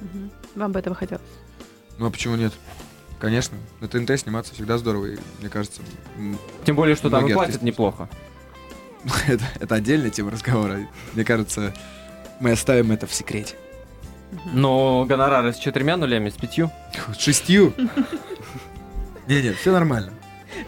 Угу. 0.00 0.30
Вам 0.56 0.72
бы 0.72 0.78
этого 0.78 0.94
хотелось? 0.94 1.22
Ну 1.98 2.06
а 2.06 2.10
почему 2.10 2.36
нет? 2.36 2.52
Конечно, 3.20 3.58
на 3.80 3.88
ТНТ 3.88 4.18
сниматься 4.18 4.54
всегда 4.54 4.78
здорово, 4.78 5.06
и 5.06 5.18
мне 5.40 5.50
кажется... 5.50 5.82
Тем 6.64 6.74
более, 6.74 6.96
что 6.96 7.10
там 7.10 7.26
и 7.28 7.32
платят 7.32 7.60
неплохо. 7.60 8.08
это, 9.28 9.44
это 9.60 9.74
отдельная 9.74 10.10
тема 10.10 10.30
разговора. 10.30 10.88
Мне 11.12 11.24
кажется, 11.24 11.74
мы 12.40 12.52
оставим 12.52 12.92
это 12.92 13.06
в 13.06 13.12
секрете. 13.12 13.56
Но 14.54 15.04
гонорары 15.06 15.52
с 15.52 15.58
четырьмя 15.58 15.98
нулями, 15.98 16.30
с 16.30 16.34
пятью? 16.34 16.70
С 17.14 17.20
шестью? 17.20 17.74
Не-не, 19.28 19.52
все 19.52 19.70
нормально. 19.70 20.12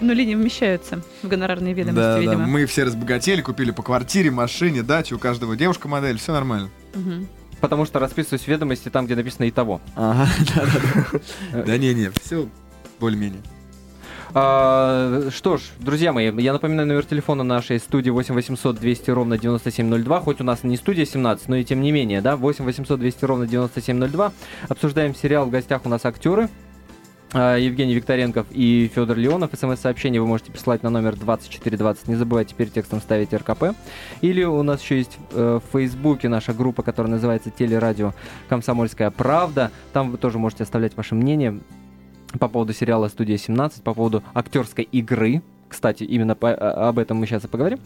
Нули 0.00 0.24
не 0.26 0.36
вмещаются 0.36 1.02
в 1.22 1.28
гонорарные 1.28 1.72
ведомости, 1.72 2.00
да, 2.00 2.18
видимо. 2.18 2.38
Да, 2.38 2.46
мы 2.46 2.66
все 2.66 2.84
разбогатели, 2.84 3.40
купили 3.40 3.70
по 3.70 3.82
квартире, 3.82 4.30
машине, 4.30 4.82
даче, 4.82 5.14
у 5.14 5.18
каждого 5.18 5.56
девушка 5.56 5.88
модель, 5.88 6.18
все 6.18 6.32
нормально. 6.32 6.70
Угу. 6.94 7.26
Потому 7.62 7.86
что 7.86 8.00
расписываюсь 8.00 8.42
в 8.42 8.48
ведомости 8.48 8.88
там, 8.88 9.06
где 9.06 9.14
написано 9.14 9.44
и 9.46 9.52
того. 9.52 9.80
Ага, 9.94 10.28
да-да-да. 10.54 11.64
Да 11.64 11.78
не-не, 11.78 12.10
все 12.20 12.48
более-менее. 12.98 13.40
А, 14.34 15.28
что 15.30 15.58
ж, 15.58 15.62
друзья 15.78 16.12
мои, 16.12 16.32
я 16.40 16.52
напоминаю 16.52 16.88
номер 16.88 17.04
телефона 17.04 17.44
нашей 17.44 17.78
студии 17.78 18.10
8 18.10 18.34
800 18.34 18.80
200 18.80 19.10
ровно 19.10 19.38
9702, 19.38 20.20
хоть 20.20 20.40
у 20.40 20.44
нас 20.44 20.64
не 20.64 20.76
студия 20.76 21.04
17, 21.04 21.48
но 21.48 21.56
и 21.56 21.64
тем 21.64 21.82
не 21.82 21.92
менее, 21.92 22.20
да, 22.20 22.36
8 22.36 22.64
800 22.64 22.98
200 22.98 23.24
ровно 23.26 23.46
9702. 23.46 24.32
Обсуждаем 24.68 25.14
сериал, 25.14 25.46
в 25.46 25.50
гостях 25.50 25.82
у 25.84 25.88
нас 25.88 26.04
актеры, 26.04 26.48
Евгений 27.34 27.94
Викторенков 27.94 28.46
и 28.50 28.90
Федор 28.94 29.16
Леонов. 29.16 29.50
СМС-сообщение 29.58 30.20
вы 30.20 30.26
можете 30.26 30.52
присылать 30.52 30.82
на 30.82 30.90
номер 30.90 31.16
2420. 31.16 32.08
Не 32.08 32.16
забывайте 32.16 32.50
теперь 32.50 32.68
текстом 32.68 33.00
ставить 33.00 33.32
РКП. 33.32 33.74
Или 34.20 34.44
у 34.44 34.62
нас 34.62 34.82
еще 34.82 34.98
есть 34.98 35.16
э, 35.32 35.60
в 35.62 35.72
Фейсбуке 35.72 36.28
наша 36.28 36.52
группа, 36.52 36.82
которая 36.82 37.12
называется 37.12 37.50
Телерадио 37.50 38.12
Комсомольская 38.48 39.10
правда. 39.10 39.70
Там 39.92 40.10
вы 40.10 40.18
тоже 40.18 40.38
можете 40.38 40.64
оставлять 40.64 40.96
ваше 40.96 41.14
мнение 41.14 41.60
по 42.38 42.48
поводу 42.48 42.72
сериала 42.72 43.08
«Студия 43.08 43.36
17», 43.36 43.82
по 43.82 43.94
поводу 43.94 44.22
актерской 44.34 44.84
игры, 44.84 45.42
кстати, 45.68 46.04
именно 46.04 46.34
по, 46.34 46.50
а, 46.50 46.88
об 46.90 46.98
этом 46.98 47.16
мы 47.16 47.26
сейчас 47.26 47.44
и 47.44 47.48
поговорим. 47.48 47.78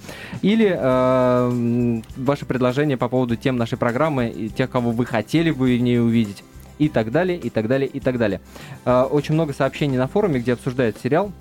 Или 0.42 0.76
э, 0.76 2.02
ваши 2.16 2.44
предложения 2.46 2.96
по 2.96 3.08
поводу 3.08 3.36
тем 3.36 3.56
нашей 3.56 3.78
программы 3.78 4.28
и 4.28 4.48
тех, 4.48 4.70
кого 4.70 4.90
вы 4.90 5.06
хотели 5.06 5.52
бы 5.52 5.76
в 5.76 5.80
ней 5.80 6.00
увидеть 6.00 6.42
и 6.78 6.88
так 6.88 7.10
далее, 7.10 7.38
и 7.38 7.50
так 7.50 7.68
далее, 7.68 7.88
и 7.88 8.00
так 8.00 8.18
далее. 8.18 8.40
Э, 8.84 9.02
очень 9.02 9.34
много 9.34 9.52
сообщений 9.52 9.96
на 9.96 10.06
форуме, 10.06 10.40
где 10.40 10.52
обсуждают 10.52 10.98
сериал 10.98 11.32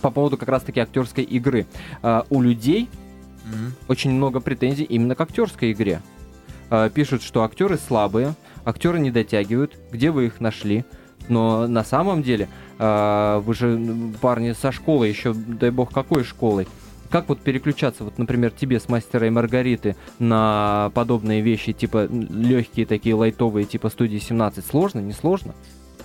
по 0.00 0.10
поводу 0.10 0.36
как 0.36 0.48
раз-таки 0.48 0.80
актерской 0.80 1.24
игры. 1.24 1.66
Э, 2.02 2.22
у 2.30 2.40
людей 2.40 2.88
mm-hmm. 3.44 3.72
очень 3.88 4.12
много 4.12 4.40
претензий 4.40 4.84
именно 4.84 5.14
к 5.14 5.20
актерской 5.20 5.72
игре. 5.72 6.02
Э, 6.70 6.90
пишут, 6.92 7.22
что 7.22 7.42
актеры 7.42 7.78
слабые, 7.78 8.34
актеры 8.64 8.98
не 9.00 9.10
дотягивают, 9.10 9.78
где 9.92 10.10
вы 10.10 10.26
их 10.26 10.40
нашли. 10.40 10.84
Но 11.28 11.66
на 11.66 11.84
самом 11.84 12.22
деле, 12.22 12.48
вы 12.78 13.54
же 13.54 13.78
парни 14.22 14.52
со 14.52 14.72
школы, 14.72 15.08
еще 15.08 15.34
дай 15.34 15.68
бог 15.68 15.92
какой 15.92 16.24
школой, 16.24 16.66
как 17.10 17.28
вот 17.28 17.40
переключаться, 17.40 18.04
вот, 18.04 18.18
например, 18.18 18.50
тебе 18.50 18.80
с 18.80 18.88
мастера 18.88 19.26
и 19.26 19.30
Маргариты 19.30 19.96
на 20.18 20.90
подобные 20.94 21.40
вещи, 21.40 21.72
типа 21.72 22.06
легкие 22.06 22.86
такие 22.86 23.14
лайтовые, 23.14 23.64
типа 23.64 23.88
студии 23.88 24.18
17, 24.18 24.64
сложно, 24.64 25.00
не 25.00 25.12
сложно? 25.12 25.54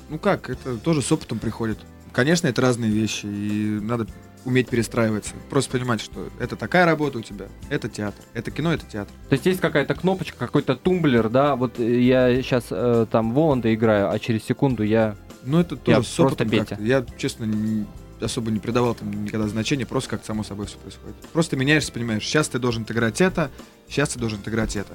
Ну 0.09 0.19
как, 0.19 0.49
это 0.49 0.77
тоже 0.77 1.01
с 1.01 1.11
опытом 1.11 1.39
приходит. 1.39 1.79
Конечно, 2.11 2.47
это 2.47 2.61
разные 2.61 2.91
вещи, 2.91 3.25
и 3.25 3.79
надо 3.81 4.07
уметь 4.45 4.69
перестраиваться. 4.69 5.33
Просто 5.49 5.71
понимать, 5.71 6.01
что 6.01 6.29
это 6.39 6.55
такая 6.55 6.85
работа 6.85 7.19
у 7.19 7.21
тебя, 7.21 7.45
это 7.69 7.89
театр, 7.89 8.23
это 8.33 8.51
кино, 8.51 8.73
это 8.73 8.85
театр. 8.85 9.13
То 9.29 9.33
есть 9.33 9.45
есть 9.45 9.59
какая-то 9.59 9.95
кнопочка, 9.95 10.37
какой-то 10.37 10.75
тумблер, 10.75 11.29
да, 11.29 11.55
вот 11.55 11.79
я 11.79 12.41
сейчас 12.41 12.65
э, 12.69 13.05
там 13.09 13.33
Воланда 13.33 13.73
играю, 13.73 14.11
а 14.11 14.19
через 14.19 14.43
секунду 14.43 14.83
я... 14.83 15.15
Ну 15.43 15.59
это 15.59 15.75
тоже 15.75 15.97
я 15.97 16.03
с 16.03 16.19
опытом 16.19 16.49
Петя. 16.49 16.77
Я, 16.79 17.05
честно, 17.17 17.45
не, 17.45 17.85
особо 18.23 18.51
не 18.51 18.59
придавал 18.59 18.95
там 18.95 19.25
никогда 19.25 19.47
значения, 19.47 19.85
просто 19.85 20.09
как 20.09 20.25
само 20.25 20.43
собой 20.43 20.67
все 20.67 20.77
происходит. 20.77 21.15
Просто 21.31 21.55
меняешься, 21.55 21.91
понимаешь, 21.91 22.23
сейчас 22.23 22.47
ты 22.49 22.59
должен 22.59 22.83
играть 22.83 23.21
это, 23.21 23.51
сейчас 23.87 24.09
ты 24.09 24.19
должен 24.19 24.39
играть 24.45 24.75
это. 24.75 24.93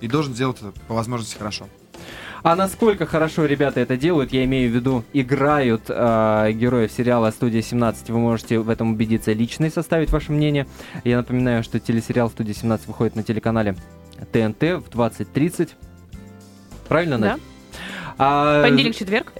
И 0.00 0.08
должен 0.08 0.34
сделать 0.34 0.58
это 0.58 0.72
по 0.86 0.94
возможности 0.94 1.36
хорошо. 1.36 1.68
А 2.42 2.56
насколько 2.56 3.06
хорошо 3.06 3.46
ребята 3.46 3.80
это 3.80 3.96
делают, 3.96 4.34
я 4.34 4.44
имею 4.44 4.70
в 4.70 4.74
виду, 4.74 5.02
играют 5.14 5.84
э, 5.88 6.52
героев 6.52 6.92
сериала 6.92 7.30
«Студия 7.30 7.62
17», 7.62 8.12
вы 8.12 8.18
можете 8.18 8.58
в 8.58 8.68
этом 8.68 8.92
убедиться 8.92 9.32
лично 9.32 9.64
и 9.64 9.70
составить 9.70 10.10
ваше 10.10 10.30
мнение. 10.30 10.66
Я 11.04 11.16
напоминаю, 11.16 11.64
что 11.64 11.80
телесериал 11.80 12.28
«Студия 12.28 12.52
17» 12.52 12.82
выходит 12.86 13.16
на 13.16 13.22
телеканале 13.22 13.76
ТНТ 14.30 14.60
в 14.60 14.90
20.30. 14.90 15.70
Правильно? 16.86 17.18
Да. 17.18 17.38
А, 18.18 18.62
Понедельник-четверг. 18.62 19.32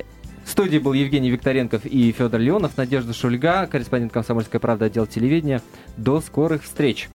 В 0.44 0.50
студии 0.50 0.78
был 0.78 0.92
Евгений 0.92 1.30
Викторенков 1.30 1.86
и 1.86 2.12
Федор 2.12 2.40
Леонов, 2.40 2.76
Надежда 2.76 3.12
Шульга, 3.12 3.66
корреспондент 3.66 4.12
«Комсомольской 4.12 4.60
правды», 4.60 4.84
отдел 4.84 5.06
телевидения. 5.06 5.62
До 5.96 6.20
скорых 6.20 6.62
встреч! 6.62 7.08